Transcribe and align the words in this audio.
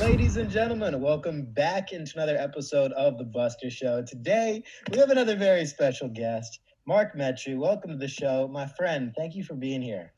Ladies 0.00 0.36
and 0.36 0.50
gentlemen, 0.50 1.00
welcome 1.00 1.42
back 1.42 1.92
into 1.92 2.12
another 2.16 2.36
episode 2.36 2.92
of 2.92 3.18
The 3.18 3.24
Buster 3.24 3.70
Show. 3.70 4.02
Today, 4.02 4.62
we 4.90 4.98
have 4.98 5.10
another 5.10 5.36
very 5.36 5.66
special 5.66 6.08
guest, 6.08 6.60
Mark 6.86 7.16
Metry. 7.16 7.56
Welcome 7.56 7.90
to 7.90 7.96
the 7.96 8.08
show. 8.08 8.48
My 8.48 8.66
friend, 8.66 9.12
thank 9.16 9.34
you 9.34 9.44
for 9.44 9.54
being 9.54 9.82
here. 9.82 10.12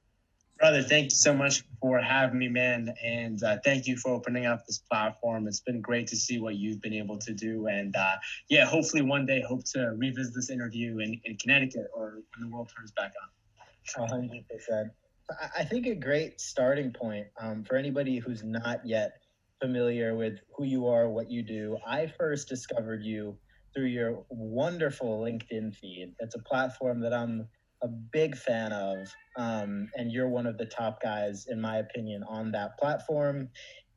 Brother, 0.59 0.83
thank 0.83 1.05
you 1.05 1.11
so 1.17 1.33
much 1.33 1.63
for 1.81 1.99
having 2.01 2.39
me, 2.39 2.49
man. 2.49 2.95
And 3.03 3.43
uh, 3.43 3.59
thank 3.65 3.87
you 3.87 3.97
for 3.97 4.11
opening 4.11 4.47
up 4.47 4.67
this 4.67 4.79
platform. 4.79 5.49
It's 5.49 5.61
been 5.61 5.81
great 5.81 6.07
to 6.09 6.17
see 6.17 6.39
what 6.39 6.57
you've 6.57 6.83
been 6.83 6.93
able 6.93 7.19
to 7.19 7.33
do. 7.33 7.67
And 7.67 7.97
uh, 7.97 8.17
yeah, 8.49 8.67
hopefully 8.67 9.03
one 9.03 9.25
day, 9.25 9.41
hope 9.41 9.65
to 9.73 9.95
revisit 9.97 10.35
this 10.35 10.51
interview 10.51 10.99
in, 10.99 11.21
in 11.25 11.37
Connecticut 11.37 11.87
or 11.95 12.19
when 12.37 12.51
the 12.51 12.55
world 12.55 12.71
turns 12.77 12.93
back 12.93 13.13
on. 13.23 14.09
100%. 14.09 14.91
I 15.57 15.65
think 15.65 15.87
a 15.87 15.95
great 15.95 16.41
starting 16.41 16.93
point 16.93 17.27
um, 17.41 17.65
for 17.65 17.77
anybody 17.77 18.19
who's 18.19 18.43
not 18.43 18.85
yet 18.87 19.20
familiar 19.61 20.17
with 20.17 20.39
who 20.57 20.65
you 20.65 20.87
are, 20.87 21.09
what 21.09 21.31
you 21.31 21.43
do, 21.43 21.79
I 21.87 22.07
first 22.07 22.49
discovered 22.49 23.03
you 23.03 23.37
through 23.75 23.87
your 23.87 24.25
wonderful 24.31 25.21
LinkedIn 25.21 25.75
feed. 25.75 26.15
It's 26.19 26.35
a 26.35 26.41
platform 26.41 27.01
that 27.01 27.13
I'm 27.13 27.47
a 27.83 27.89
big 27.89 28.37
fan 28.37 28.73
of, 28.73 29.09
um, 29.37 29.89
and 29.95 30.11
you're 30.11 30.29
one 30.29 30.47
of 30.47 30.59
the 30.59 30.67
top 30.67 31.01
guys, 31.03 31.47
in 31.49 31.61
my 31.61 31.79
opinion, 31.79 32.23
on 32.29 32.51
that 32.53 32.79
platform. 32.79 33.49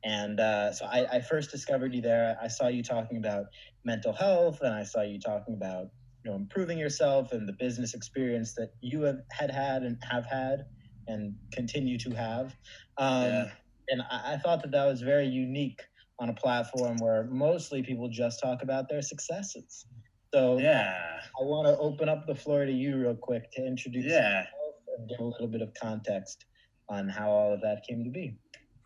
And 0.04 0.38
uh, 0.38 0.72
so 0.72 0.84
I, 0.86 1.06
I, 1.16 1.20
first 1.20 1.50
discovered 1.50 1.94
you 1.94 2.02
there. 2.02 2.36
I 2.40 2.48
saw 2.48 2.68
you 2.68 2.82
talking 2.82 3.16
about 3.16 3.46
mental 3.84 4.12
health, 4.12 4.60
and 4.60 4.74
I 4.74 4.84
saw 4.84 5.00
you 5.00 5.18
talking 5.18 5.54
about 5.54 5.86
you 6.24 6.30
know 6.30 6.36
improving 6.36 6.78
yourself 6.78 7.32
and 7.32 7.48
the 7.48 7.54
business 7.54 7.94
experience 7.94 8.54
that 8.54 8.72
you 8.82 9.00
have 9.02 9.20
had 9.30 9.50
had 9.50 9.82
and 9.82 9.96
have 10.02 10.26
had 10.26 10.66
and 11.08 11.34
continue 11.52 11.98
to 11.98 12.10
have. 12.10 12.54
Um, 12.98 13.24
yeah 13.24 13.50
and 13.88 14.02
I, 14.10 14.34
I 14.34 14.36
thought 14.38 14.62
that 14.62 14.70
that 14.72 14.86
was 14.86 15.02
very 15.02 15.26
unique 15.26 15.80
on 16.18 16.28
a 16.28 16.34
platform 16.34 16.96
where 16.98 17.24
mostly 17.24 17.82
people 17.82 18.08
just 18.08 18.40
talk 18.40 18.62
about 18.62 18.88
their 18.88 19.02
successes. 19.02 19.86
So 20.32 20.58
yeah, 20.58 21.20
I 21.40 21.44
want 21.44 21.68
to 21.68 21.78
open 21.78 22.08
up 22.08 22.26
the 22.26 22.34
floor 22.34 22.64
to 22.64 22.72
you 22.72 22.96
real 22.96 23.14
quick 23.14 23.50
to 23.52 23.64
introduce 23.64 24.04
yeah. 24.04 24.40
yourself 24.40 24.74
and 24.98 25.08
give 25.08 25.20
a 25.20 25.24
little 25.24 25.48
bit 25.48 25.62
of 25.62 25.72
context 25.80 26.44
on 26.88 27.08
how 27.08 27.30
all 27.30 27.52
of 27.54 27.60
that 27.62 27.82
came 27.88 28.04
to 28.04 28.10
be. 28.10 28.36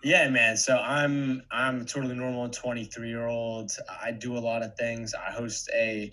Yeah, 0.05 0.29
man. 0.29 0.57
So 0.57 0.77
I'm 0.77 1.43
I'm 1.51 1.85
totally 1.85 2.15
normal 2.15 2.49
23 2.49 3.09
year 3.09 3.27
old. 3.27 3.73
I 4.03 4.13
do 4.13 4.37
a 4.37 4.39
lot 4.39 4.63
of 4.63 4.77
things. 4.77 5.15
I 5.15 5.31
host 5.33 5.69
a 5.75 6.13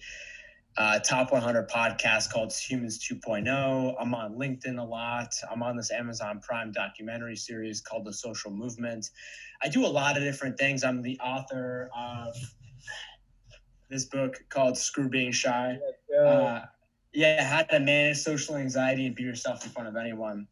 uh, 0.78 1.00
top 1.00 1.32
100 1.32 1.70
podcast 1.70 2.32
called 2.32 2.54
Humans 2.54 3.00
2.0. 3.08 3.96
I'm 4.00 4.14
on 4.14 4.36
LinkedIn 4.36 4.78
a 4.78 4.84
lot. 4.84 5.34
I'm 5.50 5.64
on 5.64 5.78
this 5.78 5.92
Amazon 5.92 6.42
Prime 6.42 6.72
documentary 6.72 7.36
series 7.36 7.80
called 7.80 8.06
The 8.06 8.14
Social 8.14 8.52
Movement. 8.52 9.10
I 9.64 9.70
do 9.70 9.86
a 9.86 9.88
lot 9.88 10.18
of 10.18 10.24
different 10.24 10.58
things. 10.58 10.84
I'm 10.84 11.02
the 11.02 11.18
author 11.20 11.90
of 11.98 12.36
this 13.90 14.06
book 14.06 14.44
called 14.50 14.78
Screw 14.78 15.08
Being 15.08 15.32
Shy. 15.32 15.80
Uh, 16.20 16.66
yeah, 17.14 17.44
how 17.44 17.64
to 17.64 17.80
manage 17.80 18.18
social 18.18 18.58
anxiety 18.58 19.06
and 19.06 19.16
be 19.16 19.24
yourself 19.24 19.64
in 19.64 19.72
front 19.72 19.88
of 19.88 19.96
anyone. 19.96 20.48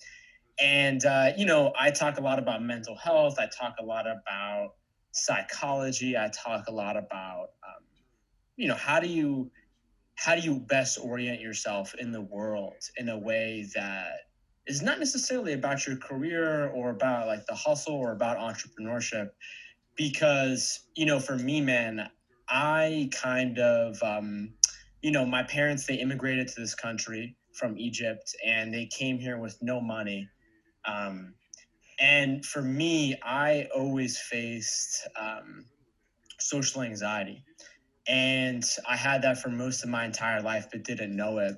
And, 0.62 1.04
uh, 1.06 1.32
you 1.36 1.46
know, 1.46 1.74
I 1.78 1.92
talk 1.92 2.18
a 2.18 2.22
lot 2.22 2.40
about 2.40 2.64
mental 2.64 2.96
health. 2.96 3.38
I 3.40 3.48
talk 3.48 3.76
a 3.82 3.84
lot 3.84 4.06
about 4.08 4.76
psychology. 5.12 6.18
I 6.18 6.30
talk 6.30 6.68
a 6.68 6.72
lot 6.72 6.96
about, 6.96 7.50
um, 7.68 7.84
you 8.56 8.70
know, 8.70 8.76
how 8.76 9.02
do 9.02 9.08
you 9.08 9.52
how 10.16 10.36
do 10.36 10.42
you 10.42 10.59
best 10.59 11.00
orient 11.02 11.42
yourself 11.42 11.94
in 12.00 12.11
the 12.11 12.22
world 12.22 12.75
in 12.97 13.09
a 13.09 13.17
way 13.17 13.67
that 13.75 14.11
is 14.67 14.81
not 14.81 15.00
necessarily 15.00 15.53
about 15.53 15.86
your 15.86 15.97
career 15.97 16.70
or 16.70 16.92
about 16.92 17.28
like 17.28 17.45
the 17.45 17.55
hustle 17.55 17.95
or 17.95 18.11
about 18.11 18.38
entrepreneurship? 18.38 19.30
Because 19.97 20.88
you 20.95 21.05
know 21.05 21.20
for 21.20 21.38
me 21.38 21.61
man 21.61 22.09
i 22.50 23.09
kind 23.14 23.59
of 23.59 24.02
um, 24.03 24.53
you 25.02 25.11
know 25.11 25.25
my 25.25 25.44
parents 25.44 25.86
they 25.86 25.95
immigrated 25.95 26.48
to 26.48 26.61
this 26.61 26.75
country 26.75 27.36
from 27.53 27.77
egypt 27.77 28.36
and 28.45 28.73
they 28.73 28.86
came 28.88 29.20
here 29.20 29.38
with 29.38 29.58
no 29.61 29.80
money. 29.80 30.27
Um, 30.86 31.36
and 31.99 32.45
for 32.45 32.61
me 32.61 33.15
i 33.23 33.67
always 33.76 34.17
faced 34.20 35.08
um, 35.20 35.65
social 36.39 36.82
anxiety 36.82 37.43
and 38.08 38.64
I 38.87 38.95
had 38.95 39.21
that 39.21 39.37
for 39.37 39.49
most 39.49 39.83
of 39.83 39.89
my 39.89 40.05
entire 40.05 40.41
life, 40.41 40.67
but 40.71 40.83
didn't 40.83 41.15
know 41.15 41.37
it. 41.37 41.55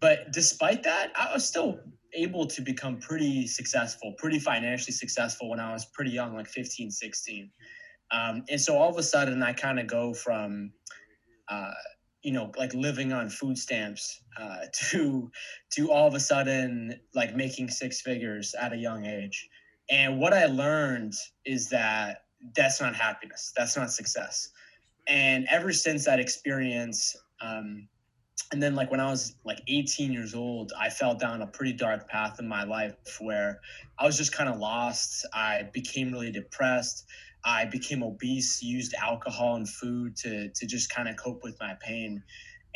But 0.00 0.32
despite 0.32 0.82
that, 0.82 1.12
I 1.16 1.32
was 1.32 1.46
still 1.46 1.78
able 2.14 2.46
to 2.46 2.62
become 2.62 2.98
pretty 2.98 3.46
successful, 3.46 4.14
pretty 4.18 4.38
financially 4.38 4.92
successful 4.92 5.50
when 5.50 5.60
I 5.60 5.72
was 5.72 5.86
pretty 5.86 6.10
young, 6.10 6.34
like 6.34 6.48
15, 6.48 6.90
16. 6.90 7.50
Um, 8.10 8.44
and 8.50 8.60
so 8.60 8.76
all 8.76 8.90
of 8.90 8.96
a 8.98 9.02
sudden, 9.02 9.42
I 9.42 9.52
kind 9.52 9.78
of 9.78 9.86
go 9.86 10.12
from, 10.12 10.72
uh, 11.48 11.72
you 12.22 12.32
know, 12.32 12.50
like 12.56 12.74
living 12.74 13.12
on 13.12 13.28
food 13.28 13.56
stamps 13.56 14.20
uh, 14.38 14.66
to 14.90 15.30
to 15.72 15.90
all 15.90 16.06
of 16.06 16.14
a 16.14 16.20
sudden 16.20 16.98
like 17.14 17.34
making 17.34 17.68
six 17.68 18.00
figures 18.00 18.54
at 18.60 18.72
a 18.72 18.76
young 18.76 19.06
age. 19.06 19.48
And 19.90 20.18
what 20.18 20.32
I 20.32 20.46
learned 20.46 21.12
is 21.44 21.68
that 21.70 22.22
that's 22.56 22.80
not 22.80 22.94
happiness. 22.94 23.52
That's 23.56 23.76
not 23.76 23.90
success 23.90 24.50
and 25.06 25.46
ever 25.50 25.72
since 25.72 26.04
that 26.04 26.20
experience 26.20 27.16
um, 27.40 27.88
and 28.52 28.62
then 28.62 28.74
like 28.74 28.90
when 28.90 29.00
i 29.00 29.10
was 29.10 29.36
like 29.44 29.60
18 29.68 30.12
years 30.12 30.34
old 30.34 30.72
i 30.78 30.88
fell 30.88 31.14
down 31.14 31.42
a 31.42 31.46
pretty 31.46 31.72
dark 31.72 32.08
path 32.08 32.38
in 32.40 32.48
my 32.48 32.64
life 32.64 32.94
where 33.20 33.60
i 33.98 34.06
was 34.06 34.16
just 34.16 34.32
kind 34.34 34.48
of 34.48 34.58
lost. 34.58 35.26
I 35.32 35.68
became 35.72 36.12
really 36.12 36.30
depressed. 36.32 37.06
I 37.44 37.66
became 37.66 38.02
obese 38.02 38.62
used 38.62 38.94
alcohol 38.94 39.56
and 39.56 39.68
food 39.68 40.16
to 40.18 40.50
to 40.50 40.66
just 40.66 40.90
kind 40.94 41.08
of 41.08 41.16
cope 41.16 41.42
with 41.42 41.56
my 41.60 41.74
pain. 41.80 42.22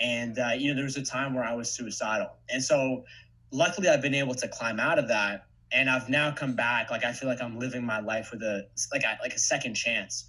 And 0.00 0.39
uh, 0.39 0.50
you 0.56 0.69
know 0.69 0.75
there 0.75 0.84
was 0.84 0.97
a 0.97 1.05
time 1.05 1.34
where 1.34 1.45
i 1.45 1.55
was 1.55 1.71
suicidal. 1.71 2.31
And 2.50 2.62
so 2.62 3.05
luckily 3.50 3.89
i've 3.89 4.03
been 4.03 4.15
able 4.15 4.34
to 4.34 4.49
climb 4.49 4.78
out 4.78 4.99
of 4.99 5.09
that 5.09 5.47
and 5.72 5.89
i've 5.89 6.09
now 6.09 6.31
come 6.33 6.55
back. 6.55 6.91
Like 6.91 7.05
i 7.05 7.12
feel 7.12 7.28
like 7.28 7.43
i'm 7.43 7.59
living 7.59 7.84
my 7.84 8.00
life 8.00 8.31
with 8.31 8.43
a 8.43 8.66
like 8.93 9.05
like 9.22 9.34
a 9.34 9.39
second 9.39 9.75
chance 9.75 10.28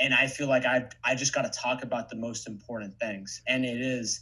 and 0.00 0.14
I 0.14 0.26
feel 0.26 0.48
like 0.48 0.64
I 0.64 0.86
I 1.04 1.14
just 1.14 1.34
got 1.34 1.42
to 1.42 1.58
talk 1.58 1.82
about 1.82 2.08
the 2.08 2.16
most 2.16 2.46
important 2.46 2.98
things, 2.98 3.42
and 3.46 3.64
it 3.64 3.80
is, 3.80 4.20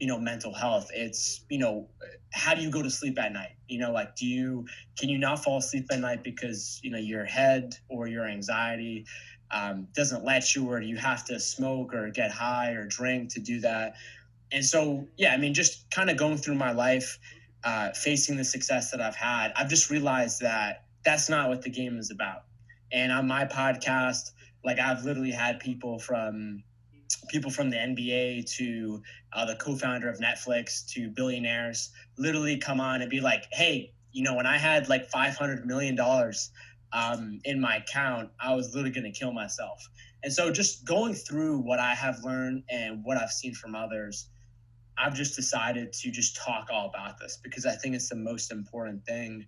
you 0.00 0.06
know, 0.06 0.18
mental 0.18 0.54
health. 0.54 0.90
It's 0.94 1.44
you 1.48 1.58
know, 1.58 1.88
how 2.32 2.54
do 2.54 2.62
you 2.62 2.70
go 2.70 2.82
to 2.82 2.90
sleep 2.90 3.18
at 3.18 3.32
night? 3.32 3.56
You 3.68 3.78
know, 3.78 3.92
like 3.92 4.16
do 4.16 4.26
you 4.26 4.66
can 4.98 5.08
you 5.08 5.18
not 5.18 5.42
fall 5.42 5.58
asleep 5.58 5.86
at 5.90 6.00
night 6.00 6.22
because 6.22 6.80
you 6.82 6.90
know 6.90 6.98
your 6.98 7.24
head 7.24 7.76
or 7.88 8.06
your 8.06 8.26
anxiety 8.26 9.06
um, 9.50 9.88
doesn't 9.94 10.24
let 10.24 10.54
you, 10.54 10.68
or 10.68 10.80
you 10.80 10.96
have 10.96 11.24
to 11.26 11.38
smoke 11.38 11.94
or 11.94 12.10
get 12.10 12.30
high 12.30 12.72
or 12.72 12.86
drink 12.86 13.30
to 13.34 13.40
do 13.40 13.60
that? 13.60 13.94
And 14.52 14.64
so, 14.64 15.06
yeah, 15.16 15.32
I 15.32 15.36
mean, 15.36 15.54
just 15.54 15.90
kind 15.90 16.10
of 16.10 16.16
going 16.16 16.36
through 16.36 16.54
my 16.54 16.72
life, 16.72 17.18
uh, 17.64 17.90
facing 17.92 18.36
the 18.36 18.44
success 18.44 18.90
that 18.92 19.00
I've 19.00 19.16
had, 19.16 19.52
I've 19.56 19.68
just 19.68 19.90
realized 19.90 20.40
that 20.40 20.84
that's 21.04 21.28
not 21.28 21.48
what 21.48 21.62
the 21.62 21.70
game 21.70 21.98
is 21.98 22.10
about. 22.10 22.44
And 22.92 23.12
on 23.12 23.26
my 23.26 23.44
podcast, 23.44 24.32
like 24.66 24.80
I've 24.80 25.04
literally 25.04 25.30
had 25.30 25.60
people 25.60 25.98
from 26.00 26.64
people 27.28 27.50
from 27.50 27.70
the 27.70 27.76
NBA 27.76 28.50
to 28.56 29.00
uh, 29.32 29.46
the 29.46 29.54
co-founder 29.54 30.10
of 30.10 30.18
Netflix 30.18 30.84
to 30.92 31.08
billionaires 31.08 31.92
literally 32.18 32.58
come 32.58 32.80
on 32.80 33.00
and 33.00 33.08
be 33.08 33.20
like, 33.20 33.44
"Hey, 33.52 33.92
you 34.10 34.24
know, 34.24 34.34
when 34.34 34.44
I 34.44 34.58
had 34.58 34.88
like 34.88 35.08
500 35.08 35.64
million 35.64 35.94
dollars 35.94 36.50
um, 36.92 37.40
in 37.44 37.60
my 37.60 37.76
account, 37.76 38.30
I 38.40 38.54
was 38.54 38.74
literally 38.74 38.90
going 38.90 39.10
to 39.10 39.16
kill 39.16 39.32
myself." 39.32 39.88
And 40.24 40.32
so, 40.32 40.50
just 40.50 40.84
going 40.84 41.14
through 41.14 41.58
what 41.58 41.78
I 41.78 41.94
have 41.94 42.24
learned 42.24 42.64
and 42.68 43.04
what 43.04 43.16
I've 43.16 43.30
seen 43.30 43.54
from 43.54 43.76
others, 43.76 44.28
I've 44.98 45.14
just 45.14 45.36
decided 45.36 45.92
to 45.92 46.10
just 46.10 46.36
talk 46.36 46.70
all 46.72 46.88
about 46.88 47.20
this 47.20 47.38
because 47.40 47.66
I 47.66 47.76
think 47.76 47.94
it's 47.94 48.08
the 48.08 48.16
most 48.16 48.50
important 48.50 49.06
thing. 49.06 49.46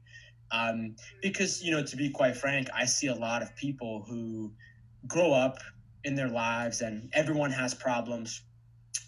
Um, 0.53 0.95
because 1.21 1.61
you 1.61 1.73
know, 1.73 1.83
to 1.83 1.97
be 1.97 2.09
quite 2.09 2.37
frank, 2.37 2.69
I 2.73 2.85
see 2.85 3.09
a 3.09 3.17
lot 3.17 3.43
of 3.43 3.55
people 3.57 4.05
who 4.09 4.53
grow 5.07 5.33
up 5.33 5.59
in 6.05 6.15
their 6.15 6.29
lives 6.29 6.81
and 6.81 7.11
everyone 7.15 7.51
has 7.51 7.75
problems 7.75 8.43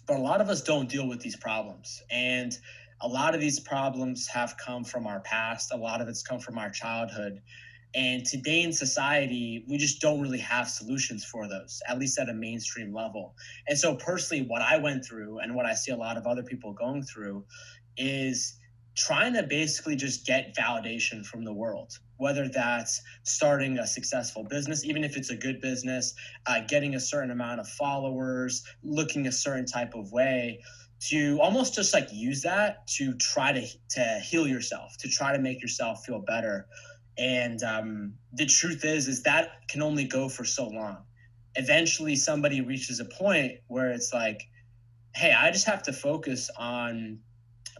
but 0.07 0.17
a 0.17 0.21
lot 0.21 0.41
of 0.41 0.49
us 0.49 0.61
don't 0.61 0.89
deal 0.89 1.07
with 1.07 1.21
these 1.21 1.37
problems. 1.37 2.03
And 2.11 2.57
a 3.01 3.07
lot 3.07 3.33
of 3.33 3.39
these 3.39 3.59
problems 3.59 4.27
have 4.27 4.55
come 4.57 4.83
from 4.83 5.07
our 5.07 5.21
past. 5.21 5.73
A 5.73 5.77
lot 5.77 6.01
of 6.01 6.09
it's 6.09 6.21
come 6.21 6.39
from 6.39 6.57
our 6.57 6.69
childhood. 6.69 7.41
And 7.93 8.25
today 8.25 8.61
in 8.61 8.71
society 8.71 9.65
we 9.69 9.77
just 9.77 10.01
don't 10.01 10.21
really 10.21 10.39
have 10.39 10.69
solutions 10.69 11.25
for 11.25 11.47
those 11.47 11.81
at 11.87 11.99
least 11.99 12.19
at 12.19 12.29
a 12.29 12.33
mainstream 12.33 12.93
level. 12.93 13.35
And 13.67 13.77
so 13.77 13.95
personally 13.95 14.45
what 14.45 14.61
i 14.61 14.77
went 14.77 15.05
through 15.05 15.39
and 15.39 15.55
what 15.55 15.65
i 15.65 15.73
see 15.73 15.91
a 15.91 15.97
lot 15.97 16.15
of 16.15 16.25
other 16.25 16.43
people 16.43 16.71
going 16.71 17.03
through 17.03 17.43
is 17.97 18.57
trying 19.05 19.33
to 19.33 19.43
basically 19.43 19.95
just 19.95 20.25
get 20.25 20.55
validation 20.55 21.25
from 21.25 21.43
the 21.43 21.53
world 21.53 21.97
whether 22.21 22.47
that's 22.47 23.01
starting 23.23 23.79
a 23.79 23.87
successful 23.87 24.43
business, 24.43 24.85
even 24.85 25.03
if 25.03 25.17
it's 25.17 25.31
a 25.31 25.35
good 25.35 25.59
business, 25.59 26.13
uh, 26.45 26.59
getting 26.67 26.93
a 26.93 26.99
certain 26.99 27.31
amount 27.31 27.59
of 27.59 27.67
followers, 27.67 28.63
looking 28.83 29.25
a 29.25 29.31
certain 29.31 29.65
type 29.65 29.95
of 29.95 30.11
way 30.11 30.61
to 30.99 31.39
almost 31.41 31.73
just 31.73 31.95
like 31.95 32.07
use 32.13 32.43
that 32.43 32.85
to 32.85 33.15
try 33.15 33.51
to 33.51 33.65
to 33.89 34.21
heal 34.23 34.47
yourself, 34.47 34.95
to 34.99 35.09
try 35.09 35.35
to 35.35 35.39
make 35.39 35.63
yourself 35.63 36.05
feel 36.05 36.19
better. 36.19 36.67
And 37.17 37.63
um, 37.63 38.13
the 38.33 38.45
truth 38.45 38.85
is, 38.85 39.07
is 39.07 39.23
that 39.23 39.67
can 39.67 39.81
only 39.81 40.05
go 40.05 40.29
for 40.29 40.45
so 40.45 40.67
long. 40.67 40.97
Eventually, 41.55 42.15
somebody 42.15 42.61
reaches 42.61 42.99
a 42.99 43.05
point 43.05 43.53
where 43.65 43.89
it's 43.89 44.13
like, 44.13 44.43
hey, 45.15 45.33
I 45.33 45.49
just 45.49 45.65
have 45.65 45.81
to 45.83 45.91
focus 45.91 46.51
on 46.55 47.17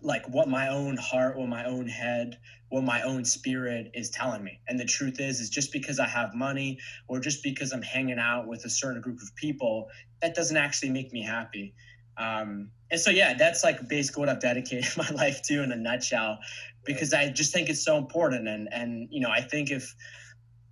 like 0.01 0.27
what 0.29 0.47
my 0.47 0.69
own 0.69 0.97
heart, 0.97 1.37
what 1.37 1.47
my 1.47 1.65
own 1.65 1.87
head, 1.87 2.37
what 2.69 2.83
my 2.83 3.01
own 3.01 3.25
spirit 3.25 3.91
is 3.93 4.09
telling 4.09 4.43
me. 4.43 4.59
And 4.67 4.79
the 4.79 4.85
truth 4.85 5.19
is, 5.19 5.39
is 5.39 5.49
just 5.49 5.71
because 5.71 5.99
I 5.99 6.07
have 6.07 6.33
money 6.33 6.79
or 7.07 7.19
just 7.19 7.43
because 7.43 7.71
I'm 7.71 7.81
hanging 7.81 8.19
out 8.19 8.47
with 8.47 8.65
a 8.65 8.69
certain 8.69 9.01
group 9.01 9.21
of 9.21 9.35
people, 9.35 9.89
that 10.21 10.35
doesn't 10.35 10.57
actually 10.57 10.89
make 10.89 11.11
me 11.11 11.21
happy. 11.21 11.73
Um, 12.17 12.69
and 12.89 12.99
so, 12.99 13.09
yeah, 13.09 13.33
that's 13.33 13.63
like 13.63 13.87
basically 13.87 14.21
what 14.21 14.29
I've 14.29 14.41
dedicated 14.41 14.89
my 14.97 15.09
life 15.09 15.41
to 15.43 15.63
in 15.63 15.71
a 15.71 15.75
nutshell, 15.75 16.39
because 16.85 17.13
I 17.13 17.29
just 17.29 17.53
think 17.53 17.69
it's 17.69 17.83
so 17.83 17.97
important. 17.97 18.47
And, 18.47 18.69
and, 18.71 19.07
you 19.11 19.19
know, 19.19 19.29
I 19.29 19.41
think 19.41 19.69
if, 19.69 19.93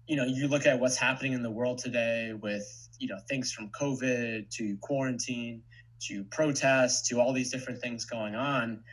you 0.07 0.15
know, 0.15 0.25
you 0.25 0.47
look 0.47 0.65
at 0.65 0.79
what's 0.79 0.97
happening 0.97 1.33
in 1.33 1.43
the 1.43 1.51
world 1.51 1.77
today 1.77 2.33
with, 2.33 2.65
you 2.97 3.07
know, 3.07 3.17
things 3.29 3.51
from 3.51 3.69
COVID 3.69 4.49
to 4.51 4.77
quarantine 4.81 5.61
to 6.01 6.23
protests 6.25 7.07
to 7.09 7.19
all 7.19 7.33
these 7.33 7.51
different 7.51 7.81
things 7.81 8.05
going 8.05 8.35
on, 8.35 8.83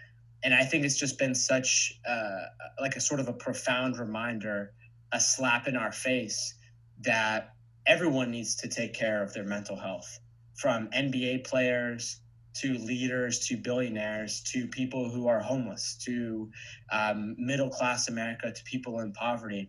and 0.47 0.55
I 0.55 0.65
think 0.65 0.85
it's 0.85 0.97
just 0.97 1.19
been 1.19 1.35
such 1.35 1.99
uh, 2.09 2.45
like 2.81 2.95
a 2.95 3.01
sort 3.01 3.19
of 3.19 3.27
a 3.27 3.33
profound 3.33 3.99
reminder, 3.99 4.73
a 5.11 5.19
slap 5.19 5.67
in 5.67 5.77
our 5.77 5.91
face 5.91 6.55
that 7.01 7.53
everyone 7.85 8.31
needs 8.31 8.55
to 8.59 8.69
take 8.69 8.95
care 8.95 9.25
of 9.25 9.35
their 9.35 9.43
mental 9.43 9.75
health, 9.75 10.21
from 10.55 10.87
NBA 10.91 11.49
players 11.49 12.21
to 12.61 12.75
leaders 12.79 13.41
to 13.49 13.57
billionaires 13.57 14.41
to 14.53 14.69
people 14.69 15.11
who 15.11 15.27
are 15.27 15.41
homeless 15.41 15.99
to 16.05 16.49
um, 16.93 17.35
middle 17.39 17.69
class 17.69 18.07
America 18.07 18.53
to 18.53 18.63
people 18.63 19.01
in 19.01 19.13
poverty. 19.13 19.69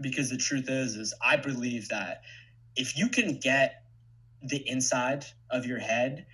Because 0.00 0.30
the 0.30 0.36
truth 0.36 0.70
is, 0.70 0.94
is 0.94 1.14
I 1.20 1.36
believe 1.36 1.88
that 1.88 2.22
if 2.76 2.96
you 2.96 3.08
can 3.08 3.40
get 3.40 3.82
the 4.40 4.68
inside 4.68 5.26
of 5.50 5.66
your 5.66 5.80
head 5.80 6.26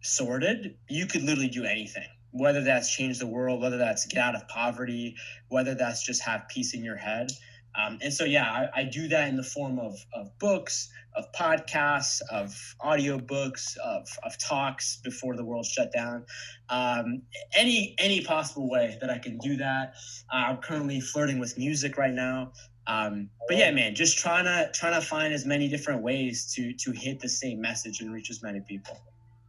sorted, 0.00 0.76
you 0.88 1.06
could 1.06 1.22
literally 1.22 1.48
do 1.48 1.64
anything 1.64 2.08
whether 2.32 2.62
that's 2.62 2.94
change 2.94 3.18
the 3.18 3.26
world, 3.26 3.60
whether 3.60 3.78
that's 3.78 4.06
get 4.06 4.18
out 4.18 4.34
of 4.34 4.48
poverty, 4.48 5.14
whether 5.48 5.74
that's 5.74 6.04
just 6.04 6.22
have 6.22 6.48
peace 6.48 6.74
in 6.74 6.82
your 6.82 6.96
head. 6.96 7.30
Um, 7.74 7.98
and 8.02 8.12
so, 8.12 8.24
yeah, 8.24 8.50
I, 8.50 8.80
I, 8.80 8.84
do 8.84 9.08
that 9.08 9.28
in 9.28 9.36
the 9.36 9.42
form 9.42 9.78
of, 9.78 9.96
of 10.12 10.38
books, 10.38 10.90
of 11.16 11.24
podcasts, 11.32 12.20
of 12.30 12.54
audiobooks, 12.84 13.78
of, 13.78 14.06
of 14.22 14.36
talks 14.36 14.96
before 15.02 15.36
the 15.36 15.44
world 15.44 15.64
shut 15.64 15.90
down. 15.90 16.26
Um, 16.68 17.22
any 17.56 17.94
any 17.98 18.22
possible 18.22 18.68
way 18.68 18.98
that 19.00 19.08
I 19.08 19.16
can 19.16 19.38
do 19.38 19.56
that. 19.56 19.94
Uh, 20.30 20.48
I'm 20.48 20.58
currently 20.58 21.00
flirting 21.00 21.38
with 21.38 21.56
music 21.56 21.96
right 21.96 22.12
now. 22.12 22.52
Um, 22.86 23.30
but 23.48 23.56
yeah, 23.56 23.70
man, 23.70 23.94
just 23.94 24.18
trying 24.18 24.44
to 24.44 24.70
trying 24.74 25.00
to 25.00 25.06
find 25.06 25.32
as 25.32 25.46
many 25.46 25.68
different 25.68 26.02
ways 26.02 26.52
to 26.54 26.74
to 26.74 26.92
hit 26.92 27.20
the 27.20 27.28
same 27.28 27.60
message 27.60 28.02
and 28.02 28.12
reach 28.12 28.28
as 28.28 28.42
many 28.42 28.60
people 28.60 29.00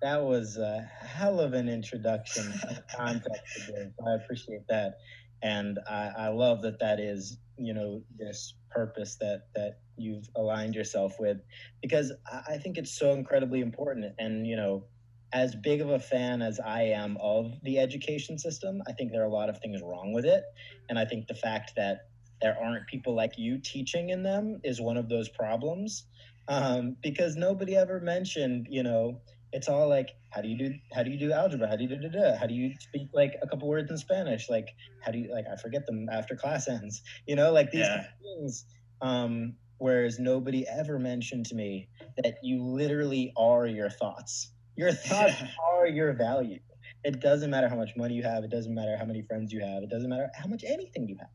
that 0.03 0.21
was 0.21 0.57
a 0.57 0.81
hell 0.99 1.39
of 1.39 1.53
an 1.53 1.69
introduction 1.69 2.53
of 2.69 2.81
context 2.95 3.67
to. 3.67 3.89
I 4.05 4.15
appreciate 4.15 4.67
that, 4.67 4.97
and 5.41 5.79
I, 5.89 6.11
I 6.17 6.27
love 6.27 6.61
that 6.63 6.79
that 6.79 6.99
is 6.99 7.37
you 7.57 7.73
know 7.73 8.01
this 8.17 8.53
purpose 8.69 9.15
that 9.21 9.47
that 9.55 9.79
you've 9.97 10.29
aligned 10.35 10.75
yourself 10.75 11.15
with, 11.19 11.37
because 11.81 12.11
I, 12.31 12.53
I 12.53 12.57
think 12.57 12.77
it's 12.77 12.99
so 12.99 13.13
incredibly 13.13 13.61
important. 13.61 14.13
And 14.19 14.45
you 14.45 14.57
know, 14.57 14.83
as 15.31 15.55
big 15.55 15.79
of 15.79 15.89
a 15.89 15.99
fan 15.99 16.41
as 16.41 16.59
I 16.59 16.83
am 16.83 17.17
of 17.21 17.53
the 17.63 17.79
education 17.79 18.37
system, 18.37 18.81
I 18.87 18.91
think 18.91 19.13
there 19.13 19.21
are 19.21 19.27
a 19.27 19.33
lot 19.33 19.49
of 19.49 19.59
things 19.59 19.81
wrong 19.81 20.11
with 20.11 20.25
it, 20.25 20.43
and 20.89 20.99
I 20.99 21.05
think 21.05 21.27
the 21.27 21.35
fact 21.35 21.71
that 21.77 22.09
there 22.41 22.57
aren't 22.61 22.85
people 22.87 23.15
like 23.15 23.37
you 23.37 23.57
teaching 23.57 24.09
in 24.09 24.21
them 24.21 24.59
is 24.65 24.81
one 24.81 24.97
of 24.97 25.07
those 25.07 25.29
problems 25.29 26.07
um, 26.49 26.97
because 27.01 27.37
nobody 27.37 27.77
ever 27.77 28.01
mentioned, 28.01 28.67
you 28.69 28.83
know, 28.83 29.21
it's 29.53 29.69
all 29.69 29.87
like 29.87 30.09
how 30.31 30.41
do 30.41 30.47
you 30.47 30.57
do 30.57 30.73
how 30.91 31.03
do 31.03 31.11
you 31.11 31.17
do 31.17 31.31
algebra? 31.31 31.67
How 31.67 31.75
do 31.75 31.83
you 31.83 31.89
do, 31.89 31.97
do, 31.97 32.09
do 32.09 32.33
how 32.37 32.47
do 32.47 32.53
you 32.53 32.73
speak 32.79 33.07
like 33.13 33.35
a 33.41 33.47
couple 33.47 33.67
words 33.67 33.89
in 33.89 33.97
spanish? 33.97 34.49
Like 34.49 34.69
how 35.01 35.11
do 35.11 35.19
you 35.19 35.31
like 35.31 35.45
i 35.51 35.55
forget 35.55 35.85
them 35.85 36.07
after 36.11 36.35
class 36.35 36.67
ends 36.67 37.01
you 37.27 37.35
know 37.35 37.51
like 37.51 37.71
these 37.71 37.81
yeah. 37.81 38.05
things 38.21 38.65
um 39.01 39.53
whereas 39.77 40.17
nobody 40.17 40.65
ever 40.67 40.97
mentioned 40.97 41.45
to 41.45 41.55
me 41.55 41.87
that 42.17 42.35
you 42.41 42.63
literally 42.63 43.33
are 43.37 43.67
your 43.67 43.89
thoughts. 43.89 44.51
Your 44.75 44.91
thoughts 45.09 45.35
are 45.71 45.87
your 45.87 46.13
value. 46.13 46.59
It 47.03 47.19
doesn't 47.19 47.49
matter 47.49 47.67
how 47.67 47.75
much 47.75 47.91
money 47.97 48.15
you 48.15 48.23
have. 48.23 48.43
It 48.43 48.49
doesn't 48.49 48.73
matter 48.73 48.95
how 48.97 49.05
many 49.05 49.21
friends 49.23 49.51
you 49.51 49.59
have. 49.61 49.83
It 49.83 49.89
doesn't 49.89 50.09
matter 50.09 50.29
how 50.35 50.47
much 50.47 50.63
anything 50.65 51.07
you 51.07 51.17
have. 51.19 51.29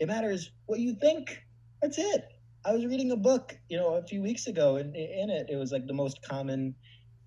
It 0.00 0.08
matters 0.08 0.50
what 0.66 0.80
you 0.80 0.94
think. 0.94 1.38
That's 1.80 1.98
it. 1.98 2.24
I 2.64 2.72
was 2.72 2.84
reading 2.84 3.10
a 3.12 3.16
book 3.16 3.56
you 3.70 3.78
know 3.78 3.94
a 3.94 4.02
few 4.02 4.20
weeks 4.20 4.46
ago 4.46 4.76
and 4.76 4.94
in 4.94 5.30
it 5.30 5.46
it 5.48 5.56
was 5.56 5.72
like 5.72 5.86
the 5.86 5.94
most 5.94 6.20
common 6.22 6.74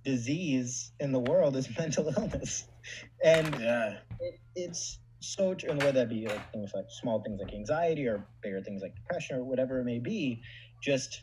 disease 0.04 0.92
in 1.00 1.12
the 1.12 1.20
world 1.20 1.56
is 1.56 1.68
mental 1.78 2.14
illness, 2.18 2.66
and 3.24 3.54
yeah, 3.60 3.98
it, 4.20 4.40
it's 4.56 5.00
so 5.20 5.54
true. 5.54 5.72
And 5.72 5.82
whether 5.82 6.00
that 6.00 6.10
be 6.10 6.28
like 6.28 6.52
things 6.52 6.72
like 6.74 6.86
small 6.90 7.22
things 7.22 7.40
like 7.42 7.54
anxiety 7.54 8.08
or 8.08 8.26
bigger 8.42 8.62
things 8.62 8.82
like 8.82 8.96
depression 8.96 9.38
or 9.38 9.44
whatever 9.44 9.80
it 9.80 9.86
may 9.86 10.00
be, 10.00 10.42
just 10.82 11.22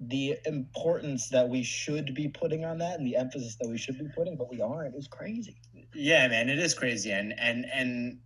the 0.00 0.38
importance 0.46 1.28
that 1.28 1.48
we 1.48 1.62
should 1.62 2.14
be 2.14 2.28
putting 2.28 2.64
on 2.64 2.78
that 2.78 2.98
and 2.98 3.06
the 3.06 3.16
emphasis 3.16 3.56
that 3.60 3.68
we 3.68 3.76
should 3.76 3.98
be 3.98 4.08
putting, 4.16 4.36
but 4.36 4.50
we 4.50 4.60
aren't 4.62 4.94
is 4.94 5.06
crazy. 5.06 5.56
Yeah, 5.94 6.26
man, 6.28 6.48
it 6.48 6.58
is 6.58 6.72
crazy. 6.74 7.10
And 7.12 7.34
and 7.38 7.66
and 7.72 8.18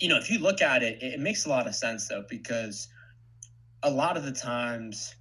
you 0.00 0.08
know, 0.08 0.16
if 0.16 0.30
you 0.30 0.38
look 0.40 0.60
at 0.60 0.82
it, 0.82 1.02
it 1.02 1.20
makes 1.20 1.46
a 1.46 1.48
lot 1.48 1.66
of 1.66 1.74
sense 1.74 2.08
though, 2.08 2.24
because 2.28 2.88
a 3.82 3.90
lot 3.90 4.16
of 4.16 4.24
the 4.24 4.32
times 4.32 5.14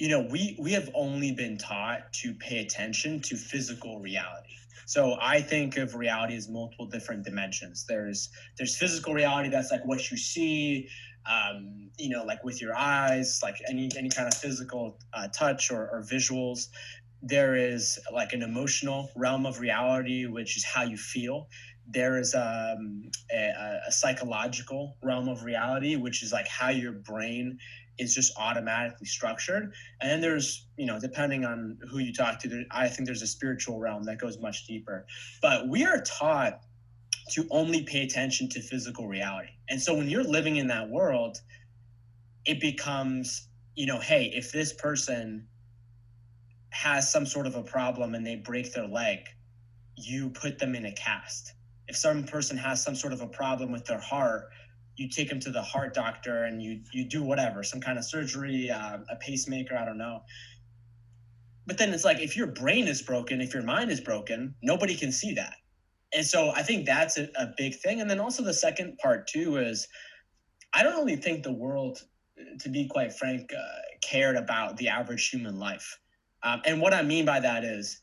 you 0.00 0.08
know, 0.08 0.26
we 0.30 0.56
we 0.58 0.72
have 0.72 0.88
only 0.94 1.30
been 1.32 1.58
taught 1.58 2.10
to 2.14 2.32
pay 2.34 2.60
attention 2.60 3.20
to 3.20 3.36
physical 3.36 4.00
reality. 4.00 4.54
So 4.86 5.18
I 5.20 5.42
think 5.42 5.76
of 5.76 5.94
reality 5.94 6.34
as 6.36 6.48
multiple 6.48 6.86
different 6.86 7.22
dimensions. 7.22 7.84
There's 7.86 8.30
there's 8.56 8.76
physical 8.76 9.12
reality 9.12 9.50
that's 9.50 9.70
like 9.70 9.84
what 9.84 10.10
you 10.10 10.16
see, 10.16 10.88
um, 11.30 11.90
you 11.98 12.08
know, 12.08 12.24
like 12.24 12.42
with 12.42 12.62
your 12.62 12.74
eyes, 12.74 13.40
like 13.42 13.56
any 13.68 13.90
any 13.96 14.08
kind 14.08 14.26
of 14.26 14.32
physical 14.34 14.98
uh, 15.12 15.28
touch 15.28 15.70
or, 15.70 15.82
or 15.92 16.02
visuals. 16.02 16.68
There 17.22 17.54
is 17.54 17.98
like 18.10 18.32
an 18.32 18.40
emotional 18.40 19.10
realm 19.14 19.44
of 19.44 19.60
reality, 19.60 20.24
which 20.24 20.56
is 20.56 20.64
how 20.64 20.82
you 20.82 20.96
feel. 20.96 21.48
There 21.86 22.18
is 22.18 22.34
um, 22.34 23.10
a, 23.30 23.80
a 23.86 23.92
psychological 23.92 24.96
realm 25.02 25.28
of 25.28 25.44
reality, 25.44 25.96
which 25.96 26.22
is 26.22 26.32
like 26.32 26.48
how 26.48 26.70
your 26.70 26.92
brain 26.92 27.58
is 28.00 28.14
just 28.14 28.32
automatically 28.38 29.06
structured. 29.06 29.72
And 30.00 30.10
then 30.10 30.20
there's, 30.20 30.66
you 30.76 30.86
know, 30.86 30.98
depending 30.98 31.44
on 31.44 31.78
who 31.90 31.98
you 31.98 32.12
talk 32.12 32.40
to, 32.40 32.64
I 32.70 32.88
think 32.88 33.06
there's 33.06 33.22
a 33.22 33.26
spiritual 33.26 33.78
realm 33.78 34.04
that 34.04 34.18
goes 34.18 34.38
much 34.38 34.66
deeper. 34.66 35.06
But 35.42 35.68
we 35.68 35.84
are 35.84 36.00
taught 36.02 36.60
to 37.32 37.46
only 37.50 37.82
pay 37.82 38.02
attention 38.02 38.48
to 38.48 38.60
physical 38.60 39.06
reality. 39.06 39.50
And 39.68 39.80
so 39.80 39.94
when 39.94 40.08
you're 40.08 40.24
living 40.24 40.56
in 40.56 40.66
that 40.68 40.88
world, 40.88 41.40
it 42.44 42.58
becomes, 42.60 43.48
you 43.76 43.86
know, 43.86 44.00
hey, 44.00 44.32
if 44.34 44.50
this 44.50 44.72
person 44.72 45.46
has 46.70 47.10
some 47.12 47.26
sort 47.26 47.46
of 47.46 47.54
a 47.54 47.62
problem 47.62 48.14
and 48.14 48.26
they 48.26 48.36
break 48.36 48.72
their 48.72 48.86
leg, 48.86 49.18
you 49.96 50.30
put 50.30 50.58
them 50.58 50.74
in 50.74 50.86
a 50.86 50.92
cast. 50.92 51.52
If 51.88 51.96
some 51.96 52.24
person 52.24 52.56
has 52.56 52.82
some 52.82 52.94
sort 52.94 53.12
of 53.12 53.20
a 53.20 53.26
problem 53.26 53.72
with 53.72 53.84
their 53.84 54.00
heart, 54.00 54.50
you 55.00 55.08
take 55.08 55.30
them 55.30 55.40
to 55.40 55.50
the 55.50 55.62
heart 55.62 55.94
doctor 55.94 56.44
and 56.44 56.62
you 56.62 56.82
you 56.92 57.04
do 57.04 57.22
whatever, 57.22 57.62
some 57.62 57.80
kind 57.80 57.96
of 57.96 58.04
surgery, 58.04 58.70
uh, 58.70 58.98
a 59.08 59.16
pacemaker, 59.16 59.74
I 59.74 59.86
don't 59.86 59.96
know. 59.96 60.20
But 61.66 61.78
then 61.78 61.94
it's 61.94 62.04
like 62.04 62.20
if 62.20 62.36
your 62.36 62.48
brain 62.48 62.86
is 62.86 63.00
broken, 63.00 63.40
if 63.40 63.54
your 63.54 63.62
mind 63.62 63.90
is 63.90 64.00
broken, 64.00 64.54
nobody 64.62 64.94
can 64.94 65.10
see 65.10 65.32
that. 65.34 65.54
And 66.12 66.26
so 66.26 66.50
I 66.50 66.62
think 66.62 66.84
that's 66.84 67.16
a, 67.16 67.30
a 67.38 67.48
big 67.56 67.76
thing. 67.76 68.02
And 68.02 68.10
then 68.10 68.20
also 68.20 68.42
the 68.42 68.52
second 68.52 68.98
part 68.98 69.26
too 69.26 69.56
is 69.56 69.88
I 70.74 70.82
don't 70.82 70.96
really 70.96 71.16
think 71.16 71.44
the 71.44 71.52
world, 71.52 72.02
to 72.58 72.68
be 72.68 72.86
quite 72.86 73.14
frank, 73.14 73.50
uh, 73.54 73.62
cared 74.02 74.36
about 74.36 74.76
the 74.76 74.88
average 74.88 75.30
human 75.30 75.58
life. 75.58 75.98
Um, 76.42 76.60
and 76.66 76.78
what 76.78 76.92
I 76.92 77.00
mean 77.00 77.24
by 77.24 77.40
that 77.40 77.64
is, 77.64 78.02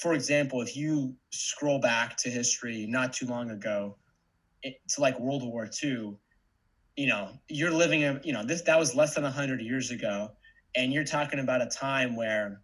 for 0.00 0.14
example, 0.14 0.62
if 0.62 0.76
you 0.76 1.16
scroll 1.30 1.80
back 1.80 2.16
to 2.18 2.30
history 2.30 2.86
not 2.88 3.12
too 3.12 3.26
long 3.26 3.50
ago, 3.50 3.96
to 4.64 5.00
like 5.00 5.18
World 5.18 5.42
War 5.42 5.68
II, 5.82 6.16
you 6.96 7.06
know, 7.06 7.30
you're 7.48 7.70
living 7.70 8.02
in, 8.02 8.20
you 8.24 8.32
know, 8.32 8.44
this 8.44 8.62
that 8.62 8.78
was 8.78 8.94
less 8.94 9.14
than 9.14 9.24
100 9.24 9.60
years 9.60 9.90
ago. 9.90 10.30
And 10.76 10.92
you're 10.92 11.04
talking 11.04 11.38
about 11.38 11.62
a 11.62 11.66
time 11.66 12.16
where 12.16 12.60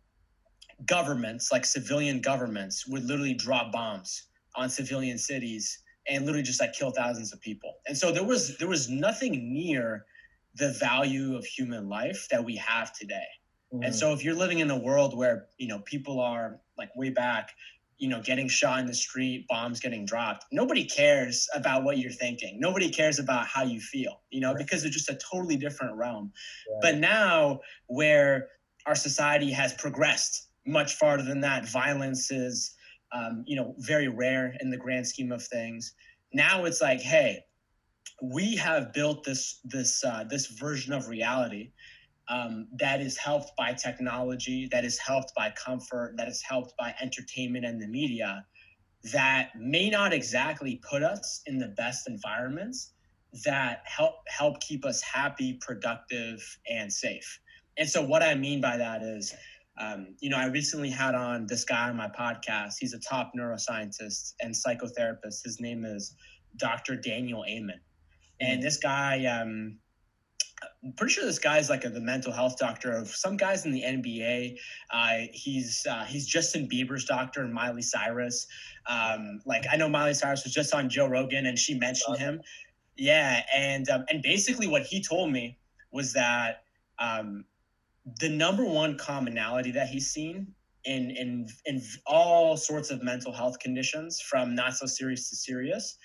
governments, 0.87 1.53
like 1.53 1.65
civilian 1.65 2.21
governments, 2.21 2.87
would 2.87 3.05
literally 3.05 3.35
drop 3.35 3.73
bombs 3.73 4.29
on 4.57 4.69
civilian 4.69 5.19
cities 5.19 5.83
and 6.09 6.25
literally 6.25 6.43
just 6.43 6.61
like 6.61 6.73
kill 6.73 6.91
thousands 6.91 7.33
of 7.33 7.41
people. 7.41 7.75
And 7.87 7.97
so 7.97 8.13
there 8.13 8.25
was 8.25 8.57
there 8.59 8.69
was 8.69 8.89
nothing 8.89 9.53
near 9.53 10.07
the 10.57 10.73
value 10.73 11.37
of 11.37 11.45
human 11.45 11.89
life 11.89 12.27
that 12.31 12.45
we 12.45 12.57
have 12.57 12.93
today. 12.93 13.27
Mm. 13.73 13.87
And 13.87 13.95
so 13.95 14.13
if 14.13 14.25
you're 14.25 14.35
living 14.35 14.59
in 14.59 14.71
a 14.71 14.79
world 14.79 15.17
where, 15.17 15.47
you 15.59 15.69
know, 15.69 15.79
people 15.81 16.21
are 16.21 16.61
like 16.77 16.95
way 16.97 17.11
back, 17.11 17.51
you 18.01 18.09
know, 18.09 18.21
getting 18.23 18.49
shot 18.49 18.81
in 18.81 18.87
the 18.87 18.95
street, 18.95 19.47
bombs 19.47 19.79
getting 19.79 20.07
dropped. 20.07 20.47
Nobody 20.51 20.85
cares 20.85 21.47
about 21.55 21.85
what 21.85 21.99
you're 21.99 22.11
thinking. 22.11 22.59
Nobody 22.59 22.89
cares 22.89 23.19
about 23.19 23.47
how 23.47 23.63
you 23.63 23.79
feel, 23.79 24.23
you 24.31 24.41
know, 24.41 24.49
right. 24.49 24.59
because 24.59 24.85
it's 24.85 24.97
just 24.97 25.11
a 25.11 25.19
totally 25.31 25.57
different 25.57 25.97
realm. 25.97 26.33
Yeah. 26.69 26.79
But 26.81 26.97
now, 26.97 27.61
where 27.89 28.49
our 28.87 28.95
society 28.95 29.51
has 29.53 29.75
progressed 29.75 30.49
much 30.67 30.95
farther 30.95 31.23
than 31.23 31.43
that, 31.43 31.69
violence 31.69 32.31
is, 32.31 32.75
um, 33.13 33.45
you 33.47 33.55
know, 33.55 33.75
very 33.77 34.09
rare 34.09 34.57
in 34.61 34.71
the 34.71 34.79
grand 34.79 35.07
scheme 35.07 35.31
of 35.31 35.43
things. 35.43 35.93
Now 36.33 36.65
it's 36.65 36.81
like, 36.81 37.03
hey, 37.03 37.45
we 38.23 38.57
have 38.57 38.95
built 38.95 39.25
this 39.25 39.61
this 39.65 40.03
uh, 40.05 40.25
this 40.29 40.47
version 40.47 40.95
of 40.95 41.09
reality 41.09 41.73
um, 42.31 42.69
that 42.79 43.01
is 43.01 43.19
helped 43.19 43.57
by 43.57 43.75
technology, 43.75 44.69
that 44.71 44.85
is 44.85 44.97
helped 44.99 45.35
by 45.35 45.51
comfort, 45.51 46.15
that 46.17 46.29
is 46.29 46.41
helped 46.41 46.77
by 46.79 46.95
entertainment 47.03 47.65
and 47.65 47.83
the 47.83 47.89
media, 47.89 48.47
that 49.13 49.51
may 49.59 49.91
not 49.91 50.13
exactly 50.13 50.81
put 50.89 51.03
us 51.03 51.43
in 51.47 51.59
the 51.59 51.69
best 51.69 52.09
environments 52.09 52.93
that 53.45 53.83
help 53.85 54.15
help 54.29 54.61
keep 54.61 54.85
us 54.85 55.03
happy, 55.03 55.59
productive, 55.61 56.41
and 56.69 56.93
safe. 56.93 57.41
And 57.77 57.89
so, 57.89 58.03
what 58.03 58.23
I 58.23 58.35
mean 58.35 58.61
by 58.61 58.77
that 58.77 59.03
is, 59.03 59.35
um, 59.79 60.15
you 60.21 60.31
know, 60.31 60.37
I 60.37 60.47
recently 60.47 60.91
had 60.91 61.15
on 61.15 61.47
this 61.47 61.65
guy 61.65 61.89
on 61.89 61.97
my 61.97 62.09
podcast. 62.09 62.75
He's 62.79 62.95
a 62.95 63.01
top 63.01 63.33
neuroscientist 63.37 64.35
and 64.41 64.55
psychotherapist. 64.55 65.43
His 65.45 65.59
name 65.61 65.85
is 65.85 66.15
Dr. 66.57 66.95
Daniel 66.95 67.45
Amen. 67.49 67.81
And 68.41 68.55
mm-hmm. 68.55 68.63
this 68.63 68.77
guy, 68.77 69.25
um, 69.27 69.79
I'm 70.85 70.93
pretty 70.93 71.13
sure 71.13 71.25
this 71.25 71.39
guy's 71.39 71.71
like 71.71 71.85
a, 71.85 71.91
the 71.91 72.01
mental 72.01 72.33
health 72.33 72.57
doctor 72.59 72.93
of 72.93 73.09
some 73.09 73.37
guys 73.37 73.65
in 73.65 73.73
the 73.73 73.83
NBA. 73.83 74.59
Uh, 74.91 75.19
he's 75.33 75.87
uh, 75.89 76.05
he's 76.05 76.27
Justin 76.27 76.69
Bieber's 76.69 77.05
doctor 77.05 77.43
and 77.43 77.53
Miley 77.53 77.83
Cyrus. 77.83 78.47
Um, 78.87 79.41
like 79.47 79.65
I 79.71 79.77
know 79.77 79.89
Miley 79.89 80.15
Cyrus 80.15 80.45
was 80.45 80.53
just 80.53 80.75
on 80.75 80.89
Joe 80.89 81.07
Rogan 81.07 81.47
and 81.47 81.59
she 81.59 81.75
mentioned 81.75 82.19
him. 82.19 82.41
Yeah, 82.97 83.43
and 83.55 83.89
um, 83.91 84.05
and 84.11 84.23
basically 84.23 84.69
what 84.69 84.83
he 84.83 85.03
told 85.03 85.33
me 85.33 85.59
was 85.93 86.13
that 86.13 86.63
um, 86.99 87.45
the 88.21 88.29
number 88.29 88.65
one 88.65 88.97
commonality 88.97 89.73
that 89.73 89.89
he's 89.89 90.11
seen 90.11 90.55
in 90.85 91.11
in 91.11 91.47
in 91.67 91.83
all 92.07 92.57
sorts 92.57 92.91
of 92.91 93.03
mental 93.03 93.33
health 93.33 93.59
conditions, 93.59 94.21
from 94.21 94.55
not 94.55 94.75
so 94.75 94.87
serious 94.87 95.31
to 95.31 95.37
serious, 95.37 95.97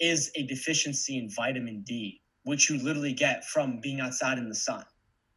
is 0.00 0.30
a 0.36 0.42
deficiency 0.44 1.18
in 1.18 1.30
vitamin 1.30 1.82
D 1.82 2.20
which 2.44 2.70
you 2.70 2.78
literally 2.82 3.12
get 3.12 3.44
from 3.44 3.80
being 3.80 4.00
outside 4.00 4.38
in 4.38 4.48
the 4.48 4.54
sun. 4.54 4.84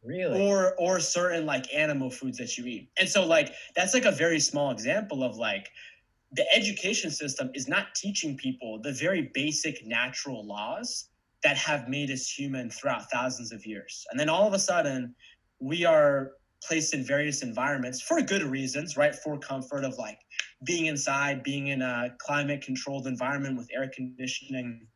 Really? 0.02 0.46
Or 0.46 0.74
or 0.78 1.00
certain 1.00 1.46
like 1.46 1.72
animal 1.74 2.10
foods 2.10 2.36
that 2.38 2.58
you 2.58 2.66
eat. 2.66 2.90
And 2.98 3.08
so 3.08 3.24
like 3.24 3.54
that's 3.74 3.94
like 3.94 4.04
a 4.04 4.10
very 4.10 4.38
small 4.38 4.70
example 4.70 5.24
of 5.24 5.36
like 5.36 5.70
the 6.32 6.44
education 6.54 7.10
system 7.10 7.50
is 7.54 7.68
not 7.68 7.94
teaching 7.94 8.36
people 8.36 8.80
the 8.82 8.92
very 8.92 9.30
basic 9.32 9.86
natural 9.86 10.44
laws 10.44 11.08
that 11.42 11.56
have 11.56 11.88
made 11.88 12.10
us 12.10 12.28
human 12.28 12.70
throughout 12.70 13.10
thousands 13.10 13.52
of 13.52 13.64
years. 13.64 14.04
And 14.10 14.20
then 14.20 14.28
all 14.28 14.46
of 14.46 14.52
a 14.52 14.58
sudden 14.58 15.14
we 15.58 15.84
are 15.86 16.32
placed 16.62 16.94
in 16.94 17.04
various 17.04 17.42
environments 17.42 18.00
for 18.00 18.20
good 18.20 18.42
reasons, 18.42 18.96
right? 18.96 19.14
For 19.14 19.38
comfort 19.38 19.84
of 19.84 19.96
like 19.96 20.18
being 20.64 20.86
inside, 20.86 21.42
being 21.42 21.68
in 21.68 21.82
a 21.82 22.14
climate 22.18 22.62
controlled 22.62 23.06
environment 23.06 23.56
with 23.56 23.68
air 23.74 23.90
conditioning, 23.94 24.86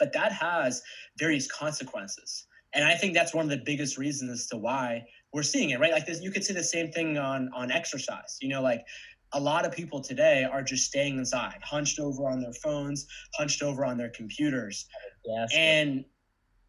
but 0.00 0.12
that 0.14 0.32
has 0.32 0.82
various 1.18 1.46
consequences. 1.46 2.46
And 2.74 2.84
I 2.84 2.94
think 2.94 3.14
that's 3.14 3.34
one 3.34 3.44
of 3.44 3.50
the 3.50 3.62
biggest 3.64 3.98
reasons 3.98 4.30
as 4.30 4.46
to 4.48 4.56
why 4.56 5.04
we're 5.32 5.42
seeing 5.44 5.70
it, 5.70 5.78
right? 5.80 5.92
Like 5.92 6.06
this, 6.06 6.20
you 6.20 6.30
could 6.32 6.44
see 6.44 6.54
the 6.54 6.64
same 6.64 6.90
thing 6.90 7.18
on 7.18 7.50
on 7.54 7.70
exercise. 7.70 8.38
You 8.40 8.48
know, 8.48 8.62
like 8.62 8.84
a 9.32 9.40
lot 9.40 9.64
of 9.64 9.72
people 9.72 10.00
today 10.00 10.44
are 10.44 10.62
just 10.62 10.86
staying 10.86 11.18
inside, 11.18 11.58
hunched 11.62 12.00
over 12.00 12.28
on 12.28 12.40
their 12.40 12.52
phones, 12.52 13.06
hunched 13.36 13.62
over 13.62 13.84
on 13.84 13.96
their 13.96 14.10
computers. 14.10 14.86
Yes. 15.24 15.52
And 15.54 16.04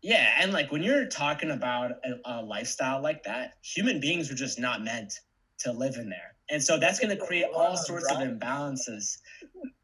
yeah, 0.02 0.36
and 0.40 0.52
like 0.52 0.72
when 0.72 0.82
you're 0.84 1.06
talking 1.06 1.52
about 1.52 1.92
a, 2.04 2.20
a 2.26 2.42
lifestyle 2.42 3.02
like 3.02 3.24
that, 3.24 3.54
human 3.64 4.00
beings 4.00 4.32
are 4.32 4.36
just 4.36 4.60
not 4.60 4.84
meant 4.84 5.14
to 5.60 5.72
live 5.72 5.96
in 5.96 6.10
there. 6.10 6.36
And 6.52 6.62
so 6.62 6.78
that's 6.78 7.00
going 7.00 7.18
to 7.18 7.26
create 7.26 7.46
all 7.56 7.78
sorts 7.78 8.12
of 8.12 8.18
imbalances. 8.18 9.18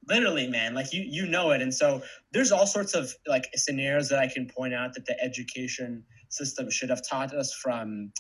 Literally 0.08 0.48
man 0.48 0.74
like 0.74 0.94
you 0.94 1.04
you 1.06 1.26
know 1.26 1.52
it. 1.52 1.62
And 1.62 1.74
so 1.74 2.02
there's 2.32 2.52
all 2.52 2.68
sorts 2.68 2.94
of 2.94 3.14
like 3.28 3.46
scenarios 3.56 4.10
that 4.10 4.20
i 4.20 4.28
can 4.28 4.48
point 4.48 4.74
out 4.74 4.94
that 4.94 5.06
the 5.06 5.22
education 5.22 6.04
system 6.30 6.70
should 6.70 6.90
have 6.90 7.02
taught 7.08 7.34
us 7.34 7.54
from 7.54 8.12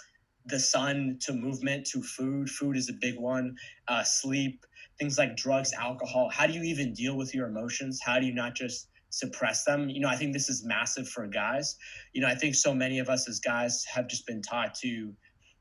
the 0.46 0.60
sun 0.60 1.18
to 1.22 1.34
movement 1.34 1.86
to 1.88 2.02
food. 2.02 2.50
Food 2.50 2.78
is 2.78 2.90
a 2.90 2.94
big 2.94 3.20
one. 3.20 3.56
Uh, 3.88 4.04
sleep 4.04 4.66
things 5.00 5.18
like 5.18 5.38
drugs 5.38 5.74
alcohol. 5.74 6.30
How 6.34 6.48
do 6.48 6.54
you 6.54 6.64
even 6.64 6.94
deal 6.94 7.16
with 7.16 7.36
your 7.36 7.48
emotions? 7.48 8.00
How 8.04 8.20
do 8.20 8.26
you 8.26 8.34
not 8.34 8.56
just 8.56 8.90
suppress 9.10 9.64
them? 9.64 9.90
You 9.90 10.02
know 10.02 10.10
i 10.10 10.16
think 10.16 10.34
this 10.34 10.50
is 10.50 10.66
massive 10.66 11.08
for 11.08 11.28
guys. 11.28 11.76
You 12.14 12.22
know 12.22 12.28
i 12.28 12.36
think 12.36 12.56
so 12.56 12.74
many 12.74 13.00
of 13.00 13.10
us 13.10 13.30
as 13.30 13.40
guys 13.40 13.86
have 13.94 14.08
just 14.08 14.26
been 14.28 14.42
taught 14.42 14.74
to 14.84 15.14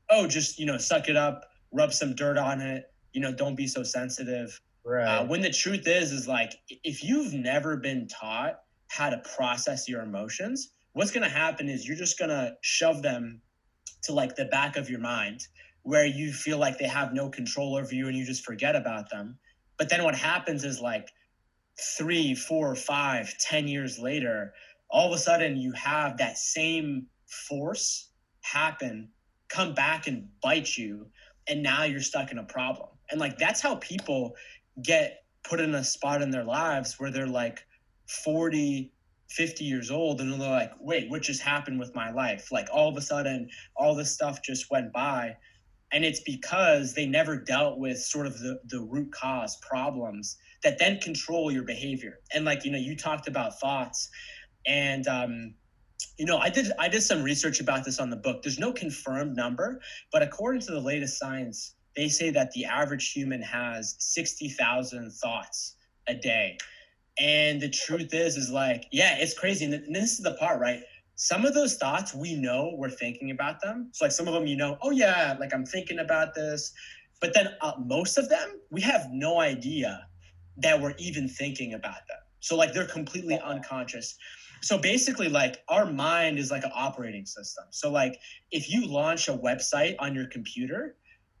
oh 0.09 0.27
just 0.27 0.59
you 0.59 0.65
know 0.65 0.77
suck 0.77 1.07
it 1.09 1.15
up 1.15 1.45
rub 1.71 1.93
some 1.93 2.15
dirt 2.15 2.37
on 2.37 2.61
it 2.61 2.85
you 3.13 3.21
know 3.21 3.31
don't 3.31 3.55
be 3.55 3.67
so 3.67 3.83
sensitive 3.83 4.59
Right. 4.87 5.05
Uh, 5.05 5.25
when 5.25 5.41
the 5.41 5.51
truth 5.51 5.85
is, 5.85 6.13
is 6.13 6.29
like 6.29 6.53
if 6.69 7.03
you've 7.03 7.33
never 7.33 7.75
been 7.75 8.07
taught 8.07 8.61
how 8.87 9.09
to 9.09 9.21
process 9.35 9.89
your 9.89 10.01
emotions, 10.01 10.69
what's 10.93 11.11
going 11.11 11.23
to 11.23 11.29
happen 11.29 11.67
is 11.67 11.85
you're 11.85 11.97
just 11.97 12.17
going 12.17 12.29
to 12.29 12.53
shove 12.61 13.01
them 13.01 13.41
to 14.03 14.13
like 14.13 14.37
the 14.37 14.45
back 14.45 14.77
of 14.77 14.89
your 14.89 15.01
mind 15.01 15.41
where 15.83 16.05
you 16.05 16.31
feel 16.31 16.57
like 16.57 16.77
they 16.77 16.87
have 16.87 17.13
no 17.13 17.27
control 17.27 17.75
over 17.75 17.93
you 17.93 18.07
and 18.07 18.15
you 18.15 18.25
just 18.25 18.45
forget 18.45 18.77
about 18.77 19.09
them. 19.09 19.37
But 19.77 19.89
then 19.89 20.05
what 20.05 20.15
happens 20.15 20.63
is 20.63 20.79
like 20.79 21.09
three, 21.97 22.33
four, 22.33 22.73
five, 22.73 23.37
ten 23.39 23.67
years 23.67 23.99
later, 23.99 24.53
all 24.89 25.07
of 25.07 25.13
a 25.13 25.21
sudden 25.21 25.57
you 25.57 25.73
have 25.73 26.17
that 26.17 26.37
same 26.37 27.07
force 27.49 28.09
happen, 28.39 29.09
come 29.49 29.73
back 29.73 30.07
and 30.07 30.29
bite 30.41 30.77
you, 30.77 31.07
and 31.47 31.63
now 31.63 31.83
you're 31.83 32.01
stuck 32.01 32.31
in 32.31 32.37
a 32.37 32.43
problem. 32.43 32.89
And 33.09 33.19
like 33.19 33.37
that's 33.37 33.61
how 33.61 33.75
people 33.75 34.35
get 34.83 35.23
put 35.43 35.59
in 35.59 35.75
a 35.75 35.83
spot 35.83 36.21
in 36.21 36.31
their 36.31 36.43
lives 36.43 36.99
where 36.99 37.11
they're 37.11 37.27
like 37.27 37.65
40 38.07 38.91
50 39.29 39.65
years 39.65 39.91
old 39.91 40.21
and 40.21 40.31
they're 40.31 40.49
like 40.49 40.71
wait 40.79 41.09
what 41.09 41.21
just 41.21 41.41
happened 41.41 41.77
with 41.79 41.93
my 41.93 42.11
life 42.11 42.49
like 42.51 42.67
all 42.71 42.87
of 42.87 42.95
a 42.95 43.01
sudden 43.01 43.49
all 43.75 43.93
this 43.93 44.11
stuff 44.11 44.41
just 44.41 44.71
went 44.71 44.91
by 44.93 45.35
and 45.91 46.05
it's 46.05 46.21
because 46.21 46.93
they 46.93 47.05
never 47.05 47.37
dealt 47.37 47.77
with 47.77 47.97
sort 47.97 48.25
of 48.25 48.37
the, 48.39 48.59
the 48.69 48.79
root 48.79 49.11
cause 49.11 49.57
problems 49.57 50.37
that 50.63 50.79
then 50.79 50.97
control 50.99 51.51
your 51.51 51.63
behavior 51.63 52.19
and 52.33 52.45
like 52.45 52.63
you 52.63 52.71
know 52.71 52.77
you 52.77 52.95
talked 52.95 53.27
about 53.27 53.59
thoughts 53.59 54.09
and 54.65 55.07
um, 55.07 55.53
you 56.17 56.25
know 56.25 56.37
i 56.37 56.49
did 56.49 56.71
i 56.79 56.87
did 56.87 57.01
some 57.01 57.23
research 57.23 57.59
about 57.59 57.83
this 57.83 57.99
on 57.99 58.09
the 58.09 58.15
book 58.15 58.41
there's 58.43 58.59
no 58.59 58.71
confirmed 58.71 59.35
number 59.35 59.79
but 60.11 60.21
according 60.21 60.61
to 60.61 60.71
the 60.71 60.79
latest 60.79 61.17
science 61.17 61.75
they 61.97 62.07
say 62.07 62.29
that 62.29 62.51
the 62.51 62.63
average 62.63 63.11
human 63.11 63.41
has 63.41 63.95
60,000 63.97 65.11
thoughts 65.11 65.75
a 66.07 66.13
day. 66.13 66.57
And 67.19 67.59
the 67.59 67.69
truth 67.69 68.13
is, 68.13 68.37
is 68.37 68.51
like, 68.51 68.85
yeah, 68.91 69.17
it's 69.17 69.37
crazy. 69.37 69.65
And 69.65 69.95
this 69.95 70.11
is 70.13 70.19
the 70.19 70.35
part, 70.35 70.61
right? 70.61 70.81
Some 71.15 71.43
of 71.43 71.55
those 71.55 71.75
thoughts 71.75 72.13
we 72.13 72.35
know 72.35 72.75
we're 72.77 72.91
thinking 72.91 73.31
about 73.31 73.59
them. 73.59 73.89
So, 73.93 74.05
like, 74.05 74.11
some 74.11 74.27
of 74.27 74.35
them, 74.35 74.45
you 74.45 74.55
know, 74.55 74.77
oh, 74.83 74.91
yeah, 74.91 75.35
like 75.39 75.51
I'm 75.51 75.65
thinking 75.65 75.97
about 75.97 76.35
this. 76.35 76.71
But 77.19 77.33
then 77.33 77.47
uh, 77.61 77.73
most 77.83 78.19
of 78.19 78.29
them, 78.29 78.59
we 78.69 78.81
have 78.81 79.07
no 79.11 79.39
idea 79.39 80.07
that 80.57 80.79
we're 80.79 80.93
even 80.99 81.27
thinking 81.27 81.73
about 81.73 82.07
them. 82.07 82.19
So, 82.39 82.55
like, 82.55 82.73
they're 82.73 82.87
completely 82.87 83.39
unconscious. 83.39 84.17
So 84.61 84.77
basically, 84.77 85.29
like 85.29 85.63
our 85.67 85.85
mind 85.85 86.39
is 86.39 86.51
like 86.51 86.63
an 86.63 86.71
operating 86.73 87.25
system. 87.25 87.65
So 87.69 87.91
like 87.91 88.19
if 88.51 88.69
you 88.69 88.87
launch 88.87 89.27
a 89.27 89.33
website 89.33 89.95
on 89.99 90.15
your 90.15 90.27
computer, 90.27 90.95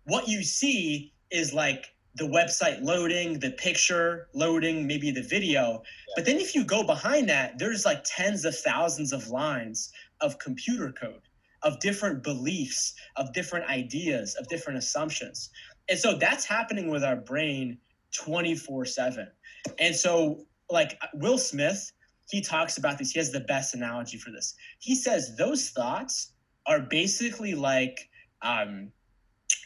what 0.05 0.27
you 0.27 0.43
see 0.43 1.13
is 1.31 1.53
like 1.53 1.93
the 2.15 2.25
website 2.25 2.81
loading, 2.81 3.39
the 3.39 3.51
picture 3.51 4.27
loading, 4.33 4.87
maybe 4.87 5.11
the 5.11 5.21
video. 5.21 5.83
But 6.15 6.25
then 6.25 6.37
if 6.37 6.55
you 6.55 6.63
go 6.63 6.83
behind 6.83 7.29
that, 7.29 7.59
there's 7.59 7.85
like 7.85 8.03
tens 8.05 8.45
of 8.45 8.55
thousands 8.55 9.13
of 9.13 9.27
lines 9.29 9.91
of 10.21 10.39
computer 10.39 10.91
code, 10.91 11.21
of 11.63 11.79
different 11.79 12.23
beliefs, 12.23 12.93
of 13.17 13.33
different 13.33 13.69
ideas, 13.69 14.35
of 14.35 14.47
different 14.47 14.79
assumptions. 14.79 15.49
And 15.89 15.99
so 15.99 16.17
that's 16.17 16.45
happening 16.45 16.89
with 16.89 17.03
our 17.03 17.15
brain 17.15 17.77
24 18.15 18.85
7. 18.85 19.27
And 19.79 19.95
so, 19.95 20.46
like 20.69 20.97
Will 21.13 21.37
Smith, 21.37 21.91
he 22.29 22.41
talks 22.41 22.77
about 22.77 22.97
this. 22.97 23.11
He 23.11 23.19
has 23.19 23.31
the 23.31 23.39
best 23.41 23.73
analogy 23.73 24.17
for 24.17 24.31
this. 24.31 24.53
He 24.79 24.95
says 24.95 25.35
those 25.37 25.69
thoughts 25.69 26.33
are 26.65 26.81
basically 26.81 27.55
like, 27.55 28.09
um, 28.41 28.91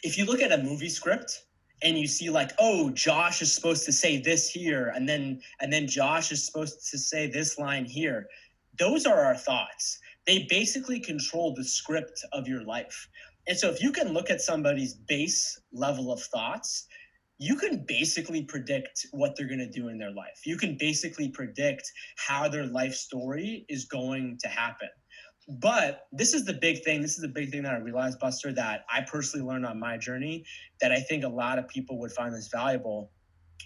if 0.03 0.17
you 0.17 0.25
look 0.25 0.41
at 0.41 0.51
a 0.51 0.61
movie 0.61 0.89
script 0.89 1.43
and 1.83 1.97
you 1.97 2.07
see 2.07 2.29
like 2.29 2.51
oh 2.59 2.89
josh 2.91 3.41
is 3.41 3.53
supposed 3.53 3.85
to 3.85 3.91
say 3.91 4.19
this 4.19 4.49
here 4.49 4.91
and 4.95 5.07
then 5.07 5.41
and 5.59 5.71
then 5.71 5.87
josh 5.87 6.31
is 6.31 6.45
supposed 6.45 6.89
to 6.89 6.97
say 6.97 7.27
this 7.27 7.57
line 7.57 7.85
here 7.85 8.27
those 8.77 9.05
are 9.05 9.19
our 9.19 9.35
thoughts 9.35 9.99
they 10.27 10.45
basically 10.49 10.99
control 10.99 11.53
the 11.53 11.63
script 11.63 12.23
of 12.33 12.47
your 12.47 12.63
life 12.63 13.07
and 13.47 13.57
so 13.57 13.69
if 13.69 13.81
you 13.81 13.91
can 13.91 14.13
look 14.13 14.29
at 14.29 14.41
somebody's 14.41 14.93
base 14.93 15.59
level 15.73 16.11
of 16.11 16.21
thoughts 16.21 16.87
you 17.41 17.55
can 17.55 17.83
basically 17.87 18.43
predict 18.43 19.07
what 19.13 19.35
they're 19.35 19.47
going 19.47 19.57
to 19.57 19.67
do 19.67 19.87
in 19.87 19.97
their 19.97 20.11
life. 20.11 20.41
You 20.45 20.57
can 20.57 20.77
basically 20.79 21.27
predict 21.27 21.91
how 22.15 22.47
their 22.47 22.67
life 22.67 22.93
story 22.93 23.65
is 23.67 23.85
going 23.85 24.37
to 24.43 24.47
happen. 24.47 24.89
But 25.59 26.05
this 26.11 26.35
is 26.35 26.45
the 26.45 26.53
big 26.53 26.83
thing. 26.83 27.01
This 27.01 27.15
is 27.15 27.23
the 27.23 27.27
big 27.27 27.49
thing 27.49 27.63
that 27.63 27.73
I 27.73 27.79
realized, 27.79 28.19
Buster, 28.19 28.53
that 28.53 28.85
I 28.93 29.01
personally 29.01 29.43
learned 29.43 29.65
on 29.65 29.79
my 29.79 29.97
journey 29.97 30.45
that 30.81 30.91
I 30.91 30.99
think 30.99 31.23
a 31.23 31.27
lot 31.27 31.57
of 31.57 31.67
people 31.67 31.97
would 31.97 32.11
find 32.11 32.31
this 32.31 32.47
valuable 32.47 33.09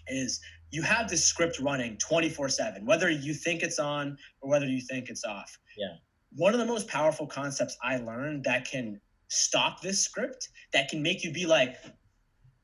is 0.08 0.40
you 0.72 0.82
have 0.82 1.10
this 1.10 1.26
script 1.26 1.60
running 1.60 1.98
24 1.98 2.48
7, 2.48 2.86
whether 2.86 3.10
you 3.10 3.34
think 3.34 3.62
it's 3.62 3.78
on 3.78 4.18
or 4.40 4.52
whether 4.52 4.68
you 4.68 4.80
think 4.80 5.10
it's 5.10 5.26
off. 5.26 5.60
Yeah. 5.78 5.96
One 6.38 6.54
of 6.54 6.62
the 6.62 6.66
most 6.66 6.88
powerful 6.88 7.28
concepts 7.28 7.78
I 7.84 7.98
learned 7.98 8.46
that 8.46 8.64
can 8.72 9.02
stop 9.28 9.82
this 9.82 10.00
script, 10.00 10.48
that 10.72 10.88
can 10.88 11.02
make 11.02 11.26
you 11.26 11.34
be 11.34 11.46
like, 11.46 11.76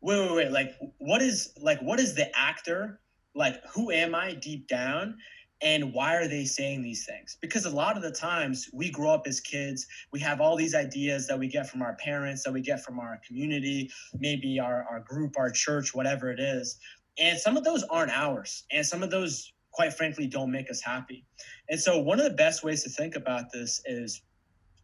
wait, 0.01 0.19
wait, 0.19 0.35
wait, 0.35 0.51
like, 0.51 0.75
what 0.97 1.21
is, 1.21 1.53
like, 1.61 1.79
what 1.81 1.99
is 1.99 2.15
the 2.15 2.29
actor? 2.37 2.99
Like, 3.35 3.61
who 3.73 3.91
am 3.91 4.13
I 4.15 4.33
deep 4.33 4.67
down? 4.67 5.15
and 5.61 5.93
why 5.93 6.15
are 6.15 6.27
they 6.27 6.43
saying 6.43 6.81
these 6.81 7.05
things? 7.05 7.37
Because 7.39 7.65
a 7.65 7.69
lot 7.69 7.95
of 7.95 8.01
the 8.01 8.11
times 8.11 8.69
we 8.73 8.89
grow 8.89 9.11
up 9.11 9.27
as 9.27 9.39
kids. 9.39 9.85
We 10.11 10.19
have 10.21 10.41
all 10.41 10.55
these 10.55 10.73
ideas 10.73 11.27
that 11.27 11.37
we 11.37 11.47
get 11.47 11.69
from 11.69 11.81
our 11.81 11.95
parents 11.95 12.43
that 12.43 12.53
we 12.53 12.61
get 12.61 12.83
from 12.83 12.99
our 12.99 13.19
community 13.27 13.91
maybe 14.17 14.59
our, 14.59 14.85
our 14.89 15.01
group 15.01 15.35
our 15.37 15.51
church 15.51 15.93
whatever 15.93 16.31
it 16.31 16.39
is. 16.39 16.77
And 17.19 17.37
some 17.37 17.57
of 17.57 17.63
those 17.63 17.83
aren't 17.83 18.11
ours. 18.11 18.63
And 18.71 18.85
some 18.85 19.03
of 19.03 19.11
those 19.11 19.53
quite 19.71 19.93
frankly 19.93 20.27
don't 20.27 20.51
make 20.51 20.69
us 20.69 20.81
happy. 20.81 21.25
And 21.69 21.79
so 21.79 21.99
one 21.99 22.19
of 22.19 22.25
the 22.25 22.35
best 22.35 22.63
ways 22.63 22.83
to 22.83 22.89
think 22.89 23.15
about 23.15 23.51
this 23.51 23.81
is 23.85 24.21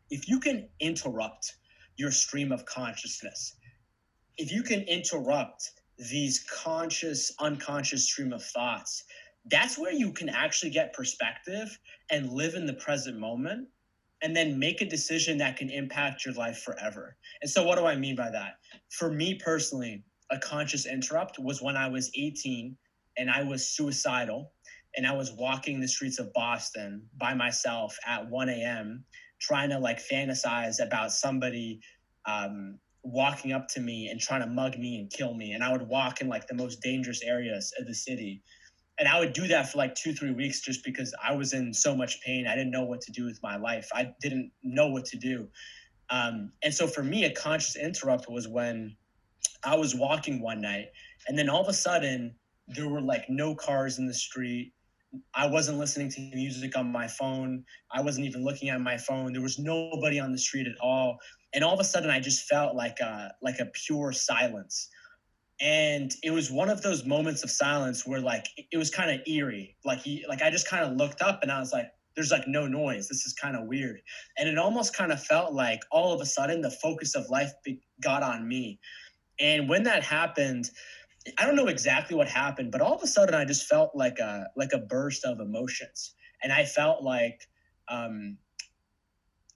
if 0.10 0.30
you 0.30 0.40
can 0.40 0.70
interrupt 0.80 1.56
your 1.98 2.12
stream 2.12 2.52
of 2.52 2.66
consciousness 2.66 3.56
if 4.38 4.52
you 4.52 4.64
can 4.64 4.82
interrupt 4.82 5.72
these 6.12 6.46
conscious 6.64 7.34
unconscious 7.40 8.04
stream 8.04 8.32
of 8.34 8.44
thoughts 8.44 9.04
that's 9.50 9.78
where 9.78 9.94
you 9.94 10.12
can 10.12 10.30
actually 10.30 10.72
get 10.72 10.94
perspective 10.94 11.80
and 12.12 12.32
live 12.32 12.56
in 12.56 12.66
the 12.66 12.74
present 12.74 13.18
moment 13.18 13.68
and 14.22 14.36
then 14.36 14.58
make 14.58 14.82
a 14.82 14.86
decision 14.86 15.38
that 15.38 15.58
can 15.58 15.70
impact 15.70 16.26
your 16.26 16.34
life 16.34 16.60
forever. 16.60 17.16
And 17.42 17.50
so, 17.50 17.64
what 17.64 17.78
do 17.78 17.86
I 17.86 17.96
mean 17.96 18.16
by 18.16 18.30
that? 18.32 18.58
For 18.90 19.12
me 19.12 19.36
personally, 19.36 20.04
a 20.32 20.40
conscious 20.40 20.86
interrupt 20.86 21.40
was 21.40 21.62
when 21.62 21.78
I 21.78 21.88
was 21.88 22.12
18 22.16 22.76
and 23.18 23.30
I 23.30 23.44
was 23.44 23.68
suicidal 23.68 24.52
and 24.96 25.06
I 25.06 25.14
was 25.14 25.32
walking 25.32 25.80
the 25.80 25.88
streets 25.88 26.20
of 26.20 26.34
Boston 26.34 27.04
by 27.18 27.34
myself 27.34 27.96
at 28.06 28.28
1 28.28 28.50
a.m., 28.50 29.06
trying 29.40 29.70
to 29.70 29.80
like 29.80 30.00
fantasize 30.00 30.84
about 30.84 31.12
somebody 31.12 31.80
um, 32.26 32.80
walking 33.08 33.52
up 33.54 33.68
to 33.70 33.80
me 33.80 34.10
and 34.10 34.20
trying 34.20 34.42
to 34.42 34.48
mug 34.48 34.78
me 34.78 35.00
and 35.00 35.10
kill 35.10 35.34
me. 35.34 35.52
And 35.54 35.64
I 35.64 35.72
would 35.72 35.88
walk 35.88 36.22
in 36.22 36.28
like 36.28 36.48
the 36.48 36.56
most 36.56 36.82
dangerous 36.82 37.22
areas 37.24 37.74
of 37.80 37.88
the 37.88 37.94
city 37.94 38.42
and 39.00 39.08
I 39.08 39.20
would 39.20 39.34
do 39.34 39.48
that 39.48 39.72
for 39.72 39.78
like 39.78 39.96
two, 39.96 40.14
three 40.14 40.32
weeks 40.32 40.62
just 40.62 40.84
because 40.84 41.14
I 41.24 41.36
was 41.36 41.54
in 41.54 41.74
so 41.74 41.96
much 41.96 42.22
pain. 42.22 42.48
I 42.48 42.56
didn't 42.56 42.72
know 42.72 42.84
what 42.84 43.02
to 43.02 43.12
do 43.12 43.26
with 43.26 43.40
my 43.44 43.58
life. 43.58 43.90
I 43.94 44.14
didn't 44.22 44.52
know 44.64 44.88
what 44.88 45.06
to 45.06 45.18
do. 45.18 45.48
Um, 46.10 46.52
and 46.64 46.74
so 46.74 46.88
for 46.88 47.04
me, 47.04 47.26
a 47.26 47.34
conscious 47.34 47.76
interrupt 47.76 48.30
was 48.30 48.48
when 48.48 48.96
I 49.64 49.76
was 49.76 49.94
walking 49.94 50.42
one 50.42 50.62
night, 50.62 50.88
and 51.28 51.38
then 51.38 51.50
all 51.50 51.62
of 51.62 51.68
a 51.68 51.74
sudden, 51.74 52.34
there 52.68 52.88
were 52.88 53.02
like 53.02 53.26
no 53.30 53.54
cars 53.56 54.00
in 54.00 54.08
the 54.08 54.14
street. 54.14 54.74
I 55.34 55.48
wasn't 55.48 55.78
listening 55.78 56.10
to 56.12 56.22
music 56.34 56.78
on 56.78 56.92
my 56.92 57.08
phone. 57.08 57.64
I 57.92 58.02
wasn't 58.02 58.28
even 58.28 58.44
looking 58.44 58.70
at 58.70 58.82
my 58.82 58.98
phone. 58.98 59.32
There 59.32 59.42
was 59.42 59.60
nobody 59.60 60.20
on 60.20 60.32
the 60.32 60.38
street 60.38 60.68
at 60.68 60.76
all. 60.82 61.18
And 61.54 61.64
all 61.64 61.74
of 61.74 61.80
a 61.80 61.84
sudden, 61.84 62.10
I 62.10 62.20
just 62.20 62.48
felt 62.48 62.76
like 62.76 63.00
a 63.00 63.34
like 63.42 63.60
a 63.60 63.66
pure 63.66 64.12
silence. 64.12 64.90
And 65.60 66.14
it 66.24 66.32
was 66.32 66.52
one 66.52 66.70
of 66.70 66.82
those 66.84 67.06
moments 67.06 67.44
of 67.44 67.50
silence 67.50 68.06
where 68.06 68.22
like 68.22 68.46
it 68.72 68.78
was 68.78 68.90
kind 68.90 69.10
of 69.10 69.26
eerie. 69.28 69.76
Like 69.84 70.00
he 70.00 70.24
like 70.28 70.42
i 70.42 70.50
just 70.52 70.70
kind 70.70 70.84
of 70.84 70.98
looked 70.98 71.22
up 71.22 71.42
and 71.42 71.52
i 71.52 71.60
was 71.60 71.74
like 71.74 71.88
there's 72.16 72.32
like 72.32 72.48
no 72.48 72.68
noise. 72.68 73.08
This 73.08 73.26
is 73.26 73.34
kind 73.34 73.56
of 73.56 73.68
weird. 73.68 74.02
And 74.38 74.50
it 74.50 74.58
almost 74.58 74.96
kind 74.96 75.12
of 75.12 75.24
felt 75.24 75.54
like 75.54 75.82
all 75.92 76.14
of 76.14 76.22
a 76.22 76.26
sudden 76.26 76.62
the 76.62 76.72
focus 76.72 77.16
of 77.16 77.30
life 77.30 77.52
got 78.02 78.24
on 78.24 78.48
me. 78.48 78.80
And 79.40 79.70
when 79.70 79.84
that 79.84 80.04
happened 80.04 80.70
i 81.38 81.46
don't 81.46 81.58
know 81.58 81.68
exactly 81.68 82.16
what 82.16 82.30
happened 82.30 82.72
but 82.72 82.80
all 82.80 82.96
of 82.96 83.04
a 83.04 83.08
sudden 83.08 83.36
i 83.36 83.44
just 83.44 83.68
felt 83.68 83.94
like 83.94 84.18
a 84.20 84.48
like 84.56 84.72
a 84.74 84.78
burst 84.78 85.26
of 85.26 85.40
emotions. 85.40 86.14
And 86.44 86.54
i 86.54 86.66
felt 86.66 87.04
like 87.04 87.48
um 87.90 88.38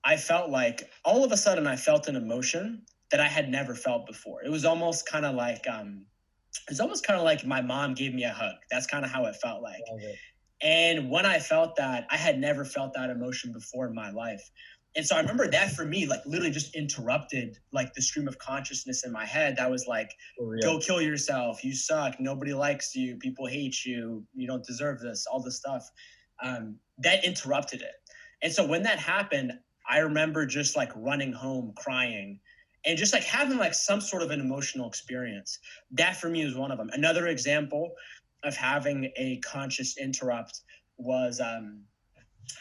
i 0.04 0.18
felt 0.18 0.50
like 0.50 0.90
all 1.06 1.24
of 1.24 1.32
a 1.32 1.38
sudden 1.38 1.68
i 1.68 1.76
felt 1.76 2.08
an 2.08 2.16
emotion 2.16 2.84
that 3.12 3.20
I 3.20 3.28
had 3.28 3.50
never 3.50 3.76
felt 3.76 4.08
before. 4.08 4.44
It 4.44 4.50
was 4.50 4.66
almost 4.66 5.06
kind 5.06 5.26
of 5.26 5.36
like 5.36 5.66
um, 5.70 6.06
it 6.68 6.70
was 6.70 6.80
almost 6.80 7.06
kind 7.06 7.20
of 7.20 7.26
like 7.26 7.46
my 7.46 7.62
mom 7.62 7.94
gave 7.94 8.14
me 8.14 8.24
a 8.24 8.32
hug. 8.32 8.56
That's 8.72 8.88
kind 8.88 9.06
of 9.06 9.12
how 9.12 9.26
it 9.26 9.36
felt 9.36 9.62
like. 9.62 9.82
It. 10.00 10.18
And 10.64 11.10
when 11.10 11.26
I 11.26 11.40
felt 11.40 11.76
that, 11.76 12.08
I 12.10 12.18
had 12.18 12.40
never 12.40 12.64
felt 12.66 12.94
that 12.94 13.10
emotion 13.10 13.52
before 13.52 13.88
in 13.88 13.96
my 13.96 14.12
life. 14.12 14.42
And 14.96 15.06
so 15.06 15.16
I 15.16 15.22
remember 15.22 15.50
that 15.50 15.72
for 15.72 15.86
me, 15.86 16.06
like 16.06 16.20
literally 16.26 16.52
just 16.52 16.76
interrupted 16.76 17.58
like 17.72 17.94
the 17.94 18.02
stream 18.02 18.28
of 18.28 18.38
consciousness 18.38 19.06
in 19.06 19.12
my 19.12 19.26
head. 19.26 19.56
That 19.56 19.72
was 19.72 19.88
like, 19.88 20.12
go 20.62 20.80
kill 20.80 21.02
yourself. 21.02 21.64
You 21.64 21.74
suck. 21.74 22.20
Nobody 22.20 22.54
likes 22.54 22.94
you. 22.94 23.16
People 23.18 23.48
hate 23.48 23.86
you. 23.86 24.26
You 24.36 24.48
don't 24.48 24.64
deserve 24.66 25.00
this, 25.00 25.26
all 25.32 25.42
this 25.42 25.58
stuff. 25.58 25.90
Um, 26.44 26.76
that 27.00 27.24
interrupted 27.24 27.82
it. 27.82 27.94
And 28.44 28.52
so 28.52 28.66
when 28.66 28.84
that 28.84 29.00
happened, 29.00 29.54
I 29.92 30.00
remember 30.00 30.46
just 30.46 30.76
like 30.78 30.92
running 30.96 31.34
home 31.34 31.74
crying 31.76 32.40
and 32.86 32.98
just 32.98 33.14
like 33.14 33.24
having 33.24 33.58
like 33.58 33.74
some 33.74 34.00
sort 34.02 34.24
of 34.24 34.32
an 34.32 34.40
emotional 34.40 34.88
experience. 34.88 35.60
That 35.92 36.16
for 36.16 36.30
me 36.30 36.42
is 36.42 36.56
one 36.56 36.72
of 36.72 36.78
them. 36.78 36.90
Another 36.94 37.28
example 37.28 37.92
of 38.44 38.56
having 38.56 39.12
a 39.18 39.38
conscious 39.44 39.98
interrupt 39.98 40.62
was 40.98 41.42
um, 41.42 41.82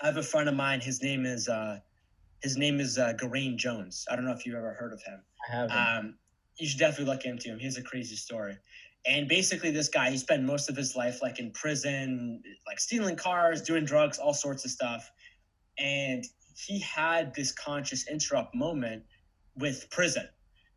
I 0.03 0.07
have 0.07 0.17
a 0.17 0.23
friend 0.23 0.49
of 0.49 0.57
mine. 0.57 0.81
His 0.81 1.03
name 1.03 1.25
is 1.25 1.49
uh, 1.49 1.79
his 2.43 2.57
name 2.57 2.81
is 2.81 2.99
uh, 2.99 3.13
Garain 3.17 3.57
Jones. 3.57 4.07
I 4.11 4.17
don't 4.17 4.25
know 4.25 4.33
if 4.33 4.45
you've 4.45 4.57
ever 4.57 4.75
heard 4.75 4.93
of 4.93 5.03
him. 5.03 5.23
I 5.49 5.57
have. 5.57 5.71
Um, 5.71 6.15
you 6.57 6.67
should 6.67 6.81
definitely 6.81 7.13
look 7.15 7.25
into 7.25 7.49
him. 7.49 7.59
He 7.59 7.65
has 7.65 7.79
a 7.79 7.83
crazy 7.83 8.17
story. 8.17 8.57
And 9.07 9.29
basically, 9.29 9.71
this 9.71 9.89
guy 9.89 10.11
he 10.11 10.19
spent 10.19 10.43
most 10.43 10.69
of 10.69 10.77
his 10.77 10.95
life 10.97 11.23
like 11.23 11.39
in 11.39 11.53
prison, 11.53 12.43
like 12.67 12.81
stealing 12.81 13.17
cars, 13.17 13.63
doing 13.63 13.85
drugs, 13.85 14.19
all 14.19 14.35
sorts 14.35 14.65
of 14.65 14.71
stuff. 14.71 15.11
And 15.79 16.25
he 16.67 16.81
had 16.81 17.35
this 17.35 17.53
conscious 17.53 18.09
interrupt 18.09 18.55
moment 18.55 19.05
with 19.57 19.89
prison 19.91 20.29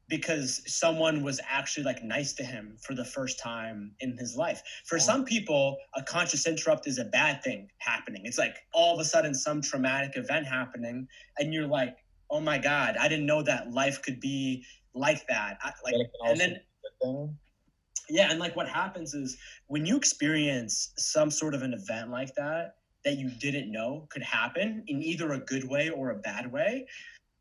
because 0.10 0.62
someone 0.65 1.24
was 1.24 1.39
actually 1.50 1.84
like 1.84 2.04
nice 2.04 2.34
to 2.34 2.43
him 2.43 2.76
for 2.86 2.93
the 2.93 3.06
first 3.06 3.39
time 3.39 3.93
in 4.02 4.17
his 4.17 4.36
life. 4.36 4.62
For 4.86 5.00
some 5.00 5.24
people, 5.24 5.78
a 5.96 6.04
conscious 6.04 6.46
interrupt 6.46 6.88
is 6.88 7.00
a 7.00 7.06
bad 7.06 7.41
thing 7.43 7.69
happening. 7.80 8.22
It's 8.26 8.38
like 8.38 8.58
all 8.74 8.93
of 8.93 9.00
a 9.00 9.06
sudden 9.06 9.34
some 9.34 9.62
traumatic 9.62 10.12
event 10.15 10.46
happening, 10.46 11.08
and 11.39 11.54
you're 11.54 11.67
like, 11.67 11.98
"Oh 12.30 12.41
my 12.41 12.58
god, 12.58 12.98
I 12.98 13.08
didn't 13.08 13.26
know 13.26 13.41
that 13.43 13.72
life 13.72 14.02
could 14.02 14.19
be 14.19 14.65
like 14.93 15.26
that." 15.28 15.58
I, 15.62 15.72
like, 15.84 15.96
and 16.26 16.39
then. 16.39 16.60
Yeah, 18.10 18.30
and 18.30 18.39
like 18.39 18.56
what 18.56 18.67
happens 18.67 19.13
is 19.13 19.38
when 19.67 19.86
you 19.86 19.96
experience 19.96 20.91
some 20.98 21.32
sort 21.32 21.56
of 21.56 21.63
an 21.63 21.74
event 21.74 22.12
like 22.12 22.36
that 22.36 22.76
that 23.05 23.17
you 23.17 23.29
didn't 23.29 23.71
know 23.71 24.07
could 24.09 24.23
happen 24.23 24.83
in 24.87 25.03
either 25.03 25.33
a 25.33 25.39
good 25.39 25.67
way 25.67 25.89
or 25.89 26.11
a 26.11 26.15
bad 26.15 26.51
way, 26.51 26.87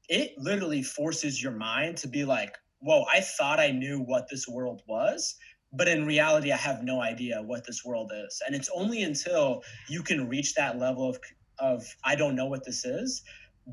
it 0.09 0.35
literally 0.37 0.83
forces 0.83 1.43
your 1.43 1.53
mind 1.53 1.97
to 1.99 2.09
be 2.09 2.25
like, 2.25 2.57
whoa, 2.81 3.05
I 3.13 3.21
thought 3.21 3.61
I 3.61 3.71
knew 3.71 4.01
what 4.01 4.29
this 4.29 4.49
world 4.49 4.83
was, 4.87 5.37
but 5.73 5.89
in 5.89 6.05
reality, 6.05 6.53
I 6.53 6.57
have 6.57 6.83
no 6.83 7.01
idea 7.01 7.43
what 7.43 7.65
this 7.65 7.85
world 7.85 8.13
is. 8.15 8.43
And 8.45 8.55
it's 8.55 8.69
only 8.75 9.03
until 9.03 9.63
you 9.89 10.03
can 10.03 10.29
reach 10.29 10.55
that 10.55 10.79
level 10.79 11.09
of, 11.09 11.19
of 11.59 11.87
I 12.05 12.17
don't 12.17 12.35
know 12.35 12.47
what 12.47 12.65
this 12.65 12.85
is, 12.85 13.23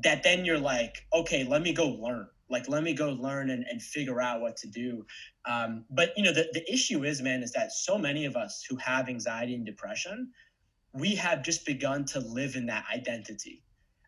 that 0.02 0.22
then 0.22 0.44
you're 0.44 0.58
like, 0.58 1.04
okay, 1.12 1.44
let 1.44 1.62
me 1.62 1.72
go 1.72 1.88
learn. 1.88 2.28
Like, 2.48 2.68
let 2.68 2.82
me 2.82 2.94
go 2.94 3.10
learn 3.10 3.50
and, 3.50 3.64
and 3.70 3.82
figure 3.82 4.20
out 4.20 4.40
what 4.40 4.56
to 4.58 4.68
do. 4.68 5.04
Um, 5.44 5.84
but, 5.90 6.12
you 6.16 6.24
know, 6.24 6.32
the, 6.32 6.48
the 6.52 6.72
issue 6.72 7.04
is, 7.04 7.20
man, 7.20 7.42
is 7.42 7.52
that 7.52 7.72
so 7.72 7.98
many 7.98 8.24
of 8.24 8.36
us 8.36 8.64
who 8.68 8.76
have 8.76 9.08
anxiety 9.08 9.54
and 9.54 9.66
depression, 9.66 10.30
we 10.92 11.14
have 11.16 11.42
just 11.42 11.64
begun 11.66 12.04
to 12.04 12.20
live 12.20 12.56
in 12.56 12.66
that 12.66 12.84
identity 12.92 13.62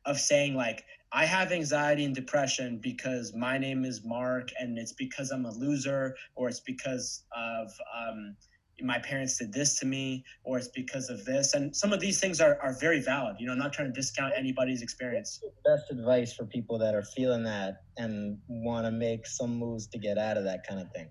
of 0.05 0.19
saying, 0.19 0.55
like, 0.55 0.85
I 1.13 1.27
have 1.27 1.53
anxiety 1.53 2.05
and 2.05 2.15
depression 2.15 2.79
because 2.83 3.35
my 3.35 3.59
name 3.59 3.85
is 3.85 4.03
Mark 4.05 4.49
and 4.59 4.79
it's 4.79 4.93
because 4.93 5.31
I'm 5.31 5.45
a 5.45 5.53
loser 5.53 6.17
or 6.35 6.49
it's 6.49 6.61
because 6.61 7.25
of 7.37 7.71
um, 7.95 8.35
my 8.81 8.99
parents 8.99 9.39
did 9.39 9.53
this 9.53 9.79
to 9.81 9.87
me 9.87 10.25
or 10.45 10.57
it's 10.57 10.69
because 10.69 11.11
of 11.11 11.25
this. 11.27 11.53
And 11.53 11.77
some 11.77 11.93
of 11.93 12.01
these 12.01 12.19
things 12.19 12.41
are, 12.41 12.59
are 12.63 12.75
very 12.81 13.01
valid. 13.01 13.37
You 13.39 13.47
know, 13.47 13.53
I'm 13.53 13.59
not 13.59 13.75
trying 13.75 13.89
to 13.89 13.93
discount 13.93 14.33
anybody's 14.37 14.81
experience. 14.81 15.39
Best 15.65 15.91
advice 15.91 16.33
for 16.33 16.47
people 16.47 16.79
that 16.79 16.95
are 16.95 17.05
feeling 17.05 17.43
that 17.45 17.83
and 17.99 18.39
want 18.49 18.87
to 18.87 18.91
make 18.91 19.27
some 19.27 19.55
moves 19.55 19.87
to 19.89 19.99
get 19.99 20.17
out 20.17 20.39
of 20.39 20.45
that 20.45 20.67
kind 20.67 20.81
of 20.81 20.91
thing. 20.93 21.09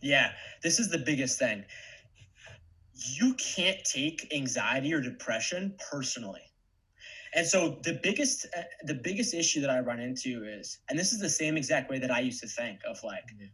Yeah, 0.00 0.32
this 0.62 0.78
is 0.78 0.90
the 0.90 0.98
biggest 0.98 1.38
thing. 1.38 1.64
You 3.16 3.34
can't 3.34 3.78
take 3.84 4.32
anxiety 4.34 4.92
or 4.92 5.00
depression 5.00 5.76
personally 5.90 6.48
and 7.34 7.46
so 7.46 7.78
the 7.82 7.98
biggest 8.02 8.46
uh, 8.56 8.62
the 8.84 8.94
biggest 8.94 9.34
issue 9.34 9.60
that 9.60 9.70
I 9.70 9.80
run 9.80 10.00
into 10.00 10.44
is, 10.44 10.78
and 10.88 10.98
this 10.98 11.12
is 11.12 11.20
the 11.20 11.28
same 11.28 11.56
exact 11.56 11.90
way 11.90 11.98
that 11.98 12.10
I 12.10 12.20
used 12.20 12.40
to 12.40 12.48
think 12.48 12.80
of 12.88 13.02
like, 13.04 13.24
mm-hmm. 13.34 13.46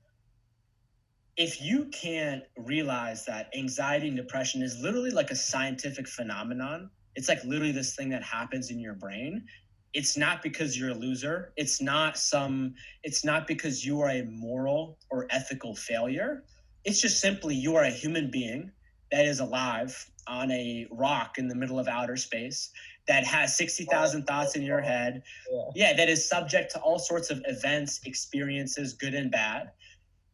if 1.36 1.60
you 1.60 1.86
can't 1.86 2.42
realize 2.56 3.24
that 3.26 3.50
anxiety 3.56 4.08
and 4.08 4.16
depression 4.16 4.62
is 4.62 4.78
literally 4.80 5.10
like 5.10 5.30
a 5.30 5.36
scientific 5.36 6.06
phenomenon, 6.06 6.90
it's 7.16 7.28
like 7.28 7.42
literally 7.44 7.72
this 7.72 7.96
thing 7.96 8.08
that 8.10 8.22
happens 8.22 8.70
in 8.70 8.78
your 8.78 8.94
brain. 8.94 9.44
It's 9.92 10.16
not 10.16 10.42
because 10.42 10.78
you're 10.78 10.90
a 10.90 10.94
loser. 10.94 11.52
It's 11.56 11.80
not 11.80 12.18
some, 12.18 12.74
it's 13.04 13.24
not 13.24 13.46
because 13.46 13.84
you 13.84 14.00
are 14.00 14.10
a 14.10 14.24
moral 14.24 14.98
or 15.10 15.28
ethical 15.30 15.76
failure. 15.76 16.42
It's 16.84 17.00
just 17.00 17.20
simply 17.20 17.54
you 17.54 17.76
are 17.76 17.84
a 17.84 17.90
human 17.90 18.30
being 18.30 18.72
that 19.14 19.26
is 19.26 19.40
alive 19.40 20.10
on 20.26 20.50
a 20.50 20.86
rock 20.90 21.38
in 21.38 21.48
the 21.48 21.54
middle 21.54 21.78
of 21.78 21.86
outer 21.86 22.16
space 22.16 22.70
that 23.06 23.24
has 23.24 23.56
60,000 23.56 24.24
thoughts 24.24 24.56
in 24.56 24.62
your 24.62 24.80
head. 24.80 25.22
Yeah. 25.52 25.62
yeah, 25.74 25.96
that 25.96 26.08
is 26.08 26.28
subject 26.28 26.72
to 26.72 26.80
all 26.80 26.98
sorts 26.98 27.30
of 27.30 27.42
events, 27.46 28.00
experiences, 28.04 28.94
good 28.94 29.14
and 29.14 29.30
bad 29.30 29.70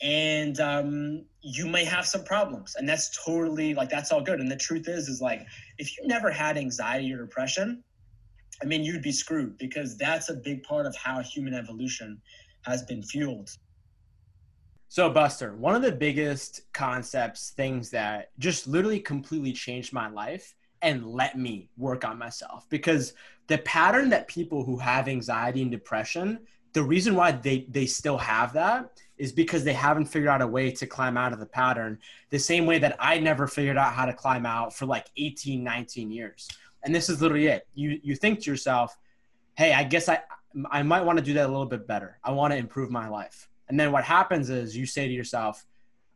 and 0.02 0.60
um, 0.60 1.24
you 1.42 1.66
may 1.66 1.84
have 1.84 2.06
some 2.06 2.24
problems 2.24 2.74
and 2.76 2.88
that's 2.88 3.22
totally 3.24 3.74
like 3.74 3.90
that's 3.90 4.10
all 4.12 4.22
good 4.22 4.40
and 4.40 4.50
the 4.50 4.56
truth 4.56 4.88
is 4.88 5.08
is 5.08 5.20
like 5.20 5.46
if 5.78 5.96
you 5.96 6.06
never 6.06 6.30
had 6.30 6.56
anxiety 6.56 7.12
or 7.12 7.18
depression 7.18 7.82
i 8.62 8.64
mean 8.64 8.82
you'd 8.82 9.02
be 9.02 9.12
screwed 9.12 9.56
because 9.58 9.96
that's 9.98 10.30
a 10.30 10.34
big 10.34 10.62
part 10.62 10.86
of 10.86 10.96
how 10.96 11.20
human 11.20 11.54
evolution 11.54 12.20
has 12.62 12.82
been 12.84 13.02
fueled 13.02 13.50
so 14.90 15.08
buster 15.08 15.54
one 15.54 15.76
of 15.76 15.82
the 15.82 15.92
biggest 15.92 16.62
concepts 16.72 17.50
things 17.50 17.90
that 17.90 18.30
just 18.38 18.66
literally 18.66 18.98
completely 18.98 19.52
changed 19.52 19.92
my 19.92 20.10
life 20.10 20.54
and 20.82 21.06
let 21.06 21.38
me 21.38 21.68
work 21.76 22.04
on 22.04 22.18
myself. 22.18 22.66
Because 22.68 23.12
the 23.46 23.58
pattern 23.58 24.08
that 24.10 24.28
people 24.28 24.64
who 24.64 24.76
have 24.78 25.08
anxiety 25.08 25.62
and 25.62 25.70
depression 25.70 26.40
the 26.72 26.82
reason 26.82 27.16
why 27.16 27.32
they 27.32 27.66
they 27.68 27.86
still 27.86 28.18
have 28.18 28.52
that 28.52 29.00
is 29.18 29.32
because 29.32 29.64
they 29.64 29.72
haven't 29.72 30.06
figured 30.06 30.28
out 30.28 30.42
a 30.42 30.46
way 30.46 30.70
to 30.70 30.86
climb 30.86 31.16
out 31.16 31.32
of 31.32 31.40
the 31.40 31.46
pattern 31.46 31.98
the 32.30 32.38
same 32.38 32.66
way 32.66 32.78
that 32.78 32.96
I 32.98 33.18
never 33.18 33.46
figured 33.46 33.76
out 33.76 33.92
how 33.92 34.06
to 34.06 34.12
climb 34.12 34.46
out 34.46 34.74
for 34.74 34.86
like 34.86 35.06
18 35.16 35.62
19 35.62 36.10
years. 36.10 36.48
And 36.82 36.94
this 36.94 37.08
is 37.08 37.20
literally 37.20 37.46
it. 37.46 37.66
You 37.74 38.00
you 38.02 38.16
think 38.16 38.40
to 38.40 38.50
yourself 38.50 38.96
hey 39.56 39.72
I 39.72 39.84
guess 39.84 40.08
I 40.08 40.20
I 40.70 40.82
might 40.82 41.02
want 41.02 41.18
to 41.18 41.24
do 41.24 41.34
that 41.34 41.46
a 41.46 41.52
little 41.52 41.66
bit 41.66 41.86
better. 41.86 42.18
I 42.24 42.32
want 42.32 42.52
to 42.52 42.56
improve 42.56 42.90
my 42.90 43.08
life 43.08 43.49
and 43.70 43.80
then 43.80 43.90
what 43.90 44.04
happens 44.04 44.50
is 44.50 44.76
you 44.76 44.84
say 44.84 45.08
to 45.08 45.14
yourself 45.14 45.64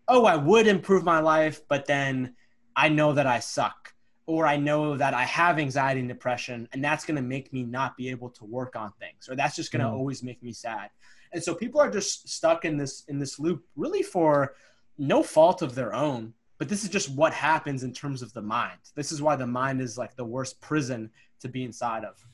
oh 0.09 0.27
I 0.27 0.37
would 0.37 0.67
improve 0.67 1.05
my 1.05 1.21
life 1.21 1.63
but 1.69 1.87
then 1.87 2.35
I 2.77 2.91
know 2.91 3.15
that 3.15 3.27
I 3.27 3.39
suck 3.39 3.95
or 4.27 4.47
I 4.47 4.57
know 4.57 4.97
that 4.97 5.13
I 5.13 5.25
have 5.25 5.59
anxiety 5.59 6.01
and 6.01 6.09
depression, 6.09 6.69
and 6.73 6.83
that's 6.83 7.05
going 7.05 7.17
to 7.17 7.23
make 7.23 7.53
me 7.53 7.63
not 7.63 7.97
be 7.97 8.09
able 8.09 8.31
to 8.31 8.45
work 8.45 8.75
on 8.75 8.93
things, 8.99 9.29
or 9.29 9.37
that's 9.37 9.57
just 9.57 9.71
going 9.71 9.85
to 9.85 9.91
mm. 9.91 9.93
always 9.93 10.23
make 10.23 10.43
me 10.43 10.53
sad. 10.53 10.91
And 11.33 11.43
so 11.43 11.55
people 11.55 11.81
are 11.81 11.91
just 11.91 12.29
stuck 12.29 12.65
in 12.65 12.77
this 12.77 13.05
in 13.09 13.19
this 13.19 13.39
loop, 13.39 13.65
really 13.77 14.03
for 14.03 14.55
no 14.97 15.23
fault 15.23 15.63
of 15.63 15.75
their 15.75 15.93
own. 15.95 16.33
But 16.57 16.69
this 16.69 16.85
is 16.85 16.89
just 16.89 17.11
what 17.11 17.35
happens 17.35 17.83
in 17.83 17.93
terms 17.93 18.23
of 18.23 18.33
the 18.33 18.41
mind. 18.41 18.79
This 18.95 19.11
is 19.13 19.21
why 19.21 19.37
the 19.37 19.47
mind 19.47 19.81
is 19.81 19.99
like 19.99 20.15
the 20.15 20.25
worst 20.25 20.61
prison 20.61 21.11
to 21.41 21.49
be 21.49 21.65
inside 21.65 22.05
of. 22.05 22.25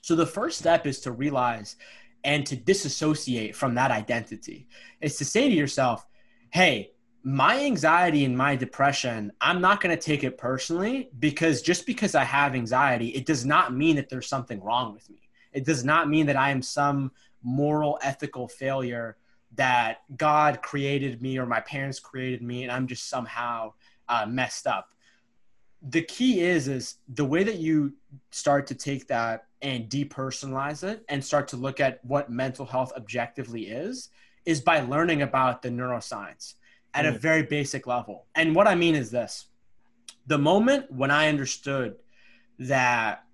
So 0.00 0.14
the 0.14 0.24
first 0.24 0.58
step 0.58 0.86
is 0.86 1.00
to 1.00 1.12
realize 1.12 1.76
and 2.24 2.44
to 2.46 2.56
disassociate 2.56 3.54
from 3.54 3.74
that 3.74 3.90
identity. 3.90 4.68
It's 5.00 5.18
to 5.18 5.24
say 5.24 5.48
to 5.48 5.54
yourself, 5.54 6.06
"Hey, 6.50 6.92
my 7.24 7.60
anxiety 7.64 8.24
and 8.24 8.36
my 8.36 8.56
depression, 8.56 9.32
I'm 9.40 9.60
not 9.60 9.80
going 9.80 9.94
to 9.96 10.00
take 10.02 10.24
it 10.24 10.38
personally 10.38 11.10
because 11.18 11.62
just 11.62 11.84
because 11.84 12.14
I 12.14 12.24
have 12.24 12.54
anxiety, 12.54 13.08
it 13.08 13.26
does 13.26 13.44
not 13.44 13.74
mean 13.74 13.96
that 13.96 14.08
there's 14.08 14.28
something 14.28 14.62
wrong 14.62 14.94
with 14.94 15.08
me. 15.10 15.28
It 15.52 15.64
does 15.64 15.84
not 15.84 16.08
mean 16.08 16.26
that 16.26 16.36
I 16.36 16.50
am 16.50 16.62
some 16.62 17.12
moral, 17.42 17.98
ethical 18.02 18.48
failure 18.48 19.16
that 19.54 19.98
God 20.16 20.62
created 20.62 21.20
me 21.20 21.38
or 21.38 21.46
my 21.46 21.60
parents 21.60 21.98
created 22.00 22.42
me 22.42 22.62
and 22.62 22.72
I'm 22.72 22.86
just 22.86 23.08
somehow 23.08 23.72
uh, 24.08 24.26
messed 24.26 24.66
up. 24.66 24.94
The 25.82 26.02
key 26.02 26.40
is 26.40 26.68
is 26.68 26.96
the 27.08 27.24
way 27.24 27.44
that 27.44 27.58
you 27.58 27.94
start 28.30 28.66
to 28.68 28.74
take 28.74 29.06
that 29.08 29.46
and 29.62 29.88
depersonalize 29.88 30.82
it 30.84 31.04
and 31.08 31.24
start 31.24 31.48
to 31.48 31.56
look 31.56 31.80
at 31.80 32.04
what 32.04 32.30
mental 32.30 32.66
health 32.66 32.92
objectively 32.96 33.68
is 33.68 34.10
is 34.44 34.60
by 34.60 34.80
learning 34.80 35.22
about 35.22 35.62
the 35.62 35.68
neuroscience 35.68 36.54
at 36.94 37.06
a 37.06 37.12
mm. 37.12 37.18
very 37.18 37.42
basic 37.42 37.86
level. 37.86 38.26
And 38.34 38.54
what 38.54 38.66
I 38.66 38.74
mean 38.74 38.94
is 38.94 39.10
this 39.10 39.46
the 40.26 40.38
moment 40.38 40.90
when 40.90 41.10
I 41.10 41.28
understood 41.28 41.96
that 42.58 43.24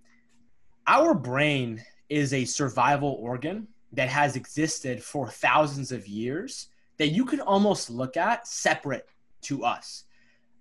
our 0.87 1.15
brain 1.15 1.83
is 2.09 2.33
a 2.33 2.45
survival 2.45 3.17
organ 3.21 3.69
that 3.93 4.09
has 4.09 4.37
existed 4.37 5.03
for 5.03 5.29
thousands 5.29 5.93
of 5.93 6.07
years 6.07 6.69
that 6.99 7.09
you 7.09 7.25
can 7.25 7.41
almost 7.41 7.91
look 7.91 8.17
at 8.17 8.47
separate 8.47 9.09
to 9.43 9.65
us. 9.65 10.05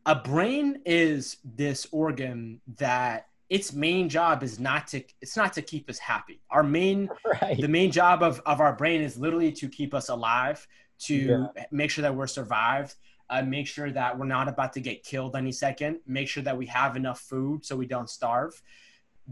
A 0.06 0.16
brain 0.16 0.82
is 0.86 1.38
this 1.44 1.88
organ 1.92 2.60
that 2.78 3.28
its 3.50 3.72
main 3.72 4.10
job 4.10 4.44
is 4.44 4.60
not 4.60 4.88
to 4.88 5.04
it's 5.22 5.38
not 5.38 5.54
to 5.54 5.62
keep 5.62 5.90
us 5.90 6.00
happy. 6.00 6.42
Our 6.50 6.64
main 6.64 7.10
right. 7.42 7.60
the 7.60 7.68
main 7.68 7.92
job 7.92 8.24
of, 8.24 8.42
of 8.46 8.60
our 8.60 8.74
brain 8.74 9.02
is 9.02 9.18
literally 9.18 9.52
to 9.54 9.70
keep 9.70 9.94
us 9.94 10.10
alive, 10.10 10.68
to 11.02 11.16
yeah. 11.16 11.64
make 11.72 11.92
sure 11.92 12.02
that 12.02 12.16
we're 12.16 12.28
survived, 12.28 12.96
uh, 13.30 13.42
make 13.42 13.68
sure 13.68 13.92
that 13.92 14.18
we're 14.18 14.26
not 14.26 14.48
about 14.48 14.74
to 14.74 14.80
get 14.80 15.04
killed 15.04 15.36
any 15.36 15.52
second, 15.52 16.00
make 16.06 16.28
sure 16.28 16.44
that 16.44 16.58
we 16.58 16.66
have 16.66 16.96
enough 16.96 17.20
food 17.20 17.66
so 17.66 17.76
we 17.76 17.86
don't 17.86 18.10
starve. 18.10 18.62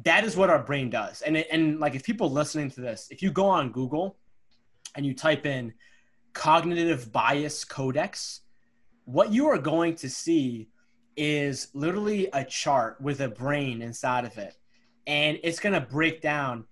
That 0.03 0.23
is 0.23 0.37
what 0.37 0.49
our 0.49 0.63
brain 0.63 0.89
does. 0.89 1.21
And, 1.21 1.35
it, 1.37 1.47
and 1.51 1.79
like 1.79 1.95
if 1.95 2.03
people 2.03 2.29
listening 2.29 2.71
to 2.71 2.81
this, 2.81 3.07
if 3.11 3.21
you 3.21 3.31
go 3.31 3.47
on 3.47 3.71
Google 3.71 4.17
and 4.95 5.05
you 5.05 5.13
type 5.13 5.45
in 5.45 5.73
cognitive 6.33 7.11
bias 7.11 7.65
codex, 7.65 8.41
what 9.11 9.31
you 9.31 9.47
are 9.49 9.57
going 9.57 9.95
to 9.95 10.09
see 10.09 10.69
is 11.17 11.67
literally 11.73 12.29
a 12.33 12.43
chart 12.43 12.99
with 13.01 13.21
a 13.21 13.27
brain 13.27 13.81
inside 13.81 14.25
of 14.25 14.37
it. 14.37 14.55
And 15.07 15.39
it's 15.43 15.59
going 15.59 15.73
to 15.73 15.81
break 15.81 16.21
down 16.21 16.65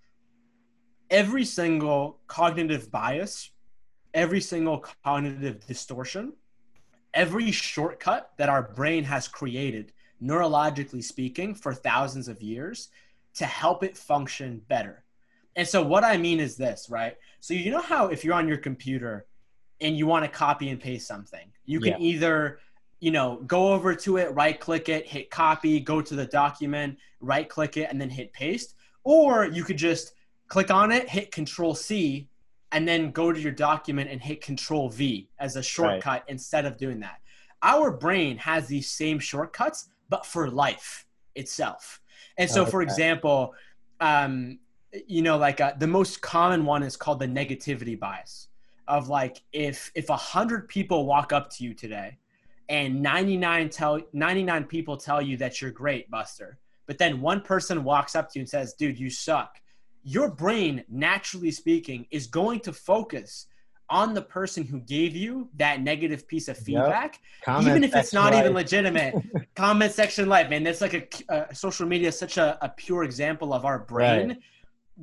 every 1.10 1.44
single 1.44 2.20
cognitive 2.28 2.92
bias 2.92 3.52
every 4.14 4.42
single 4.42 4.86
cognitive 5.04 5.66
distortion, 5.66 6.34
every 7.14 7.52
shortcut 7.52 8.32
that 8.38 8.50
our 8.50 8.64
brain 8.64 9.04
has 9.04 9.28
created, 9.28 9.94
neurologically 10.22 11.04
speaking, 11.04 11.56
for 11.56 11.74
thousands 11.74 12.28
of 12.28 12.42
years 12.42 12.90
to 13.36 13.46
help 13.46 13.84
it 13.84 13.98
function 13.98 14.62
better. 14.68 15.04
And 15.56 15.68
so, 15.68 15.84
what 15.84 16.04
I 16.04 16.18
mean 16.18 16.40
is 16.40 16.56
this, 16.56 16.88
right? 16.90 17.16
So, 17.40 17.54
you 17.54 17.72
know 17.72 17.82
how 17.82 18.08
if 18.08 18.24
you're 18.24 18.34
on 18.34 18.48
your 18.48 18.58
computer 18.58 19.26
and 19.82 19.98
you 19.98 20.08
want 20.08 20.26
to 20.26 20.32
copy 20.32 20.70
and 20.70 20.80
paste 20.80 21.08
something, 21.08 21.52
you 21.70 21.80
can 21.80 22.02
yeah. 22.02 22.08
either 22.08 22.60
you 23.00 23.12
know, 23.12 23.38
go 23.48 23.74
over 23.74 23.96
to 23.96 24.18
it, 24.18 24.34
right 24.34 24.60
click 24.60 24.90
it, 24.90 25.08
hit 25.08 25.30
copy, 25.30 25.80
go 25.80 26.02
to 26.02 26.16
the 26.16 26.26
document, 26.26 26.98
right 27.22 27.48
click 27.48 27.78
it, 27.78 27.88
and 27.90 28.00
then 28.00 28.10
hit 28.10 28.34
paste. 28.34 28.76
Or 29.04 29.46
you 29.46 29.64
could 29.64 29.78
just 29.78 30.14
click 30.48 30.70
on 30.70 30.92
it, 30.92 31.08
hit 31.08 31.32
control 31.32 31.76
C, 31.76 32.28
and 32.72 32.88
then 32.88 33.12
go 33.12 33.32
to 33.32 33.40
your 33.40 33.54
document 33.54 34.10
and 34.10 34.22
hit 34.22 34.42
control 34.42 34.90
V 34.90 35.30
as 35.40 35.56
a 35.56 35.64
shortcut 35.64 36.06
right. 36.06 36.24
instead 36.28 36.66
of 36.66 36.78
doing 36.78 37.00
that. 37.00 37.20
Our 37.62 37.92
brain 37.92 38.38
has 38.38 38.68
these 38.68 38.90
same 38.90 39.20
shortcuts, 39.20 39.90
but 40.10 40.26
for 40.26 40.50
life 40.50 41.06
itself. 41.36 42.02
And 42.38 42.50
so, 42.50 42.64
okay. 42.64 42.72
for 42.72 42.82
example, 42.82 43.54
um, 44.02 44.60
you 45.08 45.22
know, 45.22 45.38
like 45.38 45.62
uh, 45.62 45.74
the 45.78 45.88
most 45.88 46.22
common 46.22 46.66
one 46.66 46.84
is 46.84 46.98
called 46.98 47.20
the 47.20 47.28
negativity 47.28 47.98
bias 47.98 48.49
of 48.90 49.08
like 49.08 49.42
if 49.54 49.92
if 49.96 50.10
a 50.10 50.18
hundred 50.18 50.68
people 50.68 51.06
walk 51.06 51.32
up 51.32 51.50
to 51.52 51.64
you 51.64 51.74
today 51.74 52.18
and 52.68 53.02
99 53.02 53.70
tell 53.70 54.02
99 54.12 54.66
people 54.66 54.98
tell 54.98 55.22
you 55.22 55.38
that 55.38 55.62
you're 55.62 55.72
great, 55.72 56.12
Buster, 56.12 56.58
but 56.88 56.98
then 56.98 57.22
one 57.22 57.42
person 57.42 57.84
walks 57.84 58.16
up 58.16 58.30
to 58.32 58.40
you 58.40 58.42
and 58.42 58.50
says, 58.50 58.74
"Dude, 58.74 59.00
you 59.00 59.10
suck." 59.10 59.62
your 60.04 60.30
brain, 60.30 60.84
naturally 60.90 61.52
speaking, 61.52 62.06
is 62.12 62.28
going 62.28 62.60
to 62.62 62.74
focus 62.74 63.48
on 63.92 64.14
the 64.14 64.22
person 64.22 64.64
who 64.64 64.80
gave 64.82 65.16
you 65.16 65.50
that 65.58 65.82
negative 65.82 66.28
piece 66.28 66.48
of 66.48 66.58
feedback, 66.58 67.20
yep. 67.48 67.62
even 67.64 67.84
if 67.84 67.96
it's 67.96 68.14
not 68.14 68.34
life. 68.34 68.42
even 68.42 68.54
legitimate. 68.54 69.16
Comment 69.56 69.92
section 69.92 70.30
life, 70.30 70.50
man. 70.50 70.64
That's 70.64 70.82
like 70.82 71.24
a, 71.30 71.54
social 71.56 71.88
media 71.88 72.10
is 72.10 72.18
such 72.18 72.38
a, 72.38 72.58
a, 72.64 72.70
pure 72.70 73.04
example 73.04 73.52
of 73.52 73.66
our 73.66 73.80
brain 73.80 74.30
right. 74.30 74.38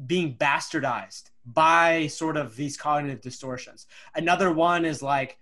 being 0.06 0.36
bastardized 0.36 1.30
by 1.52 2.06
sort 2.08 2.36
of 2.36 2.56
these 2.56 2.76
cognitive 2.76 3.20
distortions. 3.20 3.86
Another 4.14 4.52
one 4.52 4.84
is 4.84 5.02
like 5.02 5.38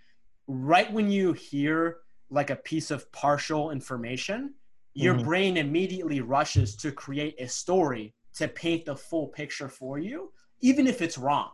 right 0.47 0.93
when 0.93 1.11
you 1.11 1.33
hear 1.33 1.99
like 2.31 2.51
a 2.51 2.57
piece 2.57 2.91
of 2.91 3.11
partial 3.13 3.71
information, 3.71 4.55
your 4.95 5.15
mm-hmm. 5.15 5.25
brain 5.25 5.57
immediately 5.57 6.21
rushes 6.21 6.77
to 6.77 6.93
create 6.93 7.41
a 7.41 7.49
story 7.49 8.15
to 8.35 8.49
paint 8.49 8.85
the 8.85 8.97
full 8.97 9.29
picture 9.29 9.69
for 9.69 9.99
you, 9.99 10.33
even 10.61 10.87
if 10.87 11.01
it's 11.01 11.17
wrong. 11.17 11.51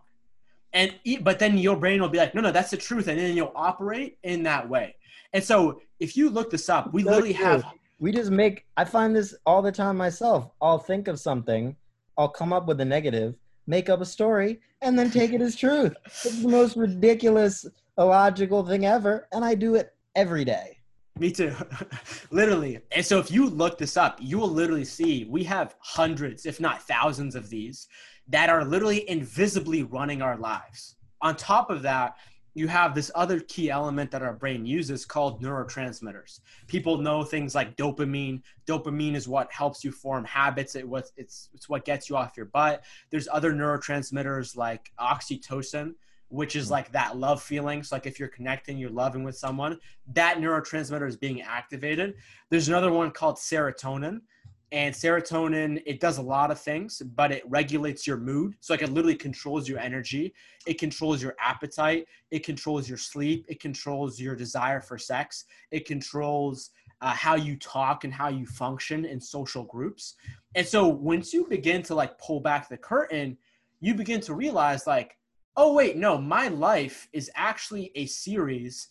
And 0.73 0.95
but 1.21 1.39
then 1.39 1.59
your 1.59 1.77
brain 1.77 2.01
will 2.01 2.09
be 2.09 2.19
like, 2.19 2.35
no, 2.35 2.41
no, 2.41 2.53
that's 2.53 2.71
the 2.71 2.77
truth, 2.77 3.09
and 3.09 3.19
then 3.19 3.37
you'll 3.37 3.53
operate 3.57 4.19
in 4.23 4.43
that 4.45 4.69
way. 4.69 4.95
And 5.33 5.43
so 5.43 5.81
if 5.99 6.17
you 6.17 6.31
look 6.31 6.51
this 6.51 6.69
up, 6.69 6.93
we 6.93 7.03
so 7.03 7.11
literally 7.11 7.35
true. 7.35 7.45
have. 7.45 7.65
We 7.99 8.13
just 8.13 8.31
make. 8.31 8.67
I 8.77 8.85
find 8.85 9.15
this 9.15 9.35
all 9.45 9.63
the 9.63 9.73
time 9.73 9.97
myself. 9.97 10.51
I'll 10.63 10.79
think 10.79 11.09
of 11.09 11.19
something, 11.19 11.77
I'll 12.17 12.29
come 12.29 12.53
up 12.53 12.67
with 12.67 12.81
a 12.81 12.85
negative, 12.85 13.35
make 13.71 13.89
up 13.89 14.01
a 14.01 14.05
story, 14.05 14.61
and 14.83 14.99
then 14.99 15.11
take 15.11 15.33
it 15.33 15.41
as 15.41 15.57
truth. 15.57 15.95
It's 16.05 16.43
the 16.43 16.49
most 16.49 16.77
ridiculous 16.77 17.65
illogical 17.97 18.67
thing 18.67 18.85
ever, 18.85 19.29
and 19.33 19.45
I 19.45 19.55
do 19.55 19.77
it 19.77 19.95
every 20.17 20.45
day. 20.45 20.77
Me 21.19 21.31
too. 21.31 21.55
literally. 22.31 22.81
And 22.93 23.05
so 23.05 23.19
if 23.19 23.31
you 23.31 23.49
look 23.49 23.79
this 23.79 23.97
up, 23.97 24.19
you 24.21 24.39
will 24.39 24.49
literally 24.49 24.85
see 24.85 25.27
we 25.31 25.45
have 25.45 25.77
hundreds, 25.81 26.47
if 26.47 26.61
not 26.61 26.83
thousands 26.83 27.35
of 27.35 27.49
these 27.49 27.87
that 28.29 28.49
are 28.49 28.65
literally 28.65 29.09
invisibly 29.09 29.83
running 29.83 30.23
our 30.23 30.37
lives. 30.37 30.97
On 31.23 31.37
top 31.37 31.71
of 31.71 31.83
that, 31.83 32.17
you 32.55 32.67
have 32.69 32.95
this 32.95 33.11
other 33.15 33.41
key 33.41 33.71
element 33.71 34.11
that 34.11 34.23
our 34.23 34.33
brain 34.33 34.67
uses 34.67 35.05
called 35.05 35.43
neurotransmitters. 35.43 36.41
People 36.67 36.99
know 36.99 37.23
things 37.23 37.55
like 37.55 37.77
dopamine. 37.77 38.43
Dopamine 38.67 39.15
is 39.15 39.29
what 39.29 39.53
helps 39.53 39.85
you 39.85 39.93
form 39.93 40.25
habits. 40.25 40.75
It 40.75 40.89
was 40.89 41.13
it's 41.17 41.49
it's 41.55 41.69
what 41.69 41.85
gets 41.85 42.09
you 42.09 42.17
off 42.17 42.37
your 42.37 42.47
butt. 42.47 42.85
There's 43.11 43.29
other 43.31 43.53
neurotransmitters 43.53 44.57
like 44.57 44.93
oxytocin, 44.99 45.95
which 46.29 46.57
is 46.57 46.67
hmm. 46.67 46.73
like 46.73 46.93
that 46.93 47.17
love 47.17 47.43
feeling. 47.43 47.83
So 47.83 47.97
like 47.97 48.07
if 48.07 48.19
you're 48.19 48.29
connecting, 48.29 48.79
you're 48.79 48.91
loving 48.91 49.23
with 49.23 49.37
someone, 49.37 49.79
that 50.15 50.39
neurotransmitter 50.39 51.07
is 51.07 51.17
being 51.17 51.43
activated. 51.43 52.15
There's 52.49 52.69
another 52.69 52.93
one 52.93 53.11
called 53.13 53.37
serotonin, 53.37 54.23
and 54.73 54.95
serotonin 54.95 55.83
it 55.85 55.99
does 55.99 56.19
a 56.19 56.23
lot 56.23 56.51
of 56.51 56.59
things 56.61 57.03
but 57.17 57.33
it 57.33 57.43
regulates 57.49 58.07
your 58.07 58.17
mood. 58.17 58.55
So 58.61 58.73
like 58.73 58.83
it 58.83 58.91
literally 58.91 59.17
controls 59.17 59.69
your 59.69 59.79
energy. 59.79 60.33
It 60.67 60.79
controls 60.79 61.23
your 61.23 61.35
appetite. 61.41 62.07
It 62.31 62.45
controls 62.45 62.89
your 62.89 62.99
sleep. 62.99 63.47
It 63.49 63.61
controls 63.61 64.21
your 64.21 64.37
desire 64.37 64.81
for 64.81 64.99
sex. 64.99 65.47
It 65.71 65.87
controls 65.87 66.71
uh, 67.01 67.11
how 67.11 67.35
you 67.35 67.57
talk 67.57 68.05
and 68.05 68.13
how 68.13 68.29
you 68.29 68.47
function 68.47 69.05
in 69.05 69.21
social 69.21 69.65
groups. 69.65 70.15
And 70.55 70.67
so 70.67 70.87
once 70.87 71.33
you 71.33 71.47
begin 71.47 71.83
to 71.85 71.95
like 71.95 72.19
pull 72.19 72.41
back 72.41 72.69
the 72.69 72.77
curtain 72.77 73.37
you 73.81 73.95
begin 73.95 74.21
to 74.21 74.35
realize 74.35 74.87
like 74.87 75.17
oh 75.57 75.73
wait 75.73 75.97
no 75.97 76.17
my 76.17 76.49
life 76.49 77.09
is 77.13 77.31
actually 77.35 77.91
a 77.95 78.07
series 78.07 78.89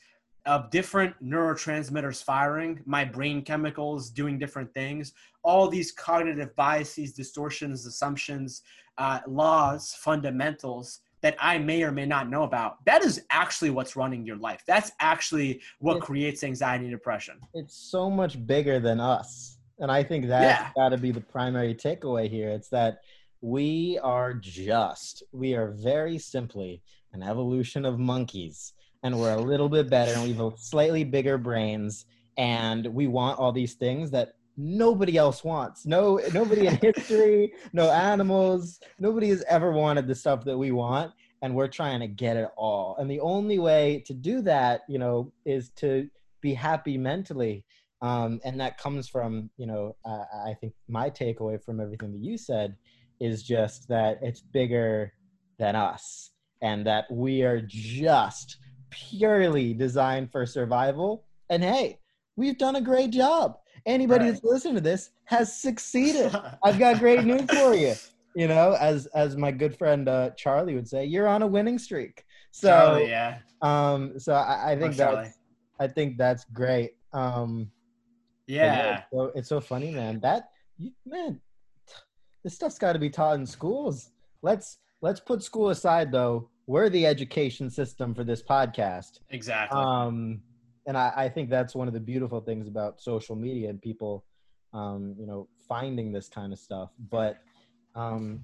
of 0.49 0.71
different 0.71 1.13
neurotransmitters 1.23 2.23
firing, 2.23 2.81
my 2.87 3.05
brain 3.05 3.43
chemicals 3.43 4.09
doing 4.09 4.39
different 4.39 4.73
things, 4.73 5.13
all 5.43 5.67
these 5.67 5.91
cognitive 5.91 6.55
biases, 6.55 7.13
distortions, 7.13 7.85
assumptions, 7.85 8.63
uh, 8.97 9.19
laws, 9.27 9.93
fundamentals 9.99 11.01
that 11.21 11.35
I 11.39 11.59
may 11.59 11.83
or 11.83 11.91
may 11.91 12.07
not 12.07 12.31
know 12.31 12.43
about. 12.43 12.83
That 12.85 13.05
is 13.05 13.21
actually 13.29 13.69
what's 13.69 13.95
running 13.95 14.25
your 14.25 14.37
life. 14.37 14.63
That's 14.65 14.91
actually 14.99 15.61
what 15.77 16.01
creates 16.01 16.43
anxiety 16.43 16.85
and 16.85 16.93
depression. 16.93 17.39
It's 17.53 17.75
so 17.75 18.09
much 18.09 18.43
bigger 18.47 18.79
than 18.79 18.99
us. 18.99 19.59
And 19.77 19.91
I 19.91 20.01
think 20.01 20.25
that's 20.25 20.61
yeah. 20.61 20.71
got 20.75 20.89
to 20.89 20.97
be 20.97 21.11
the 21.11 21.21
primary 21.21 21.75
takeaway 21.75 22.27
here. 22.27 22.49
It's 22.49 22.69
that 22.69 23.01
we 23.41 23.99
are 24.01 24.33
just, 24.33 25.21
we 25.31 25.53
are 25.53 25.67
very 25.67 26.17
simply 26.17 26.81
an 27.13 27.21
evolution 27.21 27.85
of 27.85 27.99
monkeys 27.99 28.73
and 29.03 29.17
we're 29.17 29.33
a 29.33 29.41
little 29.41 29.69
bit 29.69 29.89
better 29.89 30.13
and 30.13 30.23
we 30.23 30.33
have 30.33 30.57
slightly 30.57 31.03
bigger 31.03 31.37
brains 31.37 32.05
and 32.37 32.85
we 32.87 33.07
want 33.07 33.39
all 33.39 33.51
these 33.51 33.73
things 33.73 34.11
that 34.11 34.33
nobody 34.57 35.17
else 35.17 35.43
wants. 35.43 35.85
No 35.85 36.19
nobody 36.33 36.67
in 36.67 36.75
history 36.81 37.53
no 37.73 37.89
animals 37.91 38.79
nobody 38.99 39.29
has 39.29 39.43
ever 39.47 39.71
wanted 39.71 40.07
the 40.07 40.15
stuff 40.15 40.43
that 40.45 40.57
we 40.57 40.71
want 40.71 41.11
and 41.41 41.55
we're 41.55 41.67
trying 41.67 42.01
to 42.01 42.07
get 42.07 42.35
it 42.35 42.49
all. 42.57 42.97
And 42.99 43.09
the 43.09 43.21
only 43.21 43.59
way 43.59 44.03
to 44.05 44.13
do 44.13 44.41
that 44.41 44.81
you 44.89 44.99
know 44.99 45.31
is 45.45 45.69
to 45.77 46.09
be 46.41 46.53
happy 46.53 46.97
mentally. 46.97 47.65
Um, 48.01 48.39
and 48.45 48.59
that 48.61 48.77
comes 48.77 49.09
from 49.09 49.49
you 49.57 49.65
know 49.65 49.95
uh, 50.05 50.23
i 50.45 50.53
think 50.61 50.71
my 50.87 51.09
takeaway 51.09 51.61
from 51.61 51.81
everything 51.81 52.13
that 52.13 52.23
you 52.23 52.37
said 52.37 52.77
is 53.19 53.43
just 53.43 53.89
that 53.89 54.19
it's 54.21 54.39
bigger 54.39 55.11
than 55.57 55.75
us 55.75 56.31
and 56.61 56.85
that 56.87 57.05
we 57.11 57.43
are 57.43 57.61
just 57.61 58.57
purely 58.89 59.73
designed 59.73 60.31
for 60.31 60.45
survival. 60.45 61.25
And 61.49 61.63
hey, 61.63 61.99
we've 62.35 62.57
done 62.57 62.75
a 62.75 62.81
great 62.81 63.11
job. 63.11 63.57
Anybody 63.85 64.25
right. 64.25 64.31
that's 64.31 64.43
listening 64.43 64.75
to 64.75 64.81
this 64.81 65.11
has 65.25 65.59
succeeded. 65.59 66.35
I've 66.63 66.79
got 66.79 66.99
great 66.99 67.23
news 67.23 67.49
for 67.49 67.73
you. 67.73 67.93
You 68.35 68.47
know, 68.47 68.77
as 68.79 69.07
as 69.07 69.35
my 69.35 69.51
good 69.51 69.75
friend 69.75 70.07
uh, 70.07 70.31
Charlie 70.31 70.75
would 70.75 70.87
say, 70.87 71.05
you're 71.05 71.27
on 71.27 71.41
a 71.41 71.47
winning 71.47 71.79
streak. 71.79 72.23
So 72.51 72.69
Charlie, 72.69 73.09
yeah. 73.09 73.39
Um, 73.61 74.19
so 74.19 74.33
I, 74.33 74.71
I 74.71 74.79
think 74.79 74.95
that's 74.95 75.37
I 75.79 75.87
think 75.87 76.17
that's 76.17 76.45
great. 76.45 76.91
Um, 77.13 77.71
yeah. 78.47 79.03
So 79.11 79.31
it's 79.35 79.49
so 79.49 79.59
funny, 79.59 79.91
man. 79.91 80.19
That 80.19 80.49
you, 80.77 80.91
man, 81.05 81.39
this 82.43 82.55
stuff's 82.55 82.77
got 82.77 82.93
to 82.93 82.99
be 82.99 83.09
taught 83.09 83.39
in 83.39 83.45
schools. 83.45 84.11
Let's 84.41 84.77
let's 85.01 85.19
put 85.19 85.43
school 85.43 85.69
aside 85.69 86.11
though 86.11 86.49
we're 86.69 86.87
the 86.87 87.07
education 87.07 87.67
system 87.67 88.13
for 88.13 88.23
this 88.23 88.43
podcast. 88.43 89.21
Exactly. 89.31 89.81
Um, 89.81 90.39
and 90.85 90.95
I, 90.95 91.11
I, 91.15 91.27
think 91.27 91.49
that's 91.49 91.73
one 91.73 91.87
of 91.87 91.95
the 91.95 91.99
beautiful 91.99 92.41
things 92.41 92.67
about 92.67 93.01
social 93.01 93.35
media 93.35 93.71
and 93.71 93.81
people, 93.81 94.23
um, 94.71 95.15
you 95.17 95.25
know, 95.25 95.47
finding 95.67 96.11
this 96.11 96.29
kind 96.29 96.53
of 96.53 96.59
stuff. 96.59 96.91
But 97.09 97.41
um, 97.95 98.41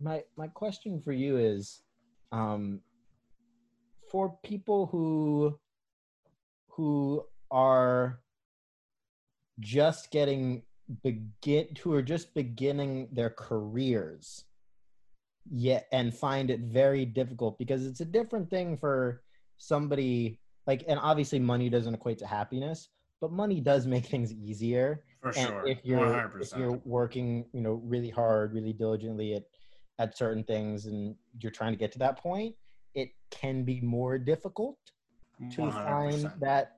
my 0.00 0.24
my 0.36 0.48
question 0.48 1.00
for 1.00 1.12
you 1.12 1.36
is, 1.36 1.82
um, 2.32 2.80
for 4.10 4.36
people 4.42 4.86
who 4.86 5.56
who 6.70 7.24
are 7.52 8.18
just 9.60 10.10
getting 10.10 10.62
begin 11.04 11.68
who 11.80 11.92
are 11.92 12.02
just 12.02 12.34
beginning 12.34 13.06
their 13.12 13.30
careers 13.30 14.46
yet 15.50 15.86
and 15.92 16.14
find 16.14 16.50
it 16.50 16.60
very 16.60 17.04
difficult 17.04 17.58
because 17.58 17.86
it's 17.86 18.00
a 18.00 18.04
different 18.04 18.50
thing 18.50 18.76
for 18.76 19.22
somebody 19.56 20.38
like 20.66 20.84
and 20.88 20.98
obviously 21.02 21.38
money 21.38 21.68
doesn't 21.68 21.94
equate 21.94 22.18
to 22.18 22.26
happiness 22.26 22.88
but 23.20 23.32
money 23.32 23.60
does 23.60 23.86
make 23.86 24.06
things 24.14 24.32
easier 24.32 25.04
for 25.20 25.28
and 25.28 25.48
sure 25.48 25.62
if 25.66 25.78
you're 25.84 25.98
100%. 26.00 26.42
if 26.42 26.56
you're 26.56 26.80
working 26.84 27.44
you 27.52 27.60
know 27.60 27.80
really 27.84 28.10
hard 28.10 28.52
really 28.52 28.72
diligently 28.72 29.34
at 29.34 29.44
at 29.98 30.16
certain 30.16 30.44
things 30.44 30.86
and 30.86 31.16
you're 31.40 31.52
trying 31.52 31.72
to 31.72 31.78
get 31.78 31.90
to 31.92 31.98
that 31.98 32.18
point 32.18 32.54
it 32.94 33.10
can 33.30 33.64
be 33.64 33.80
more 33.80 34.18
difficult 34.18 34.78
to 35.50 35.62
100%. 35.62 35.72
find 35.72 36.32
that 36.40 36.76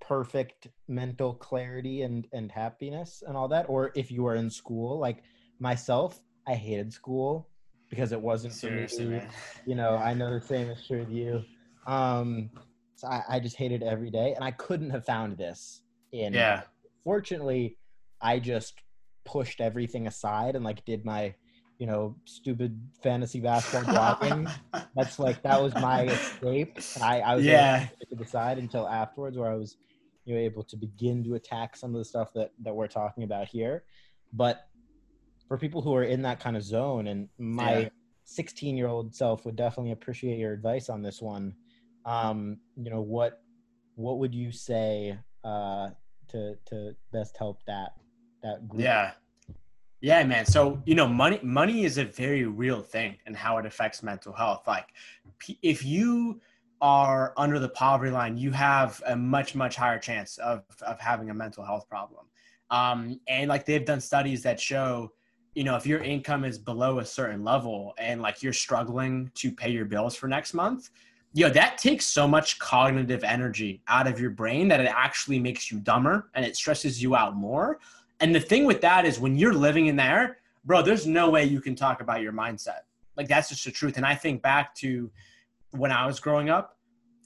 perfect 0.00 0.68
mental 0.88 1.34
clarity 1.34 2.02
and 2.02 2.28
and 2.32 2.52
happiness 2.52 3.22
and 3.26 3.36
all 3.36 3.48
that 3.48 3.66
or 3.68 3.90
if 3.94 4.10
you 4.10 4.26
are 4.26 4.36
in 4.36 4.48
school 4.48 4.98
like 4.98 5.22
myself 5.58 6.20
i 6.46 6.54
hated 6.54 6.92
school 6.92 7.48
because 7.90 8.12
it 8.12 8.20
wasn't 8.20 8.52
Seriously, 8.52 9.04
for 9.04 9.10
me. 9.10 9.16
Man. 9.18 9.28
You 9.66 9.74
know, 9.74 9.96
I 9.96 10.14
know 10.14 10.32
the 10.38 10.44
same 10.44 10.68
is 10.70 10.86
true 10.86 11.00
with 11.00 11.10
you. 11.10 11.42
Um, 11.86 12.50
so 12.96 13.08
I, 13.08 13.22
I 13.28 13.40
just 13.40 13.56
hated 13.56 13.82
every 13.82 14.10
day, 14.10 14.34
and 14.34 14.44
I 14.44 14.50
couldn't 14.52 14.90
have 14.90 15.04
found 15.04 15.36
this 15.36 15.82
in. 16.12 16.32
Yeah. 16.32 16.62
Fortunately, 17.04 17.78
I 18.20 18.38
just 18.38 18.80
pushed 19.24 19.60
everything 19.60 20.06
aside 20.06 20.56
and 20.56 20.64
like 20.64 20.84
did 20.84 21.04
my, 21.04 21.34
you 21.78 21.86
know, 21.86 22.16
stupid 22.24 22.80
fantasy 23.02 23.40
basketball 23.40 23.92
blocking. 23.92 24.48
That's 24.94 25.18
like 25.18 25.42
that 25.42 25.62
was 25.62 25.74
my 25.74 26.04
escape. 26.04 26.78
I, 27.02 27.20
I 27.20 27.36
was 27.36 27.44
yeah 27.44 27.86
to 28.08 28.16
the 28.16 28.24
side 28.24 28.58
until 28.58 28.88
afterwards, 28.88 29.36
where 29.36 29.50
I 29.50 29.54
was, 29.54 29.76
you 30.24 30.34
know, 30.34 30.40
able 30.40 30.64
to 30.64 30.76
begin 30.76 31.22
to 31.24 31.34
attack 31.34 31.76
some 31.76 31.94
of 31.94 31.98
the 31.98 32.04
stuff 32.04 32.32
that 32.34 32.52
that 32.62 32.74
we're 32.74 32.88
talking 32.88 33.24
about 33.24 33.46
here. 33.48 33.84
But 34.32 34.65
for 35.48 35.56
people 35.56 35.80
who 35.80 35.94
are 35.94 36.04
in 36.04 36.22
that 36.22 36.40
kind 36.40 36.56
of 36.56 36.62
zone 36.62 37.06
and 37.06 37.28
my 37.38 37.90
16 38.24 38.76
year 38.76 38.88
old 38.88 39.14
self 39.14 39.44
would 39.44 39.56
definitely 39.56 39.92
appreciate 39.92 40.38
your 40.38 40.52
advice 40.52 40.88
on 40.88 41.02
this 41.02 41.22
one. 41.22 41.54
Um, 42.04 42.58
you 42.76 42.90
know 42.90 43.00
what 43.00 43.40
what 43.94 44.18
would 44.18 44.34
you 44.34 44.52
say 44.52 45.18
uh, 45.44 45.90
to 46.28 46.56
to 46.66 46.94
best 47.12 47.36
help 47.36 47.64
that 47.66 47.92
that 48.42 48.68
group? 48.68 48.82
Yeah. 48.82 49.12
Yeah 50.00 50.24
man. 50.24 50.44
So 50.44 50.82
you 50.84 50.94
know 50.94 51.08
money 51.08 51.40
money 51.42 51.84
is 51.84 51.98
a 51.98 52.04
very 52.04 52.44
real 52.44 52.82
thing 52.82 53.16
and 53.26 53.36
how 53.36 53.58
it 53.58 53.66
affects 53.66 54.02
mental 54.02 54.32
health. 54.32 54.64
Like 54.66 54.88
if 55.62 55.84
you 55.84 56.40
are 56.82 57.32
under 57.38 57.58
the 57.58 57.70
poverty 57.70 58.10
line 58.10 58.36
you 58.36 58.50
have 58.50 59.02
a 59.06 59.16
much 59.16 59.54
much 59.54 59.76
higher 59.76 59.98
chance 59.98 60.36
of 60.38 60.62
of 60.82 61.00
having 61.00 61.30
a 61.30 61.34
mental 61.34 61.64
health 61.64 61.88
problem. 61.88 62.26
Um, 62.70 63.20
and 63.28 63.48
like 63.48 63.64
they've 63.64 63.84
done 63.84 64.00
studies 64.00 64.42
that 64.42 64.60
show 64.60 65.12
you 65.56 65.64
know, 65.64 65.74
if 65.74 65.86
your 65.86 66.02
income 66.02 66.44
is 66.44 66.58
below 66.58 66.98
a 66.98 67.04
certain 67.04 67.42
level 67.42 67.94
and 67.96 68.20
like 68.20 68.42
you're 68.42 68.52
struggling 68.52 69.30
to 69.34 69.50
pay 69.50 69.70
your 69.70 69.86
bills 69.86 70.14
for 70.14 70.28
next 70.28 70.52
month, 70.52 70.90
you 71.32 71.46
know, 71.46 71.52
that 71.54 71.78
takes 71.78 72.04
so 72.04 72.28
much 72.28 72.58
cognitive 72.58 73.24
energy 73.24 73.80
out 73.88 74.06
of 74.06 74.20
your 74.20 74.28
brain 74.28 74.68
that 74.68 74.80
it 74.80 74.92
actually 74.94 75.38
makes 75.38 75.72
you 75.72 75.80
dumber 75.80 76.28
and 76.34 76.44
it 76.44 76.56
stresses 76.56 77.02
you 77.02 77.16
out 77.16 77.36
more. 77.36 77.78
And 78.20 78.34
the 78.34 78.40
thing 78.40 78.66
with 78.66 78.82
that 78.82 79.06
is 79.06 79.18
when 79.18 79.38
you're 79.38 79.54
living 79.54 79.86
in 79.86 79.96
there, 79.96 80.36
bro, 80.66 80.82
there's 80.82 81.06
no 81.06 81.30
way 81.30 81.46
you 81.46 81.62
can 81.62 81.74
talk 81.74 82.02
about 82.02 82.20
your 82.20 82.34
mindset. 82.34 82.80
Like 83.16 83.26
that's 83.26 83.48
just 83.48 83.64
the 83.64 83.70
truth. 83.70 83.96
And 83.96 84.04
I 84.04 84.14
think 84.14 84.42
back 84.42 84.74
to 84.76 85.10
when 85.70 85.90
I 85.90 86.04
was 86.04 86.20
growing 86.20 86.50
up, 86.50 86.76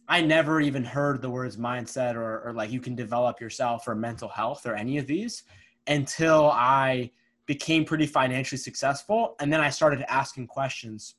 I 0.07 0.21
never 0.21 0.61
even 0.61 0.85
heard 0.85 1.21
the 1.21 1.31
words 1.31 1.57
mindset 1.57 2.15
or, 2.15 2.43
or 2.43 2.53
like 2.53 2.71
you 2.71 2.81
can 2.81 2.95
develop 2.95 3.41
yourself 3.41 3.89
or 3.89 3.97
mental 3.97 4.29
health 4.29 4.67
or 4.67 4.77
any 4.77 4.99
of 4.99 5.09
these 5.09 5.43
until 5.89 6.53
I 6.53 7.11
became 7.51 7.85
pretty 7.85 8.07
financially 8.07 8.57
successful. 8.57 9.35
And 9.41 9.53
then 9.53 9.61
I 9.61 9.71
started 9.71 10.05
asking 10.09 10.47
questions 10.47 11.17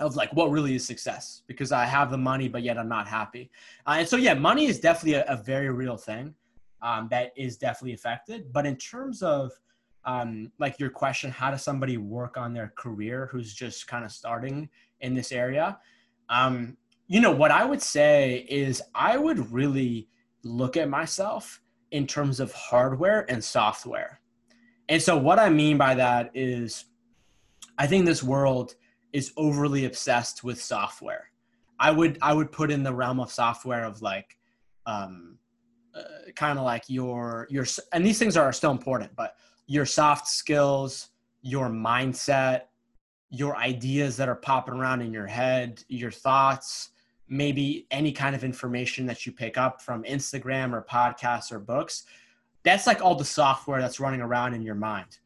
of 0.00 0.16
like 0.16 0.32
what 0.32 0.50
really 0.50 0.74
is 0.74 0.84
success 0.84 1.42
because 1.46 1.70
I 1.70 1.84
have 1.84 2.10
the 2.10 2.18
money, 2.18 2.48
but 2.48 2.64
yet 2.64 2.76
I'm 2.76 2.88
not 2.88 3.06
happy. 3.06 3.52
Uh, 3.86 3.98
and 3.98 4.08
so, 4.08 4.16
yeah, 4.16 4.34
money 4.34 4.66
is 4.66 4.80
definitely 4.80 5.20
a, 5.20 5.24
a 5.28 5.36
very 5.36 5.70
real 5.70 5.96
thing 5.96 6.34
um, 6.82 7.06
that 7.12 7.30
is 7.36 7.56
definitely 7.56 7.92
affected. 7.92 8.52
But 8.52 8.66
in 8.66 8.74
terms 8.78 9.22
of 9.22 9.52
um, 10.04 10.50
like 10.58 10.80
your 10.80 10.90
question, 10.90 11.30
how 11.30 11.52
does 11.52 11.62
somebody 11.62 11.98
work 11.98 12.36
on 12.36 12.52
their 12.52 12.72
career 12.76 13.28
who's 13.30 13.54
just 13.54 13.86
kind 13.86 14.04
of 14.04 14.10
starting 14.10 14.68
in 15.02 15.14
this 15.14 15.30
area? 15.30 15.78
Um, 16.30 16.76
you 17.06 17.20
know, 17.20 17.30
what 17.30 17.52
I 17.52 17.64
would 17.64 17.80
say 17.80 18.44
is 18.48 18.82
I 18.92 19.16
would 19.16 19.52
really 19.52 20.08
look 20.42 20.76
at 20.76 20.88
myself 20.88 21.62
in 21.92 22.08
terms 22.08 22.40
of 22.40 22.52
hardware 22.52 23.24
and 23.28 23.42
software. 23.42 24.19
And 24.90 25.00
so, 25.00 25.16
what 25.16 25.38
I 25.38 25.48
mean 25.48 25.78
by 25.78 25.94
that 25.94 26.32
is, 26.34 26.84
I 27.78 27.86
think 27.86 28.04
this 28.04 28.24
world 28.24 28.74
is 29.12 29.32
overly 29.36 29.84
obsessed 29.84 30.42
with 30.42 30.60
software. 30.60 31.30
I 31.78 31.92
would 31.92 32.18
I 32.20 32.34
would 32.34 32.50
put 32.50 32.72
in 32.72 32.82
the 32.82 32.92
realm 32.92 33.20
of 33.20 33.30
software 33.30 33.84
of 33.84 34.02
like, 34.02 34.36
um, 34.86 35.38
uh, 35.94 36.32
kind 36.34 36.58
of 36.58 36.64
like 36.64 36.84
your 36.88 37.46
your 37.50 37.64
and 37.92 38.04
these 38.04 38.18
things 38.18 38.36
are 38.36 38.52
still 38.52 38.72
important, 38.72 39.14
but 39.14 39.36
your 39.68 39.86
soft 39.86 40.26
skills, 40.26 41.10
your 41.40 41.68
mindset, 41.68 42.62
your 43.30 43.56
ideas 43.56 44.16
that 44.16 44.28
are 44.28 44.34
popping 44.34 44.74
around 44.74 45.02
in 45.02 45.12
your 45.12 45.28
head, 45.28 45.84
your 45.86 46.10
thoughts, 46.10 46.90
maybe 47.28 47.86
any 47.92 48.10
kind 48.10 48.34
of 48.34 48.42
information 48.42 49.06
that 49.06 49.24
you 49.24 49.30
pick 49.30 49.56
up 49.56 49.80
from 49.80 50.02
Instagram 50.02 50.72
or 50.72 50.82
podcasts 50.82 51.52
or 51.52 51.60
books. 51.60 52.06
That's 52.62 52.86
like 52.86 53.02
all 53.02 53.14
the 53.14 53.24
software 53.24 53.80
that's 53.80 54.00
running 54.00 54.20
around 54.20 54.54
in 54.54 54.62
your 54.62 54.74
mind. 54.74 55.18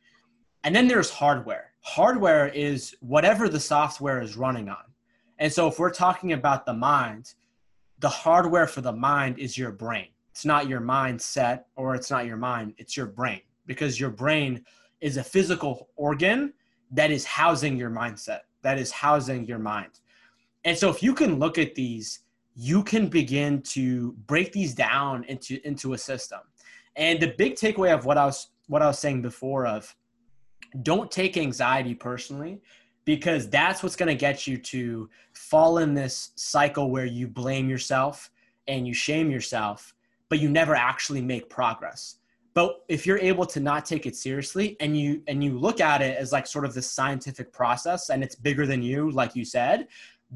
And 0.63 0.75
then 0.75 0.89
there's 0.89 1.11
hardware. 1.11 1.73
Hardware 1.83 2.49
is 2.49 2.95
whatever 3.01 3.49
the 3.49 3.61
software 3.61 4.23
is 4.23 4.37
running 4.37 4.69
on. 4.69 4.85
And 5.39 5.53
so 5.53 5.69
if 5.69 5.79
we're 5.79 5.91
talking 5.91 6.33
about 6.33 6.65
the 6.65 6.73
mind, 6.73 7.35
the 7.99 8.09
hardware 8.09 8.67
for 8.67 8.81
the 8.81 8.93
mind 8.93 9.39
is 9.39 9.59
your 9.59 9.73
brain. 9.73 10.09
It's 10.31 10.45
not 10.45 10.69
your 10.69 10.81
mindset 10.81 11.65
or 11.77 11.95
it's 11.95 12.11
not 12.11 12.27
your 12.27 12.37
mind, 12.37 12.75
it's 12.79 12.97
your 12.97 13.07
brain 13.07 13.41
because 13.67 14.01
your 14.01 14.11
brain 14.11 14.65
is 15.01 15.17
a 15.17 15.25
physical 15.25 15.89
organ 15.97 16.53
that 16.91 17.11
is 17.11 17.25
housing 17.25 17.77
your 17.77 17.91
mindset, 17.91 18.41
that 18.63 18.79
is 18.79 18.91
housing 18.91 19.45
your 19.45 19.59
mind. 19.59 20.01
And 20.65 20.77
so 20.77 20.89
if 20.91 21.03
you 21.03 21.15
can 21.15 21.39
look 21.39 21.59
at 21.59 21.75
these, 21.75 22.21
you 22.55 22.83
can 22.83 23.09
begin 23.09 23.63
to 23.63 24.13
break 24.27 24.53
these 24.53 24.75
down 24.75 25.25
into 25.25 25.61
into 25.67 25.93
a 25.93 25.99
system. 25.99 26.41
And 26.97 27.21
the 27.21 27.35
big 27.37 27.55
takeaway 27.55 27.93
of 27.93 28.05
what 28.05 28.19
I 28.19 28.27
was 28.27 28.49
what 28.67 28.83
I 28.83 28.87
was 28.87 28.99
saying 28.99 29.23
before 29.23 29.67
of 29.67 29.95
don't 30.83 31.11
take 31.11 31.37
anxiety 31.37 31.95
personally 31.95 32.61
because 33.05 33.49
that's 33.51 33.83
what's 33.83 33.97
going 33.97 34.09
to 34.09 34.15
get 34.15 34.47
you 34.47 34.57
to 34.57 35.11
fall 35.35 35.79
in 35.79 35.93
this 35.93 36.31
cycle 36.37 36.91
where 36.91 37.05
you 37.05 37.29
blame 37.29 37.69
yourself 37.69 38.31
and 38.67 38.87
you 38.87 38.95
shame 38.95 39.31
yourself 39.31 39.95
but 40.31 40.41
you 40.41 40.49
never 40.49 40.75
actually 40.75 41.21
make 41.21 41.49
progress. 41.49 42.17
But 42.55 42.85
if 42.89 43.07
you're 43.07 43.19
able 43.19 43.47
to 43.47 43.61
not 43.61 43.85
take 43.85 44.07
it 44.07 44.17
seriously 44.17 44.77
and 44.81 44.99
you 44.99 45.23
and 45.27 45.43
you 45.43 45.59
look 45.59 45.81
at 45.81 46.03
it 46.03 46.17
as 46.17 46.33
like 46.33 46.47
sort 46.47 46.65
of 46.65 46.73
this 46.73 46.91
scientific 46.91 47.53
process 47.53 48.11
and 48.11 48.23
it's 48.23 48.35
bigger 48.35 48.67
than 48.67 48.83
you 48.83 49.11
like 49.11 49.35
you 49.37 49.45
said 49.45 49.89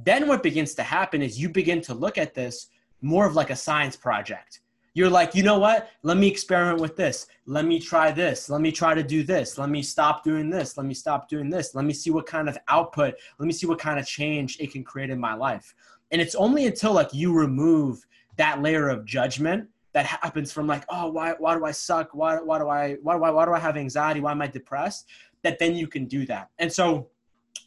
then 0.05 0.29
what 0.29 0.43
begins 0.43 0.75
to 0.75 0.83
happen 0.83 1.23
is 1.23 1.41
you 1.41 1.49
begin 1.49 1.81
to 1.81 1.95
look 1.95 2.19
at 2.19 2.35
this 2.35 2.69
more 3.01 3.27
of 3.27 3.35
like 3.35 3.51
a 3.51 3.57
science 3.57 3.97
project 3.97 4.61
you're 4.99 5.09
like 5.09 5.33
you 5.33 5.45
know 5.45 5.61
what? 5.61 5.91
Let 6.03 6.17
me 6.17 6.27
experiment 6.27 6.81
with 6.81 6.97
this. 6.97 7.29
Let 7.47 7.65
me 7.65 7.79
try 7.79 8.11
this. 8.11 8.51
Let 8.51 8.61
me 8.61 8.73
try 8.73 8.95
to 8.95 9.03
do 9.05 9.23
this. 9.23 9.57
Let 9.57 9.71
me 9.71 9.81
stop 9.81 10.25
doing 10.25 10.51
this. 10.51 10.77
Let 10.77 10.87
me 10.87 10.95
stop 10.95 11.29
doing 11.29 11.49
this. 11.49 11.73
Let 11.77 11.85
me 11.85 11.93
see 11.93 12.11
what 12.11 12.27
kind 12.27 12.49
of 12.49 12.59
output 12.67 13.15
let 13.39 13.47
me 13.47 13.53
see 13.53 13.69
what 13.69 13.79
kind 13.79 14.01
of 14.01 14.07
change 14.07 14.59
it 14.59 14.73
can 14.73 14.83
create 14.83 15.11
in 15.11 15.21
my 15.21 15.35
life. 15.35 15.73
And 16.11 16.21
it's 16.21 16.35
only 16.35 16.67
until 16.67 16.93
like 16.93 17.15
you 17.15 17.33
remove 17.33 18.05
that 18.39 18.61
layer 18.61 18.89
of 18.89 19.05
judgment 19.05 19.69
that 19.93 20.05
happens 20.05 20.51
from 20.51 20.67
like 20.67 20.85
oh 20.89 21.09
why 21.13 21.35
why 21.39 21.57
do 21.57 21.65
i 21.65 21.71
suck? 21.71 22.09
Why 22.13 22.39
why 22.39 22.59
do 22.59 22.69
i 22.69 22.97
why 23.01 23.15
i 23.15 23.31
why 23.31 23.45
do 23.45 23.53
i 23.53 23.59
have 23.61 23.77
anxiety? 23.77 24.19
Why 24.19 24.33
am 24.33 24.43
i 24.43 24.49
depressed? 24.49 25.07
That 25.45 25.61
then 25.61 25.77
you 25.77 25.87
can 25.87 26.07
do 26.07 26.27
that. 26.27 26.51
And 26.59 26.73
so 26.73 27.09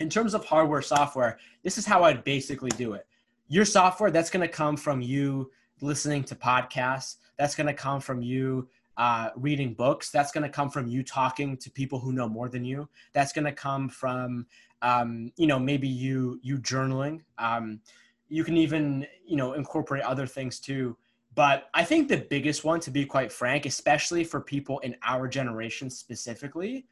in 0.02 0.10
terms 0.10 0.34
of 0.34 0.44
hardware 0.44 0.82
software 0.82 1.40
this 1.64 1.78
is 1.78 1.86
how 1.86 2.04
i'd 2.04 2.26
basically 2.26 2.72
do 2.72 2.92
it. 2.92 3.08
Your 3.48 3.64
software 3.64 4.12
that's 4.12 4.30
going 4.30 4.46
to 4.46 4.54
come 4.54 4.76
from 4.76 5.02
you 5.02 5.50
listening 5.82 6.24
to 6.24 6.36
podcasts 6.36 7.16
that's 7.38 7.56
going 7.56 7.68
to 7.68 7.74
come 7.74 8.00
from 8.00 8.22
you 8.22 8.68
uh, 8.98 9.30
reading 9.36 9.74
books. 9.74 10.12
That's 10.12 10.32
going 10.32 10.44
to 10.44 10.50
come 10.50 10.70
from 10.70 10.88
you 10.88 11.04
talking 11.04 11.58
to 11.58 11.72
people 11.72 12.00
who 12.00 12.12
know 12.12 12.28
more 12.28 12.50
than 12.50 12.64
you. 12.64 12.88
That's 13.14 13.34
going 13.34 13.46
to 13.46 13.52
come 13.52 13.90
from 13.90 14.46
um, 14.82 15.32
you 15.38 15.48
know 15.48 15.60
maybe 15.60 15.88
you 15.88 16.40
you 16.42 16.58
journaling. 16.58 17.22
Um, 17.38 17.82
you 18.30 18.44
can 18.44 18.58
even 18.58 19.08
you 19.26 19.38
know 19.38 19.54
incorporate 19.54 20.04
other 20.04 20.28
things 20.28 20.60
too. 20.60 20.98
But 21.34 21.70
I 21.74 21.84
think 21.86 22.10
the 22.10 22.18
biggest 22.18 22.66
one, 22.66 22.82
to 22.82 22.92
be 22.92 23.06
quite 23.06 23.32
frank, 23.32 23.66
especially 23.66 24.24
for 24.24 24.42
people 24.42 24.80
in 24.80 24.96
our 25.04 25.28
generation 25.28 25.90
specifically, 25.90 26.86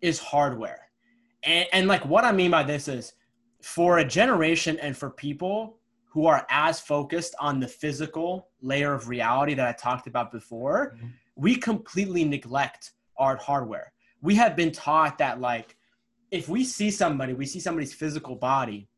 is 0.00 0.18
hardware. 0.18 0.88
And, 1.44 1.68
and 1.72 1.88
like 1.88 2.04
what 2.04 2.24
I 2.24 2.32
mean 2.32 2.50
by 2.50 2.64
this 2.64 2.88
is 2.88 3.12
for 3.62 3.98
a 3.98 4.04
generation 4.04 4.78
and 4.80 4.96
for 4.96 5.10
people 5.10 5.78
who 6.14 6.26
are 6.26 6.46
as 6.48 6.80
focused 6.80 7.34
on 7.40 7.60
the 7.60 7.68
physical 7.68 8.48
layer 8.62 8.94
of 8.94 9.08
reality 9.08 9.52
that 9.54 9.68
I 9.68 9.72
talked 9.72 10.06
about 10.06 10.32
before, 10.32 10.94
mm-hmm. 10.96 11.08
we 11.36 11.56
completely 11.56 12.24
neglect 12.24 12.92
our 13.18 13.36
hardware. 13.36 13.92
We 14.22 14.36
have 14.36 14.56
been 14.56 14.72
taught 14.72 15.18
that, 15.18 15.40
like, 15.40 15.76
if 16.30 16.48
we 16.48 16.64
see 16.64 16.90
somebody, 16.90 17.34
we 17.34 17.44
see 17.44 17.60
somebody's 17.60 17.92
physical 17.92 18.36
body 18.36 18.88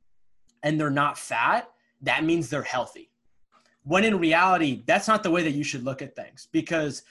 and 0.62 0.79
they're 0.79 0.90
not 0.90 1.18
fat, 1.18 1.68
that 2.02 2.22
means 2.22 2.48
they're 2.48 2.62
healthy 2.62 3.11
when 3.87 4.05
in 4.05 4.18
reality 4.18 4.83
that's 4.87 5.09
not 5.09 5.22
the 5.22 5.31
way 5.31 5.42
that 5.42 5.52
you 5.52 5.64
should 5.64 5.85
look 5.85 6.02
at 6.02 6.16
things 6.16 6.48
because 6.52 7.02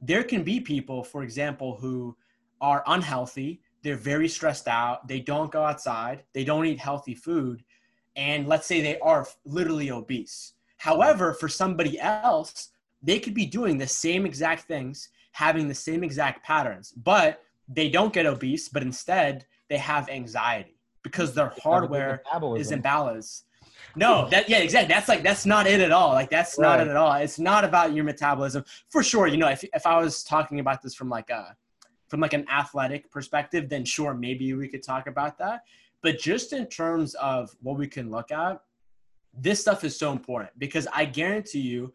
there 0.00 0.24
can 0.24 0.42
be 0.42 0.60
people 0.60 1.02
for 1.02 1.22
example 1.22 1.76
who 1.80 2.16
are 2.60 2.82
unhealthy 2.88 3.60
they're 3.82 3.96
very 3.96 4.28
stressed 4.28 4.68
out 4.68 5.06
they 5.06 5.20
don't 5.20 5.52
go 5.52 5.62
outside 5.62 6.24
they 6.34 6.44
don't 6.44 6.66
eat 6.66 6.78
healthy 6.78 7.14
food 7.14 7.62
and 8.16 8.46
let's 8.46 8.66
say 8.66 8.80
they 8.80 8.98
are 9.00 9.26
literally 9.44 9.90
obese 9.90 10.52
however 10.78 11.32
for 11.34 11.48
somebody 11.48 11.98
else 11.98 12.70
they 13.02 13.18
could 13.18 13.34
be 13.34 13.46
doing 13.46 13.78
the 13.78 13.86
same 13.86 14.24
exact 14.26 14.62
things 14.62 15.08
having 15.32 15.68
the 15.68 15.74
same 15.74 16.04
exact 16.04 16.44
patterns 16.44 16.92
but 16.92 17.42
they 17.68 17.88
don't 17.88 18.12
get 18.12 18.26
obese 18.26 18.68
but 18.68 18.82
instead 18.82 19.44
they 19.68 19.78
have 19.78 20.08
anxiety 20.08 20.78
because 21.02 21.34
their 21.34 21.52
hardware 21.62 22.22
is 22.56 22.70
imbalanced 22.70 23.42
no, 23.96 24.28
that 24.30 24.48
yeah, 24.48 24.58
exactly. 24.58 24.92
That's 24.92 25.08
like 25.08 25.22
that's 25.22 25.46
not 25.46 25.66
it 25.66 25.80
at 25.80 25.92
all. 25.92 26.12
Like 26.12 26.30
that's 26.30 26.58
right. 26.58 26.78
not 26.78 26.86
it 26.86 26.90
at 26.90 26.96
all. 26.96 27.12
It's 27.14 27.38
not 27.38 27.64
about 27.64 27.94
your 27.94 28.04
metabolism 28.04 28.64
for 28.88 29.02
sure. 29.02 29.26
You 29.26 29.36
know, 29.36 29.48
if 29.48 29.64
if 29.72 29.86
I 29.86 29.98
was 29.98 30.24
talking 30.24 30.60
about 30.60 30.82
this 30.82 30.94
from 30.94 31.08
like 31.08 31.30
a 31.30 31.56
from 32.08 32.20
like 32.20 32.32
an 32.32 32.46
athletic 32.50 33.10
perspective, 33.10 33.68
then 33.68 33.84
sure, 33.84 34.14
maybe 34.14 34.52
we 34.54 34.68
could 34.68 34.82
talk 34.82 35.06
about 35.06 35.38
that. 35.38 35.62
But 36.04 36.18
just 36.18 36.52
in 36.52 36.66
terms 36.66 37.14
of 37.14 37.56
what 37.62 37.78
we 37.78 37.88
can 37.88 38.10
look 38.10 38.30
at, 38.30 38.60
this 39.32 39.62
stuff 39.62 39.84
is 39.84 39.98
so 39.98 40.12
important 40.12 40.50
because 40.58 40.86
I 40.92 41.06
guarantee 41.06 41.60
you, 41.60 41.94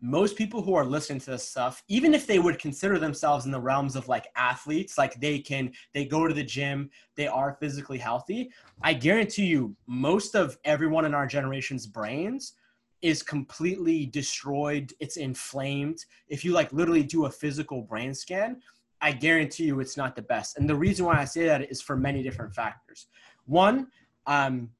most 0.00 0.36
people 0.36 0.60
who 0.60 0.74
are 0.74 0.84
listening 0.84 1.20
to 1.20 1.30
this 1.30 1.48
stuff 1.48 1.82
even 1.88 2.12
if 2.12 2.26
they 2.26 2.38
would 2.38 2.58
consider 2.58 2.98
themselves 2.98 3.46
in 3.46 3.50
the 3.50 3.58
realms 3.58 3.96
of 3.96 4.08
like 4.08 4.26
athletes 4.36 4.98
like 4.98 5.18
they 5.20 5.38
can 5.38 5.72
they 5.94 6.04
go 6.04 6.26
to 6.26 6.34
the 6.34 6.44
gym 6.44 6.90
they 7.16 7.26
are 7.26 7.56
physically 7.58 7.96
healthy 7.96 8.50
i 8.82 8.92
guarantee 8.92 9.46
you 9.46 9.74
most 9.86 10.34
of 10.34 10.58
everyone 10.66 11.06
in 11.06 11.14
our 11.14 11.26
generation's 11.26 11.86
brains 11.86 12.52
is 13.00 13.22
completely 13.22 14.06
destroyed 14.06 14.92
it's 15.00 15.16
inflamed. 15.16 16.04
If 16.28 16.44
you 16.44 16.52
like 16.52 16.72
literally 16.74 17.02
do 17.02 17.24
a 17.24 17.30
physical 17.30 17.80
brain 17.80 18.12
scan 18.12 18.60
i 19.00 19.12
guarantee 19.12 19.64
you 19.64 19.80
it's 19.80 19.96
not 19.96 20.14
the 20.14 20.22
best. 20.22 20.58
And 20.58 20.68
the 20.68 20.76
reason 20.76 21.06
why 21.06 21.18
i 21.18 21.24
say 21.24 21.46
that 21.46 21.70
is 21.70 21.80
for 21.80 21.96
many 21.96 22.22
different 22.22 22.54
factors 22.54 23.06
one 23.46 23.88
um, 24.26 24.70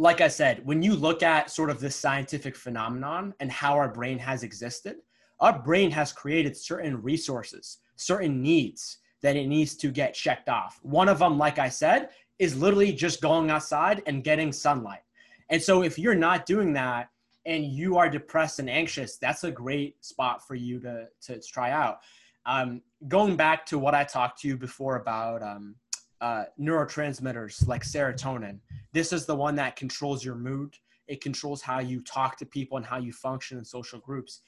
like 0.00 0.22
I 0.22 0.28
said, 0.28 0.64
when 0.64 0.82
you 0.82 0.94
look 0.94 1.22
at 1.22 1.50
sort 1.50 1.68
of 1.68 1.78
this 1.78 1.94
scientific 1.94 2.56
phenomenon 2.56 3.34
and 3.38 3.52
how 3.52 3.74
our 3.74 3.88
brain 3.88 4.18
has 4.18 4.42
existed, 4.42 4.96
our 5.40 5.58
brain 5.58 5.90
has 5.90 6.10
created 6.10 6.56
certain 6.56 7.02
resources, 7.02 7.78
certain 7.96 8.40
needs 8.40 8.98
that 9.20 9.36
it 9.36 9.46
needs 9.46 9.74
to 9.76 9.90
get 9.90 10.14
checked 10.14 10.48
off. 10.48 10.80
One 10.82 11.08
of 11.10 11.18
them, 11.18 11.36
like 11.36 11.58
I 11.58 11.68
said, 11.68 12.08
is 12.38 12.56
literally 12.56 12.92
just 12.92 13.20
going 13.20 13.50
outside 13.50 14.02
and 14.06 14.24
getting 14.24 14.52
sunlight. 14.52 15.02
And 15.50 15.62
so 15.62 15.82
if 15.82 15.98
you're 15.98 16.14
not 16.14 16.46
doing 16.46 16.72
that 16.72 17.10
and 17.44 17.66
you 17.66 17.98
are 17.98 18.08
depressed 18.08 18.58
and 18.58 18.70
anxious, 18.70 19.18
that's 19.18 19.44
a 19.44 19.50
great 19.50 20.02
spot 20.02 20.46
for 20.46 20.54
you 20.54 20.80
to, 20.80 21.08
to 21.22 21.40
try 21.42 21.72
out. 21.72 21.98
Um, 22.46 22.80
going 23.06 23.36
back 23.36 23.66
to 23.66 23.78
what 23.78 23.94
I 23.94 24.04
talked 24.04 24.40
to 24.40 24.48
you 24.48 24.56
before 24.56 24.96
about 24.96 25.42
um, 25.42 25.74
uh, 26.20 26.44
neurotransmitters 26.60 27.66
like 27.66 27.82
serotonin. 27.82 28.58
This 28.92 29.12
is 29.12 29.26
the 29.26 29.34
one 29.34 29.54
that 29.56 29.76
controls 29.76 30.24
your 30.24 30.34
mood. 30.34 30.76
It 31.08 31.20
controls 31.20 31.62
how 31.62 31.80
you 31.80 32.00
talk 32.02 32.36
to 32.38 32.46
people 32.46 32.76
and 32.76 32.86
how 32.86 32.98
you 32.98 33.12
function 33.12 33.58
in 33.58 33.64
social 33.64 33.98
groups. 33.98 34.42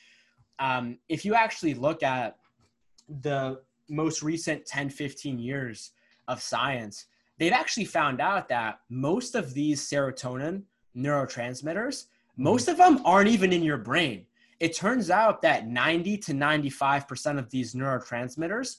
Um, 0.59 0.99
if 1.09 1.25
you 1.25 1.35
actually 1.35 1.75
look 1.75 2.03
at 2.03 2.37
the 3.09 3.61
most 3.89 4.23
recent 4.23 4.65
10, 4.67 4.91
15 4.91 5.39
years 5.39 5.93
of 6.29 6.41
science, 6.41 7.07
they've 7.39 7.53
actually 7.53 7.87
found 7.87 8.21
out 8.21 8.49
that 8.49 8.81
most 8.89 9.35
of 9.35 9.55
these 9.55 9.83
serotonin 9.83 10.63
neurotransmitters, 10.97 12.07
most 12.37 12.69
of 12.69 12.77
them 12.77 13.01
aren't 13.05 13.29
even 13.29 13.53
in 13.53 13.63
your 13.63 13.79
brain. 13.79 14.27
It 14.61 14.77
turns 14.77 15.11
out 15.11 15.43
that 15.43 15.67
90 15.67 16.19
to 16.19 16.33
95% 16.33 17.39
of 17.39 17.51
these 17.51 17.75
neurotransmitters 17.75 18.77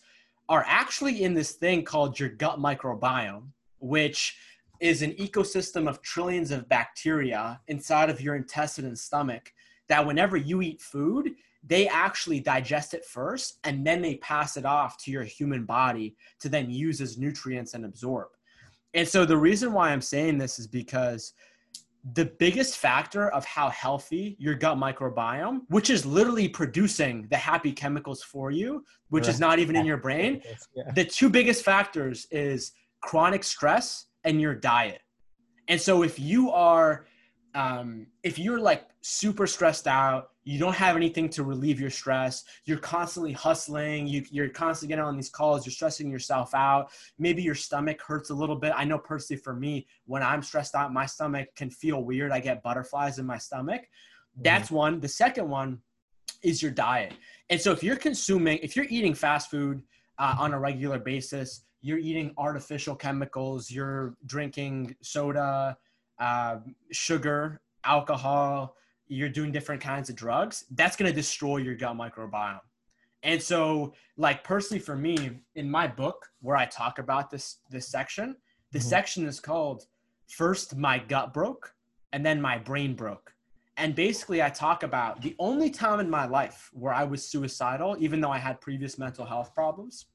are 0.50 0.66
actually 0.68 1.24
in 1.24 1.34
this 1.34 1.54
thing 1.54 1.84
called 1.84 2.20
your 2.20 2.30
gut 2.30 2.60
microbiome, 2.60 3.48
which 3.80 4.38
is 4.80 5.02
an 5.02 5.12
ecosystem 5.14 5.88
of 5.88 6.02
trillions 6.02 6.52
of 6.52 6.68
bacteria 6.68 7.60
inside 7.68 8.10
of 8.10 8.20
your 8.20 8.36
intestine 8.36 8.86
and 8.86 8.98
stomach 8.98 9.54
that 9.88 10.06
whenever 10.06 10.36
you 10.36 10.62
eat 10.62 10.82
food, 10.82 11.32
they 11.66 11.88
actually 11.88 12.40
digest 12.40 12.94
it 12.94 13.06
first 13.06 13.60
and 13.64 13.88
then 13.88 14.02
they 14.02 14.16
pass 14.18 14.58
it 14.58 14.66
off 14.66 14.98
to 14.98 15.12
your 15.12 15.24
human 15.24 15.64
body 15.64 16.16
to 16.40 16.50
then 16.50 16.70
use 16.70 17.00
as 17.00 17.18
nutrients 17.18 17.74
and 17.74 17.86
absorb. 17.86 18.28
And 18.94 19.08
so 19.08 19.26
the 19.26 19.38
reason 19.38 19.72
why 19.72 19.92
I'm 19.92 20.02
saying 20.02 20.38
this 20.38 20.60
is 20.60 20.68
because 20.68 21.34
the 22.12 22.26
biggest 22.26 22.78
factor 22.78 23.30
of 23.30 23.46
how 23.46 23.70
healthy 23.70 24.36
your 24.38 24.56
gut 24.56 24.78
microbiome, 24.78 25.62
which 25.70 25.90
is 25.90 26.06
literally 26.06 26.50
producing 26.50 27.28
the 27.30 27.38
happy 27.38 27.72
chemicals 27.72 28.22
for 28.22 28.52
you, 28.52 28.84
which 29.10 29.24
right. 29.26 29.34
is 29.34 29.40
not 29.40 29.60
even 29.60 29.76
in 29.76 29.86
your 29.86 29.98
brain, 29.98 30.42
yeah. 30.76 30.92
the 30.96 31.06
two 31.06 31.30
biggest 31.30 31.64
factors 31.64 32.28
is 32.30 32.74
chronic 33.02 33.44
stress 33.44 34.08
and 34.26 34.42
your 34.42 34.54
diet. 34.54 35.02
And 35.70 35.80
so 35.80 36.04
if 36.04 36.20
you 36.20 36.52
are 36.52 37.06
um, 37.56 38.08
if 38.24 38.40
you're 38.40 38.60
like 38.60 38.86
super 39.02 39.46
stressed 39.46 39.88
out, 39.88 40.30
you 40.44 40.60
don't 40.60 40.76
have 40.76 40.96
anything 40.96 41.30
to 41.30 41.44
relieve 41.44 41.80
your 41.80 41.90
stress, 41.90 42.44
you're 42.66 42.78
constantly 42.78 43.32
hustling, 43.32 44.08
you, 44.08 44.24
you're 44.30 44.50
constantly 44.50 44.94
getting 44.94 45.06
on 45.06 45.16
these 45.16 45.30
calls, 45.30 45.66
you're 45.66 45.72
stressing 45.72 46.10
yourself 46.12 46.54
out. 46.54 46.92
Maybe 47.18 47.42
your 47.42 47.56
stomach 47.56 48.02
hurts 48.02 48.30
a 48.30 48.34
little 48.34 48.56
bit. 48.56 48.74
I 48.76 48.84
know 48.84 48.98
personally 48.98 49.42
for 49.42 49.54
me, 49.54 49.88
when 50.06 50.24
I'm 50.24 50.42
stressed 50.42 50.76
out, 50.76 50.92
my 50.92 51.06
stomach 51.06 51.50
can 51.56 51.70
feel 51.70 52.04
weird. 52.04 52.32
I 52.32 52.40
get 52.40 52.64
butterflies 52.64 53.20
in 53.20 53.26
my 53.26 53.38
stomach. 53.38 53.82
Mm-hmm. 53.82 54.44
That's 54.44 54.66
mm-hmm. 54.66 54.76
one. 54.76 55.00
The 55.00 55.08
second 55.08 55.50
one 55.50 55.80
is 56.42 56.62
your 56.62 56.72
diet. 56.72 57.14
And 57.50 57.60
so 57.60 57.72
if 57.72 57.84
you're 57.84 57.96
consuming, 57.96 58.60
if 58.62 58.76
you're 58.76 58.88
eating 58.90 59.14
fast 59.14 59.50
food 59.50 59.82
uh, 60.18 60.36
on 60.40 60.54
a 60.54 60.60
regular 60.60 61.00
basis, 61.00 61.64
you're 61.82 62.00
eating 62.00 62.34
artificial 62.38 62.96
chemicals, 62.96 63.70
you're 63.70 64.16
drinking 64.26 64.96
soda, 65.02 65.78
uh, 66.24 66.60
sugar, 66.92 67.60
alcohol, 67.84 68.78
you're 69.08 69.28
doing 69.28 69.52
different 69.52 69.82
kinds 69.82 70.10
of 70.10 70.16
drugs, 70.16 70.66
that's 70.72 70.96
going 70.96 71.12
to 71.12 71.16
destroy 71.16 71.58
your 71.58 71.76
gut 71.76 71.98
microbiome. 71.98 72.62
And 73.24 73.42
so, 73.42 73.94
like 74.16 74.42
personally 74.44 74.80
for 74.80 74.96
me, 74.96 75.42
in 75.56 75.70
my 75.70 75.86
book 75.86 76.28
where 76.42 76.56
I 76.56 76.66
talk 76.66 76.98
about 77.00 77.30
this 77.30 77.58
this 77.70 77.88
section, 77.88 78.38
the 78.72 78.80
mm-hmm. 78.80 78.88
section 78.88 79.28
is 79.28 79.40
called 79.42 79.86
First 80.28 80.78
My 80.78 80.98
Gut 80.98 81.34
Broke 81.34 81.74
and 82.14 82.26
then 82.26 82.42
My 82.42 82.58
Brain 82.58 82.96
Broke. 82.96 83.34
And 83.76 83.94
basically 83.94 84.42
I 84.42 84.50
talk 84.50 84.84
about 84.84 85.22
the 85.22 85.36
only 85.40 85.70
time 85.70 86.00
in 86.00 86.10
my 86.10 86.26
life 86.26 86.70
where 86.74 86.94
I 86.94 87.04
was 87.04 87.28
suicidal, 87.28 87.98
even 88.00 88.22
though 88.22 88.32
I 88.32 88.38
had 88.38 88.62
previous 88.62 88.98
mental 88.98 89.26
health 89.26 89.54
problems, 89.54 90.06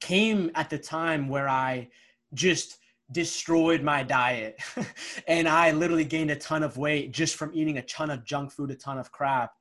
came 0.00 0.50
at 0.54 0.68
the 0.68 0.78
time 0.78 1.28
where 1.28 1.48
I 1.48 1.88
just 2.34 2.78
destroyed 3.12 3.82
my 3.82 4.02
diet 4.02 4.60
and 5.28 5.48
I 5.48 5.72
literally 5.72 6.04
gained 6.04 6.30
a 6.30 6.36
ton 6.36 6.62
of 6.62 6.76
weight 6.76 7.12
just 7.12 7.36
from 7.36 7.50
eating 7.54 7.78
a 7.78 7.82
ton 7.82 8.10
of 8.10 8.24
junk 8.24 8.52
food, 8.52 8.70
a 8.70 8.74
ton 8.74 8.98
of 8.98 9.10
crap. 9.10 9.52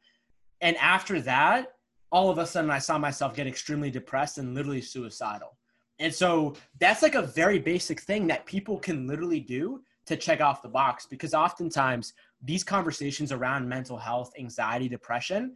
And 0.62 0.76
after 0.78 1.22
that, 1.22 1.74
all 2.12 2.30
of 2.30 2.38
a 2.38 2.46
sudden 2.46 2.70
I 2.70 2.80
saw 2.80 2.98
myself 2.98 3.36
get 3.36 3.48
extremely 3.48 3.92
depressed 3.92 4.38
and 4.38 4.54
literally 4.54 4.82
suicidal. 4.82 5.58
And 6.00 6.14
so 6.14 6.56
that's 6.80 7.02
like 7.02 7.16
a 7.16 7.24
very 7.24 7.60
basic 7.60 8.02
thing 8.02 8.28
that 8.28 8.46
people 8.46 8.78
can 8.78 9.08
literally 9.08 9.40
do 9.40 9.82
to 10.06 10.16
check 10.16 10.42
off 10.42 10.62
the 10.62 10.70
box 10.70 11.06
because 11.06 11.34
oftentimes 11.34 12.14
these 12.42 12.64
conversations 12.64 13.32
around 13.32 13.68
mental 13.68 13.98
health, 13.98 14.32
anxiety, 14.38 14.88
depression, 14.88 15.56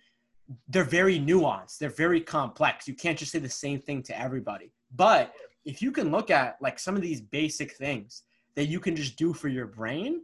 they're 0.67 0.83
very 0.83 1.19
nuanced, 1.19 1.77
they're 1.77 1.89
very 1.89 2.19
complex. 2.19 2.87
You 2.87 2.95
can't 2.95 3.17
just 3.17 3.31
say 3.31 3.39
the 3.39 3.49
same 3.49 3.79
thing 3.79 4.03
to 4.03 4.19
everybody. 4.19 4.71
But 4.95 5.33
if 5.65 5.81
you 5.81 5.91
can 5.91 6.11
look 6.11 6.29
at 6.29 6.57
like 6.61 6.79
some 6.79 6.95
of 6.95 7.01
these 7.01 7.21
basic 7.21 7.73
things 7.73 8.23
that 8.55 8.65
you 8.65 8.79
can 8.79 8.95
just 8.95 9.17
do 9.17 9.33
for 9.33 9.47
your 9.47 9.67
brain, 9.67 10.21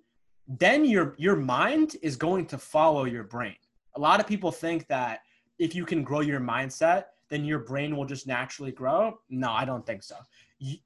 then 0.48 0.86
your 0.86 1.16
your 1.18 1.36
mind 1.36 1.96
is 2.02 2.16
going 2.16 2.46
to 2.48 2.58
follow 2.58 3.06
your 3.06 3.24
brain. 3.24 3.56
A 3.96 4.00
lot 4.00 4.20
of 4.20 4.28
people 4.28 4.52
think 4.52 4.88
that 4.88 5.22
if 5.60 5.76
you 5.76 5.86
can 5.86 6.04
grow 6.04 6.22
your 6.22 6.40
mindset, 6.40 7.06
then 7.30 7.44
your 7.44 7.60
brain 7.60 7.96
will 7.96 8.06
just 8.06 8.28
naturally 8.28 8.72
grow. 8.72 9.20
No, 9.30 9.52
I 9.52 9.66
don't 9.66 9.86
think 9.86 10.04
so. 10.04 10.16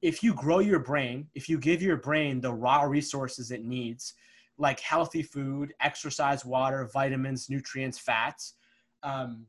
If 0.00 0.22
you 0.22 0.34
grow 0.34 0.58
your 0.58 0.80
brain, 0.80 1.28
if 1.34 1.48
you 1.48 1.58
give 1.58 1.80
your 1.82 1.96
brain 1.96 2.40
the 2.40 2.52
raw 2.52 2.82
resources 2.82 3.50
it 3.50 3.64
needs, 3.64 4.14
like 4.58 4.80
healthy 4.80 5.22
food, 5.22 5.72
exercise, 5.80 6.44
water, 6.44 6.88
vitamins, 6.92 7.48
nutrients, 7.48 7.98
fats, 7.98 8.54
um, 9.02 9.46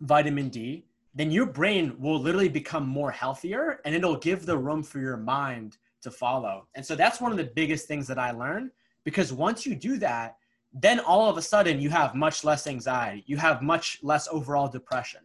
vitamin 0.00 0.48
D, 0.48 0.86
then 1.14 1.30
your 1.30 1.46
brain 1.46 1.94
will 1.98 2.20
literally 2.20 2.48
become 2.48 2.86
more 2.86 3.10
healthier 3.10 3.80
and 3.84 3.94
it'll 3.94 4.16
give 4.16 4.46
the 4.46 4.56
room 4.56 4.82
for 4.82 5.00
your 5.00 5.16
mind 5.16 5.78
to 6.02 6.10
follow. 6.10 6.66
And 6.74 6.84
so 6.84 6.94
that's 6.94 7.20
one 7.20 7.32
of 7.32 7.38
the 7.38 7.50
biggest 7.54 7.86
things 7.86 8.06
that 8.06 8.18
I 8.18 8.30
learned 8.30 8.70
because 9.04 9.32
once 9.32 9.66
you 9.66 9.74
do 9.74 9.98
that, 9.98 10.36
then 10.72 11.00
all 11.00 11.28
of 11.28 11.36
a 11.36 11.42
sudden 11.42 11.80
you 11.80 11.90
have 11.90 12.14
much 12.14 12.44
less 12.44 12.66
anxiety, 12.66 13.24
you 13.26 13.36
have 13.36 13.60
much 13.60 13.98
less 14.02 14.28
overall 14.30 14.68
depression. 14.68 15.20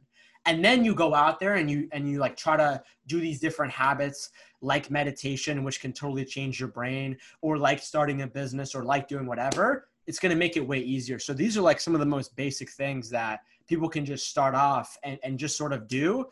And 0.47 0.63
then 0.63 0.83
you 0.83 0.93
go 0.93 1.13
out 1.13 1.39
there 1.39 1.55
and 1.55 1.69
you 1.69 1.87
and 1.91 2.07
you 2.09 2.19
like 2.19 2.37
try 2.37 2.55
to 2.55 2.81
do 3.07 3.19
these 3.19 3.39
different 3.39 3.71
habits 3.71 4.29
like 4.61 4.91
meditation 4.91 5.63
which 5.63 5.81
can 5.81 5.91
totally 5.91 6.25
change 6.25 6.59
your 6.59 6.69
brain 6.69 7.17
or 7.41 7.57
like 7.57 7.79
starting 7.79 8.21
a 8.21 8.27
business 8.27 8.75
or 8.75 8.83
like 8.83 9.07
doing 9.07 9.25
whatever, 9.25 9.87
it's 10.07 10.19
going 10.19 10.31
to 10.31 10.35
make 10.37 10.55
it 10.55 10.67
way 10.67 10.79
easier. 10.79 11.17
So 11.17 11.33
these 11.33 11.57
are 11.57 11.61
like 11.61 11.79
some 11.79 11.93
of 11.93 11.99
the 11.99 12.05
most 12.05 12.35
basic 12.35 12.69
things 12.69 13.09
that 13.09 13.41
people 13.67 13.89
can 13.89 14.05
just 14.05 14.29
start 14.29 14.55
off 14.55 14.97
and, 15.03 15.19
and 15.23 15.39
just 15.39 15.57
sort 15.57 15.73
of 15.73 15.87
do 15.87 16.25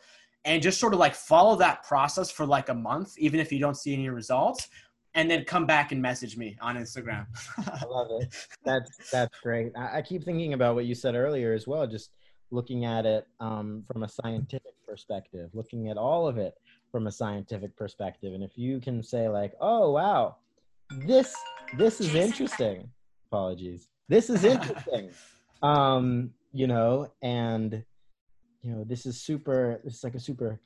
and 0.44 0.62
just 0.62 0.78
sort 0.78 0.92
of 0.92 1.00
like 1.00 1.14
follow 1.14 1.56
that 1.56 1.82
process 1.84 2.30
for 2.30 2.46
like 2.46 2.68
a 2.68 2.74
month, 2.74 3.16
even 3.18 3.40
if 3.40 3.50
you 3.50 3.58
don't 3.58 3.76
see 3.76 3.94
any 3.94 4.08
results, 4.08 4.68
and 5.14 5.30
then 5.30 5.44
come 5.44 5.64
back 5.64 5.92
and 5.92 6.02
message 6.02 6.36
me 6.36 6.56
on 6.60 6.76
Instagram. 6.76 7.26
I 7.58 7.84
love 7.86 8.08
it. 8.20 8.34
That's 8.64 9.10
that's 9.10 9.38
great. 9.40 9.72
I, 9.76 9.98
I, 9.98 10.02
keep 10.02 10.24
thinking 10.24 10.54
about 10.54 10.74
what 10.74 10.86
you 10.86 10.94
said 10.94 11.14
earlier 11.14 11.52
as 11.52 11.66
well, 11.66 11.86
just 11.86 12.10
looking 12.50 12.84
at 12.84 13.06
it 13.06 13.26
um, 13.40 13.84
from 13.90 14.02
a 14.02 14.08
scientific 14.08 14.72
perspective, 14.86 15.50
looking 15.54 15.88
at 15.88 15.96
all 15.96 16.26
of 16.26 16.36
it 16.36 16.54
from 16.90 17.06
a 17.06 17.12
scientific 17.12 17.76
perspective. 17.76 18.34
And 18.34 18.42
if 18.42 18.56
you 18.56 18.80
can 18.80 19.02
say 19.02 19.28
like, 19.28 19.52
oh 19.60 19.92
wow, 19.92 20.36
this 21.06 21.34
this 21.76 22.00
is 22.00 22.14
interesting. 22.14 22.88
Apologies. 23.28 23.88
This 24.08 24.30
is 24.30 24.44
interesting. 24.44 25.10
um, 25.62 26.30
you 26.54 26.66
know, 26.66 27.10
and 27.20 27.84
you 28.62 28.70
know, 28.70 28.84
this 28.84 29.04
is 29.04 29.20
super. 29.20 29.80
This 29.84 29.96
is 29.96 30.04
like 30.04 30.14
a 30.14 30.20
super 30.20 30.60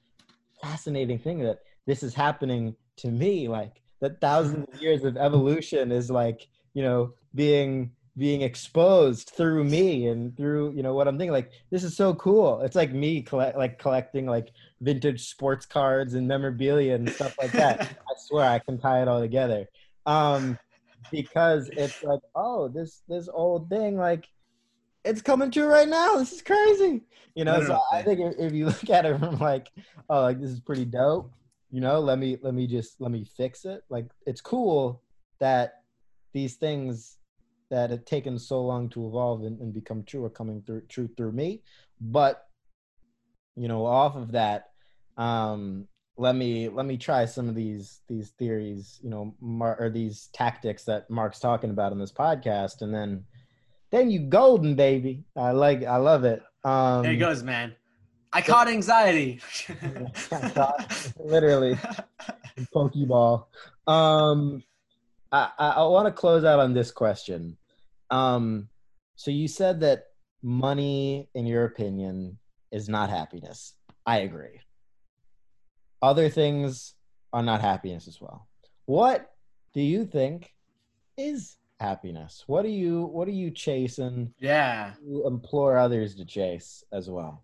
fascinating 0.62 1.18
thing 1.18 1.41
that 1.41 1.61
this 1.86 2.05
is 2.05 2.14
happening 2.14 2.76
to 2.99 3.09
me. 3.09 3.49
Like 3.49 3.82
that 4.01 4.20
thousands 4.20 4.66
of 4.72 4.80
years 4.80 5.05
of 5.05 5.16
evolution 5.16 5.91
is 5.91 6.11
like 6.11 6.49
you 6.74 6.82
know 6.82 7.12
being 7.34 7.91
being 8.16 8.43
exposed 8.43 9.30
through 9.30 9.64
me 9.64 10.09
and 10.09 10.36
through 10.36 10.72
you 10.72 10.82
know 10.82 10.95
what 10.95 11.07
i'm 11.07 11.16
thinking 11.16 11.32
like 11.32 11.53
this 11.70 11.84
is 11.84 11.97
so 11.97 12.12
cool 12.14 12.61
it's 12.62 12.74
like 12.74 12.93
me 12.93 13.22
collect 13.22 13.57
like 13.57 13.78
collecting 13.78 14.26
like 14.26 14.51
vintage 14.80 15.28
sports 15.28 15.64
cards 15.64 16.14
and 16.14 16.26
memorabilia 16.26 16.95
and 16.95 17.09
stuff 17.11 17.34
like 17.41 17.53
that 17.53 17.80
i 18.11 18.12
swear 18.26 18.45
i 18.45 18.59
can 18.59 18.78
tie 18.78 19.03
it 19.03 19.09
all 19.09 19.20
together 19.20 19.66
um 20.07 20.59
because 21.12 21.68
it's 21.70 22.03
like 22.03 22.20
oh 22.34 22.68
this 22.68 23.03
this 23.09 23.28
old 23.32 23.68
thing 23.68 23.97
like 23.97 24.26
it's 25.05 25.22
coming 25.22 25.51
true 25.51 25.66
right 25.66 25.88
now. 25.88 26.16
This 26.16 26.32
is 26.32 26.42
crazy. 26.42 27.03
You 27.34 27.44
know, 27.44 27.62
so 27.64 27.80
I 27.92 28.03
think 28.03 28.20
if, 28.20 28.34
if, 28.38 28.53
you 28.53 28.66
look 28.66 28.90
at 28.90 29.07
it 29.07 29.18
from 29.18 29.38
like, 29.38 29.68
oh, 30.11 30.22
like 30.22 30.40
this 30.40 30.51
is 30.51 30.61
pretty 30.61 30.84
dope. 30.84 31.32
You 31.70 31.80
know, 31.80 32.01
let 32.01 32.18
me 32.18 32.38
let 32.42 32.55
me 32.55 32.66
just 32.66 33.01
let 33.01 33.11
me 33.11 33.24
fix 33.24 33.64
it. 33.64 33.82
Like 33.88 34.07
it's 34.26 34.40
cool 34.40 35.03
that 35.38 35.82
these 36.32 36.57
things 36.57 37.18
that 37.70 37.90
have 37.90 38.05
taken 38.05 38.38
so 38.38 38.62
long 38.62 38.88
to 38.88 39.07
evolve 39.07 39.44
and, 39.44 39.61
and 39.61 39.74
become 39.74 40.03
true 40.03 40.24
are 40.24 40.30
coming 40.30 40.62
through 40.66 40.82
true 40.88 41.09
through 41.16 41.32
me. 41.32 41.62
But 42.01 42.44
you 43.57 43.68
know, 43.68 43.84
off 43.84 44.16
of 44.16 44.32
that, 44.32 44.70
um, 45.16 45.86
let 46.16 46.34
me 46.34 46.68
let 46.68 46.86
me 46.86 46.96
try 46.96 47.24
some 47.24 47.49
of 47.49 47.55
these 47.55 48.01
these 48.09 48.30
theories, 48.30 48.99
you 49.03 49.11
know, 49.11 49.34
Mar- 49.40 49.76
or 49.78 49.90
these 49.90 50.28
tactics 50.32 50.84
that 50.84 51.09
Mark's 51.11 51.40
talking 51.40 51.70
about 51.70 51.92
in 51.92 51.99
this 51.99 52.12
podcast, 52.12 52.82
and 52.82 52.94
then 52.94 53.24
then 53.91 54.11
you 54.11 54.20
golden, 54.20 54.74
baby. 54.74 55.24
I 55.36 55.53
like. 55.53 55.84
I 55.84 55.97
love 55.97 56.24
it. 56.24 56.43
Um, 56.64 57.03
there 57.03 57.12
he 57.12 57.18
goes, 57.18 57.43
man. 57.43 57.74
I 58.32 58.43
caught 58.43 58.68
anxiety. 58.68 59.41
literally, 61.18 61.78
Pokeball. 62.74 63.47
Um, 63.86 64.62
I, 65.32 65.51
I, 65.59 65.68
I 65.70 65.82
want 65.84 66.07
to 66.07 66.12
close 66.12 66.45
out 66.45 66.61
on 66.61 66.74
this 66.74 66.91
question. 66.91 67.57
Um, 68.11 68.68
so 69.16 69.30
you 69.30 69.49
said 69.49 69.80
that 69.80 70.09
money, 70.43 71.28
in 71.34 71.47
your 71.47 71.64
opinion, 71.64 72.39
is 72.70 72.89
not 72.89 73.09
happiness. 73.11 73.74
I 74.07 74.18
agree. 74.18 74.61
Other 76.03 76.28
things 76.28 76.95
are 77.32 77.43
not 77.43 77.61
happiness 77.61 78.09
as 78.09 78.20
well. 78.20 78.47
what 78.86 79.32
do 79.74 79.82
you 79.82 80.07
think 80.07 80.55
is 81.18 81.57
happiness? 81.80 82.44
What 82.46 82.64
are 82.64 82.70
you 82.70 83.04
what 83.04 83.28
are 83.28 83.32
you 83.32 83.50
chasing? 83.50 84.32
Yeah. 84.38 84.92
You 85.04 85.26
implore 85.26 85.78
others 85.78 86.14
to 86.16 86.24
chase 86.24 86.84
as 86.92 87.08
well. 87.08 87.42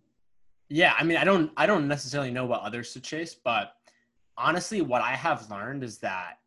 Yeah, 0.69 0.95
I 0.99 1.05
mean, 1.05 1.17
I 1.17 1.25
don't 1.25 1.53
I 1.57 1.67
don't 1.67 1.89
necessarily 1.89 2.31
know 2.31 2.47
what 2.47 2.63
others 2.63 2.93
to 2.95 3.01
chase, 3.01 3.35
but 3.35 3.75
honestly, 4.37 4.81
what 4.81 5.03
I 5.03 5.13
have 5.13 5.51
learned 5.51 5.85
is 5.85 5.99
that 5.99 6.39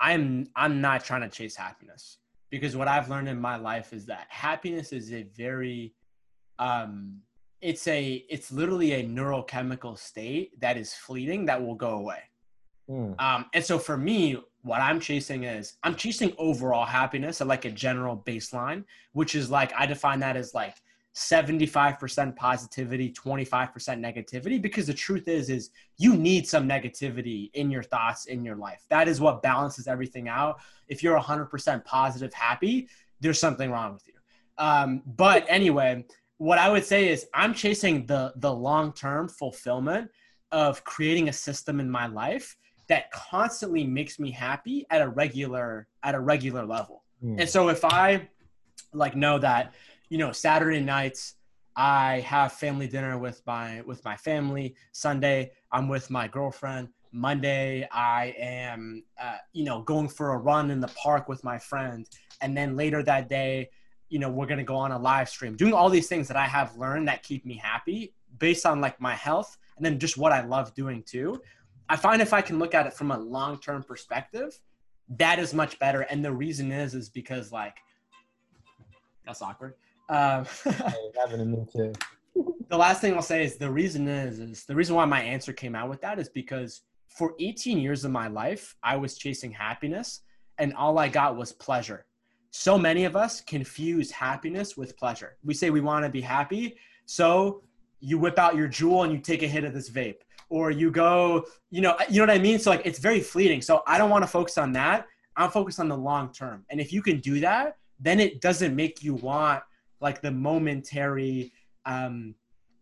I'm 0.00 0.48
I'm 0.56 0.80
not 0.80 1.04
trying 1.04 1.22
to 1.22 1.28
chase 1.28 1.56
happiness 1.56 2.18
because 2.50 2.76
what 2.76 2.88
I've 2.88 3.08
learned 3.08 3.28
in 3.28 3.40
my 3.40 3.56
life 3.56 3.92
is 3.92 4.06
that 4.06 4.26
happiness 4.28 4.92
is 4.92 5.12
a 5.12 5.24
very 5.36 5.94
um 6.58 7.20
it's 7.60 7.86
a 7.88 8.24
it's 8.28 8.52
literally 8.52 8.92
a 8.92 9.04
neurochemical 9.04 9.98
state 9.98 10.58
that 10.60 10.76
is 10.76 10.94
fleeting 10.94 11.46
that 11.46 11.60
will 11.60 11.74
go 11.74 11.90
away. 11.90 12.20
Mm. 12.88 13.20
Um, 13.20 13.46
and 13.54 13.64
so 13.64 13.78
for 13.78 13.96
me, 13.96 14.36
what 14.64 14.80
I'm 14.80 14.98
chasing 14.98 15.44
is 15.44 15.74
I'm 15.82 15.94
chasing 15.94 16.32
overall 16.38 16.86
happiness 16.86 17.42
at 17.42 17.46
like 17.46 17.66
a 17.66 17.70
general 17.70 18.16
baseline, 18.16 18.84
which 19.12 19.34
is 19.34 19.50
like 19.50 19.72
I 19.78 19.84
define 19.84 20.20
that 20.20 20.36
as 20.36 20.54
like 20.54 20.74
75% 21.14 22.34
positivity, 22.34 23.12
25% 23.12 23.52
negativity 23.52 24.60
because 24.60 24.86
the 24.86 24.94
truth 24.94 25.28
is 25.28 25.50
is 25.50 25.70
you 25.98 26.16
need 26.16 26.48
some 26.48 26.66
negativity 26.66 27.50
in 27.52 27.70
your 27.70 27.82
thoughts 27.82 28.24
in 28.24 28.42
your 28.42 28.56
life. 28.56 28.84
That 28.88 29.06
is 29.06 29.20
what 29.20 29.42
balances 29.42 29.86
everything 29.86 30.28
out. 30.28 30.60
If 30.88 31.02
you're 31.02 31.20
100% 31.20 31.84
positive, 31.84 32.32
happy, 32.32 32.88
there's 33.20 33.38
something 33.38 33.70
wrong 33.70 33.92
with 33.92 34.06
you. 34.06 34.14
Um, 34.56 35.02
but 35.04 35.44
anyway, 35.46 36.06
what 36.38 36.58
I 36.58 36.70
would 36.70 36.86
say 36.86 37.10
is 37.10 37.26
I'm 37.34 37.52
chasing 37.52 38.06
the 38.06 38.32
the 38.36 38.52
long-term 38.52 39.28
fulfillment 39.28 40.10
of 40.52 40.82
creating 40.84 41.28
a 41.28 41.32
system 41.32 41.80
in 41.80 41.90
my 41.90 42.06
life 42.06 42.56
that 42.88 43.10
constantly 43.10 43.84
makes 43.84 44.18
me 44.18 44.30
happy 44.30 44.86
at 44.90 45.00
a 45.00 45.08
regular 45.08 45.86
at 46.02 46.14
a 46.14 46.20
regular 46.20 46.64
level. 46.64 47.04
Mm. 47.24 47.40
And 47.40 47.48
so 47.48 47.68
if 47.68 47.84
I 47.84 48.28
like 48.92 49.16
know 49.16 49.38
that, 49.38 49.74
you 50.08 50.18
know, 50.18 50.32
Saturday 50.32 50.80
nights 50.80 51.34
I 51.76 52.20
have 52.20 52.52
family 52.52 52.86
dinner 52.86 53.18
with 53.18 53.42
my 53.46 53.82
with 53.82 54.04
my 54.04 54.16
family, 54.16 54.74
Sunday 54.92 55.52
I'm 55.72 55.88
with 55.88 56.10
my 56.10 56.28
girlfriend, 56.28 56.88
Monday 57.12 57.88
I 57.90 58.34
am 58.38 59.04
uh, 59.20 59.36
you 59.52 59.64
know, 59.64 59.82
going 59.82 60.08
for 60.08 60.32
a 60.32 60.38
run 60.38 60.70
in 60.70 60.80
the 60.80 60.88
park 60.88 61.28
with 61.28 61.42
my 61.42 61.58
friend, 61.58 62.08
and 62.40 62.56
then 62.56 62.76
later 62.76 63.02
that 63.02 63.28
day, 63.28 63.70
you 64.08 64.18
know, 64.18 64.30
we're 64.30 64.46
going 64.46 64.58
to 64.58 64.64
go 64.64 64.76
on 64.76 64.92
a 64.92 64.98
live 64.98 65.28
stream. 65.28 65.56
Doing 65.56 65.72
all 65.72 65.88
these 65.88 66.08
things 66.08 66.28
that 66.28 66.36
I 66.36 66.46
have 66.46 66.76
learned 66.76 67.08
that 67.08 67.22
keep 67.22 67.44
me 67.44 67.56
happy 67.56 68.12
based 68.38 68.66
on 68.66 68.80
like 68.80 69.00
my 69.00 69.14
health 69.14 69.56
and 69.76 69.84
then 69.84 69.98
just 69.98 70.16
what 70.16 70.32
I 70.32 70.44
love 70.44 70.74
doing 70.74 71.02
too 71.02 71.40
I 71.88 71.96
find 71.96 72.22
if 72.22 72.32
I 72.32 72.40
can 72.40 72.58
look 72.58 72.74
at 72.74 72.86
it 72.86 72.94
from 72.94 73.10
a 73.10 73.18
long 73.18 73.58
term 73.58 73.82
perspective, 73.82 74.58
that 75.08 75.38
is 75.38 75.52
much 75.52 75.78
better. 75.78 76.02
And 76.02 76.24
the 76.24 76.32
reason 76.32 76.72
is, 76.72 76.94
is 76.94 77.08
because 77.08 77.52
like 77.52 77.76
that's 79.26 79.42
awkward. 79.42 79.74
Um, 80.08 80.46
having 81.16 81.50
me 81.50 81.66
too. 81.72 81.92
the 82.68 82.76
last 82.76 83.00
thing 83.00 83.14
I'll 83.14 83.22
say 83.22 83.44
is 83.44 83.56
the 83.56 83.70
reason 83.70 84.06
is, 84.08 84.38
is 84.38 84.64
the 84.64 84.74
reason 84.74 84.94
why 84.94 85.04
my 85.04 85.20
answer 85.20 85.52
came 85.52 85.74
out 85.74 85.88
with 85.88 86.00
that 86.02 86.18
is 86.18 86.28
because 86.28 86.82
for 87.08 87.34
18 87.38 87.78
years 87.78 88.04
of 88.04 88.10
my 88.10 88.28
life, 88.28 88.76
I 88.82 88.96
was 88.96 89.16
chasing 89.16 89.52
happiness 89.52 90.20
and 90.58 90.74
all 90.74 90.98
I 90.98 91.08
got 91.08 91.36
was 91.36 91.52
pleasure. 91.52 92.06
So 92.50 92.78
many 92.78 93.04
of 93.04 93.16
us 93.16 93.40
confuse 93.40 94.10
happiness 94.10 94.76
with 94.76 94.96
pleasure. 94.96 95.36
We 95.44 95.54
say 95.54 95.70
we 95.70 95.80
want 95.80 96.04
to 96.04 96.10
be 96.10 96.20
happy. 96.20 96.76
So 97.06 97.62
you 98.00 98.18
whip 98.18 98.38
out 98.38 98.56
your 98.56 98.68
Juul 98.68 99.04
and 99.04 99.12
you 99.12 99.18
take 99.18 99.42
a 99.42 99.48
hit 99.48 99.64
of 99.64 99.72
this 99.72 99.90
vape 99.90 100.20
or 100.48 100.70
you 100.70 100.90
go, 100.90 101.44
you 101.70 101.80
know, 101.80 101.96
you 102.08 102.16
know 102.16 102.22
what 102.22 102.30
I 102.30 102.38
mean? 102.38 102.58
So 102.58 102.70
like 102.70 102.82
it's 102.84 102.98
very 102.98 103.20
fleeting. 103.20 103.62
So 103.62 103.82
I 103.86 103.98
don't 103.98 104.10
want 104.10 104.22
to 104.22 104.28
focus 104.28 104.58
on 104.58 104.72
that. 104.72 105.06
I'm 105.36 105.50
focused 105.50 105.80
on 105.80 105.88
the 105.88 105.96
long 105.96 106.32
term. 106.32 106.64
And 106.70 106.80
if 106.80 106.92
you 106.92 107.02
can 107.02 107.20
do 107.20 107.40
that, 107.40 107.76
then 107.98 108.20
it 108.20 108.40
doesn't 108.40 108.74
make 108.74 109.02
you 109.02 109.14
want 109.14 109.62
like 110.00 110.20
the 110.20 110.30
momentary 110.30 111.52
um, 111.86 112.34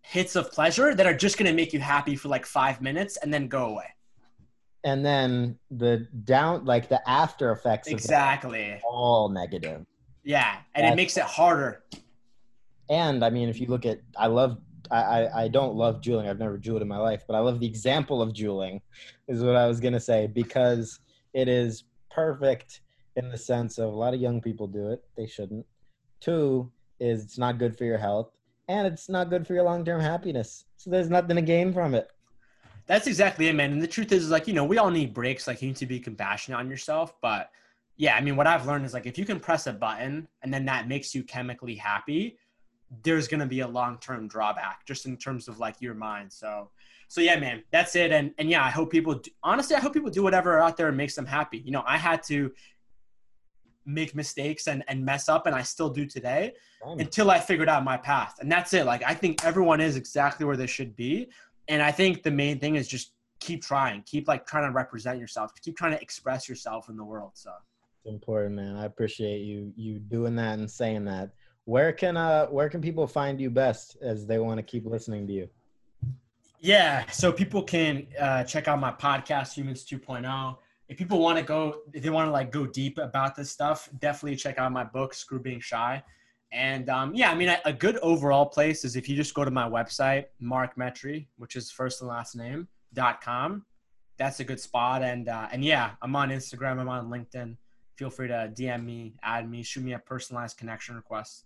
hits 0.03 0.37
of 0.37 0.53
pleasure 0.53 0.95
that 0.95 1.07
are 1.07 1.15
just 1.15 1.39
going 1.39 1.47
to 1.47 1.55
make 1.55 1.73
you 1.73 1.81
happy 1.81 2.17
for 2.17 2.29
like 2.29 2.45
five 2.45 2.81
minutes 2.81 3.17
and 3.19 3.33
then 3.33 3.49
go 3.49 3.67
away. 3.67 3.87
And 4.85 5.07
then 5.07 5.59
the 5.71 6.09
down, 6.25 6.65
like 6.65 6.89
the 6.89 7.09
after 7.09 7.53
effects, 7.53 7.87
exactly, 7.87 8.81
all 8.85 9.29
negative. 9.29 9.87
Yeah, 10.25 10.57
and 10.75 10.85
That's, 10.85 10.93
it 10.93 10.97
makes 10.97 11.17
it 11.17 11.23
harder. 11.23 11.85
And 12.91 13.25
I 13.25 13.31
mean, 13.31 13.49
if 13.49 13.61
you 13.61 13.69
look 13.69 13.87
at, 13.87 14.01
I 14.17 14.27
love 14.27 14.59
I, 14.91 15.29
I, 15.45 15.49
don't 15.49 15.75
love 15.75 16.01
juuling. 16.01 16.29
I've 16.29 16.39
never 16.39 16.59
juuled 16.59 16.83
in 16.83 16.89
my 16.89 16.99
life, 16.99 17.25
but 17.27 17.35
I 17.35 17.41
love 17.41 17.61
the 17.61 17.67
example 17.67 18.21
of 18.23 18.33
juuling, 18.33 18.81
is 19.29 19.43
what 19.43 19.57
I 19.57 19.67
was 19.67 19.81
gonna 19.81 20.01
say 20.01 20.27
because 20.27 21.01
it 21.35 21.49
is 21.49 21.85
perfect 22.11 22.81
in 23.17 23.29
the 23.29 23.39
sense 23.39 23.79
of 23.79 23.93
a 23.93 23.97
lot 23.97 24.15
of 24.15 24.21
young 24.21 24.41
people 24.41 24.67
do 24.67 24.91
it. 24.91 25.05
They 25.17 25.27
shouldn't. 25.27 25.67
Two 26.21 26.71
is 27.01 27.25
it's 27.25 27.39
not 27.39 27.59
good 27.59 27.77
for 27.77 27.85
your 27.85 27.99
health, 27.99 28.31
and 28.69 28.87
it's 28.87 29.09
not 29.09 29.31
good 29.31 29.47
for 29.47 29.55
your 29.55 29.65
long 29.65 29.85
term 29.85 30.01
happiness. 30.01 30.65
So 30.77 30.91
there's 30.91 31.11
nothing 31.11 31.37
to 31.37 31.43
gain 31.43 31.73
from 31.73 31.95
it. 31.95 32.11
That's 32.87 33.07
exactly 33.07 33.49
it, 33.49 33.55
man. 33.55 33.73
And 33.73 33.83
the 33.83 33.87
truth 33.87 34.13
is, 34.13 34.31
like 34.31 34.47
you 34.47 34.55
know, 34.55 34.65
we 34.65 34.79
all 34.79 34.91
need 34.91 35.15
breaks. 35.15 35.47
Like 35.47 35.63
you 35.63 35.69
need 35.69 35.77
to 35.77 35.87
be 35.87 36.01
compassionate 36.01 36.59
on 36.59 36.69
yourself, 36.69 37.15
but 37.21 37.51
yeah, 37.97 38.17
I 38.17 38.21
mean, 38.21 38.37
what 38.37 38.47
I've 38.47 38.67
learned 38.67 38.85
is 38.85 38.95
like 38.95 39.07
if 39.07 39.19
you 39.19 39.25
can 39.25 39.39
press 39.39 39.67
a 39.67 39.73
button 39.73 40.27
and 40.43 40.53
then 40.53 40.65
that 40.65 40.89
makes 40.89 41.15
you 41.15 41.23
chemically 41.23 41.75
happy 41.75 42.37
there's 43.03 43.29
going 43.29 43.41
to 43.41 43.47
be 43.47 43.61
a 43.61 43.69
long-term 43.69 44.29
drawback 44.29 44.85
just 44.87 45.07
in 45.07 45.17
terms 45.17 45.49
of 45.49 45.59
like 45.59 45.81
your 45.81 45.95
mind. 45.95 46.33
So, 46.33 46.71
so 47.09 47.21
yeah, 47.21 47.39
man, 47.39 47.63
that's 47.71 47.97
it. 47.97 48.13
And, 48.13 48.33
and 48.39 48.51
yeah, 48.51 48.65
I 48.65 48.71
hope 48.71 48.91
people, 48.91 49.15
do, 49.15 49.31
honestly, 49.43 49.77
I 49.77 49.81
hope 49.81 49.95
people 49.95 50.11
do 50.11 50.23
whatever 50.23 50.59
out 50.59 50.77
there 50.77 50.93
makes 50.93 51.15
them 51.15 51.27
happy. 51.27 51.59
You 51.59 51.71
know, 51.71 51.85
I 51.87 51.97
had 51.97 52.23
to 52.25 52.53
make 53.87 54.15
mistakes 54.15 54.69
and, 54.69 54.85
and 54.89 55.05
mess 55.05 55.29
up 55.29 55.47
and 55.47 55.55
I 55.55 55.63
still 55.63 55.89
do 55.89 56.07
today 56.07 56.55
until 56.99 57.31
I 57.31 57.39
figured 57.39 57.69
out 57.69 57.83
my 57.83 57.97
path. 57.97 58.37
And 58.41 58.51
that's 58.51 58.75
it. 58.75 58.87
Like, 58.87 59.03
I 59.05 59.15
think 59.15 59.45
everyone 59.45 59.81
is 59.81 59.97
exactly 59.97 60.45
where 60.45 60.57
they 60.57 60.67
should 60.67 60.95
be. 60.95 61.29
And 61.69 61.83
I 61.83 61.93
think 61.93 62.23
the 62.23 62.31
main 62.31 62.59
thing 62.59 62.77
is 62.77 62.89
just 62.89 63.13
keep 63.41 63.63
trying, 63.63 64.03
keep 64.03 64.29
like 64.29 64.47
trying 64.47 64.69
to 64.69 64.73
represent 64.73 65.19
yourself, 65.19 65.53
keep 65.63 65.77
trying 65.77 65.93
to 65.93 66.01
express 66.01 66.49
yourself 66.49 66.89
in 66.89 66.97
the 66.97 67.05
world. 67.05 67.33
So 67.35 67.51
it's 68.05 68.13
important, 68.13 68.55
man. 68.55 68.77
I 68.77 68.85
appreciate 68.85 69.41
you, 69.41 69.73
you 69.77 69.99
doing 69.99 70.37
that 70.37 70.59
and 70.59 70.71
saying 70.71 71.05
that 71.07 71.31
where 71.65 71.93
can 71.93 72.17
uh 72.17 72.47
where 72.47 72.69
can 72.69 72.81
people 72.81 73.07
find 73.07 73.41
you 73.41 73.51
best 73.51 73.97
as 74.03 74.27
they 74.27 74.39
want 74.39 74.59
to 74.59 74.63
keep 74.63 74.87
listening 74.87 75.27
to 75.27 75.33
you? 75.33 75.49
Yeah 76.61 77.09
so 77.11 77.33
people 77.33 77.63
can 77.63 78.07
uh, 78.19 78.45
check 78.45 78.69
out 78.69 78.81
my 78.81 78.93
podcast 78.93 79.55
humans 79.55 79.85
2.0 79.85 80.57
if 80.89 80.97
people 80.99 81.21
want 81.21 81.39
to 81.39 81.45
go 81.45 81.83
if 81.93 82.03
they 82.03 82.11
want 82.11 82.27
to 82.27 82.33
like 82.33 82.51
go 82.51 82.67
deep 82.67 82.99
about 82.99 83.37
this 83.37 83.51
stuff 83.51 83.89
definitely 84.01 84.37
check 84.37 84.59
out 84.59 84.73
my 84.73 84.85
book 84.85 85.15
screw 85.15 85.41
being 85.41 85.61
shy. 85.61 86.03
And 86.51 86.89
um, 86.91 87.15
yeah 87.15 87.31
i 87.31 87.35
mean 87.35 87.49
a, 87.49 87.59
a 87.65 87.73
good 87.73 87.97
overall 87.99 88.47
place 88.47 88.85
is 88.85 88.97
if 88.97 89.09
you 89.09 89.17
just 89.17 89.35
go 89.35 89.45
to 89.45 89.51
my 89.51 89.69
website 89.69 90.27
mark 90.41 90.77
metry 90.77 91.27
which 91.37 91.57
is 91.57 91.71
first 91.71 92.01
and 92.01 92.09
last 92.09 92.35
name 92.37 92.69
dot 92.93 93.21
com. 93.23 93.65
That's 94.19 94.41
a 94.41 94.45
good 94.45 94.61
spot 94.61 95.03
and 95.03 95.29
uh, 95.29 95.49
and 95.53 95.65
yeah 95.65 95.93
i'm 96.03 96.15
on 96.17 96.31
instagram 96.31 96.79
i'm 96.81 96.89
on 96.89 97.09
linkedin. 97.09 97.57
Feel 97.97 98.11
free 98.11 98.29
to 98.29 98.53
dm 98.55 98.85
me 98.85 99.15
add 99.23 99.49
me 99.49 99.63
shoot 99.63 99.85
me 99.85 99.93
a 99.95 99.99
personalized 99.99 100.59
connection 100.59 100.97
request 100.97 101.45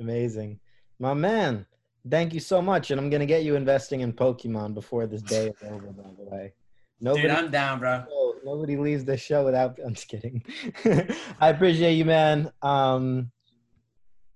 Amazing. 0.00 0.60
My 0.98 1.14
man, 1.14 1.66
thank 2.08 2.34
you 2.34 2.40
so 2.40 2.62
much. 2.62 2.90
And 2.90 3.00
I'm 3.00 3.10
going 3.10 3.20
to 3.20 3.26
get 3.26 3.44
you 3.44 3.56
investing 3.56 4.00
in 4.00 4.12
Pokemon 4.12 4.74
before 4.74 5.06
this 5.06 5.22
day 5.22 5.48
is 5.48 5.68
over, 5.68 5.92
by 5.92 6.10
the 6.16 6.24
way. 6.24 6.52
Nobody, 7.00 7.22
Dude, 7.22 7.30
I'm 7.32 7.50
down, 7.50 7.80
bro. 7.80 8.04
Nobody 8.44 8.76
leaves 8.76 9.04
the 9.04 9.16
show 9.16 9.44
without. 9.44 9.78
I'm 9.84 9.94
just 9.94 10.08
kidding. 10.08 10.44
I 11.40 11.48
appreciate 11.48 11.94
you, 11.94 12.04
man. 12.04 12.52
Um, 12.62 13.32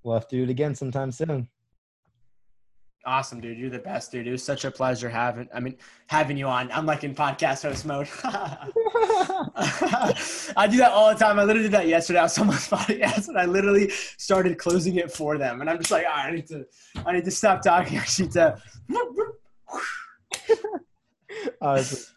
we'll 0.02 0.14
have 0.14 0.28
to 0.28 0.36
do 0.36 0.42
it 0.42 0.50
again 0.50 0.74
sometime 0.74 1.12
soon. 1.12 1.48
Awesome, 3.06 3.40
dude. 3.40 3.56
You're 3.56 3.70
the 3.70 3.78
best, 3.78 4.10
dude. 4.10 4.26
It 4.26 4.32
was 4.32 4.42
such 4.42 4.64
a 4.64 4.70
pleasure 4.70 5.08
having. 5.08 5.48
I 5.54 5.60
mean, 5.60 5.76
having 6.08 6.36
you 6.36 6.48
on. 6.48 6.72
I'm 6.72 6.86
like 6.86 7.04
in 7.04 7.14
podcast 7.14 7.62
host 7.62 7.86
mode. 7.86 8.08
I 10.56 10.66
do 10.66 10.78
that 10.78 10.90
all 10.90 11.10
the 11.10 11.14
time. 11.18 11.38
I 11.38 11.44
literally 11.44 11.68
did 11.68 11.72
that 11.72 11.86
yesterday 11.86 12.18
I 12.18 12.24
was 12.24 12.36
on 12.36 12.50
someone's 12.58 12.68
podcast, 12.88 13.28
and 13.28 13.38
I 13.38 13.44
literally 13.44 13.90
started 14.18 14.58
closing 14.58 14.96
it 14.96 15.12
for 15.12 15.38
them. 15.38 15.60
And 15.60 15.70
I'm 15.70 15.78
just 15.78 15.92
like, 15.92 16.04
oh, 16.04 16.12
I 16.12 16.32
need 16.32 16.48
to, 16.48 16.66
I 17.06 17.12
need 17.12 17.24
to 17.24 17.30
stop 17.30 17.62
talking. 17.62 17.98
I 18.00 18.06
need 18.18 18.32
to. 18.32 18.58
awesome. 21.60 22.15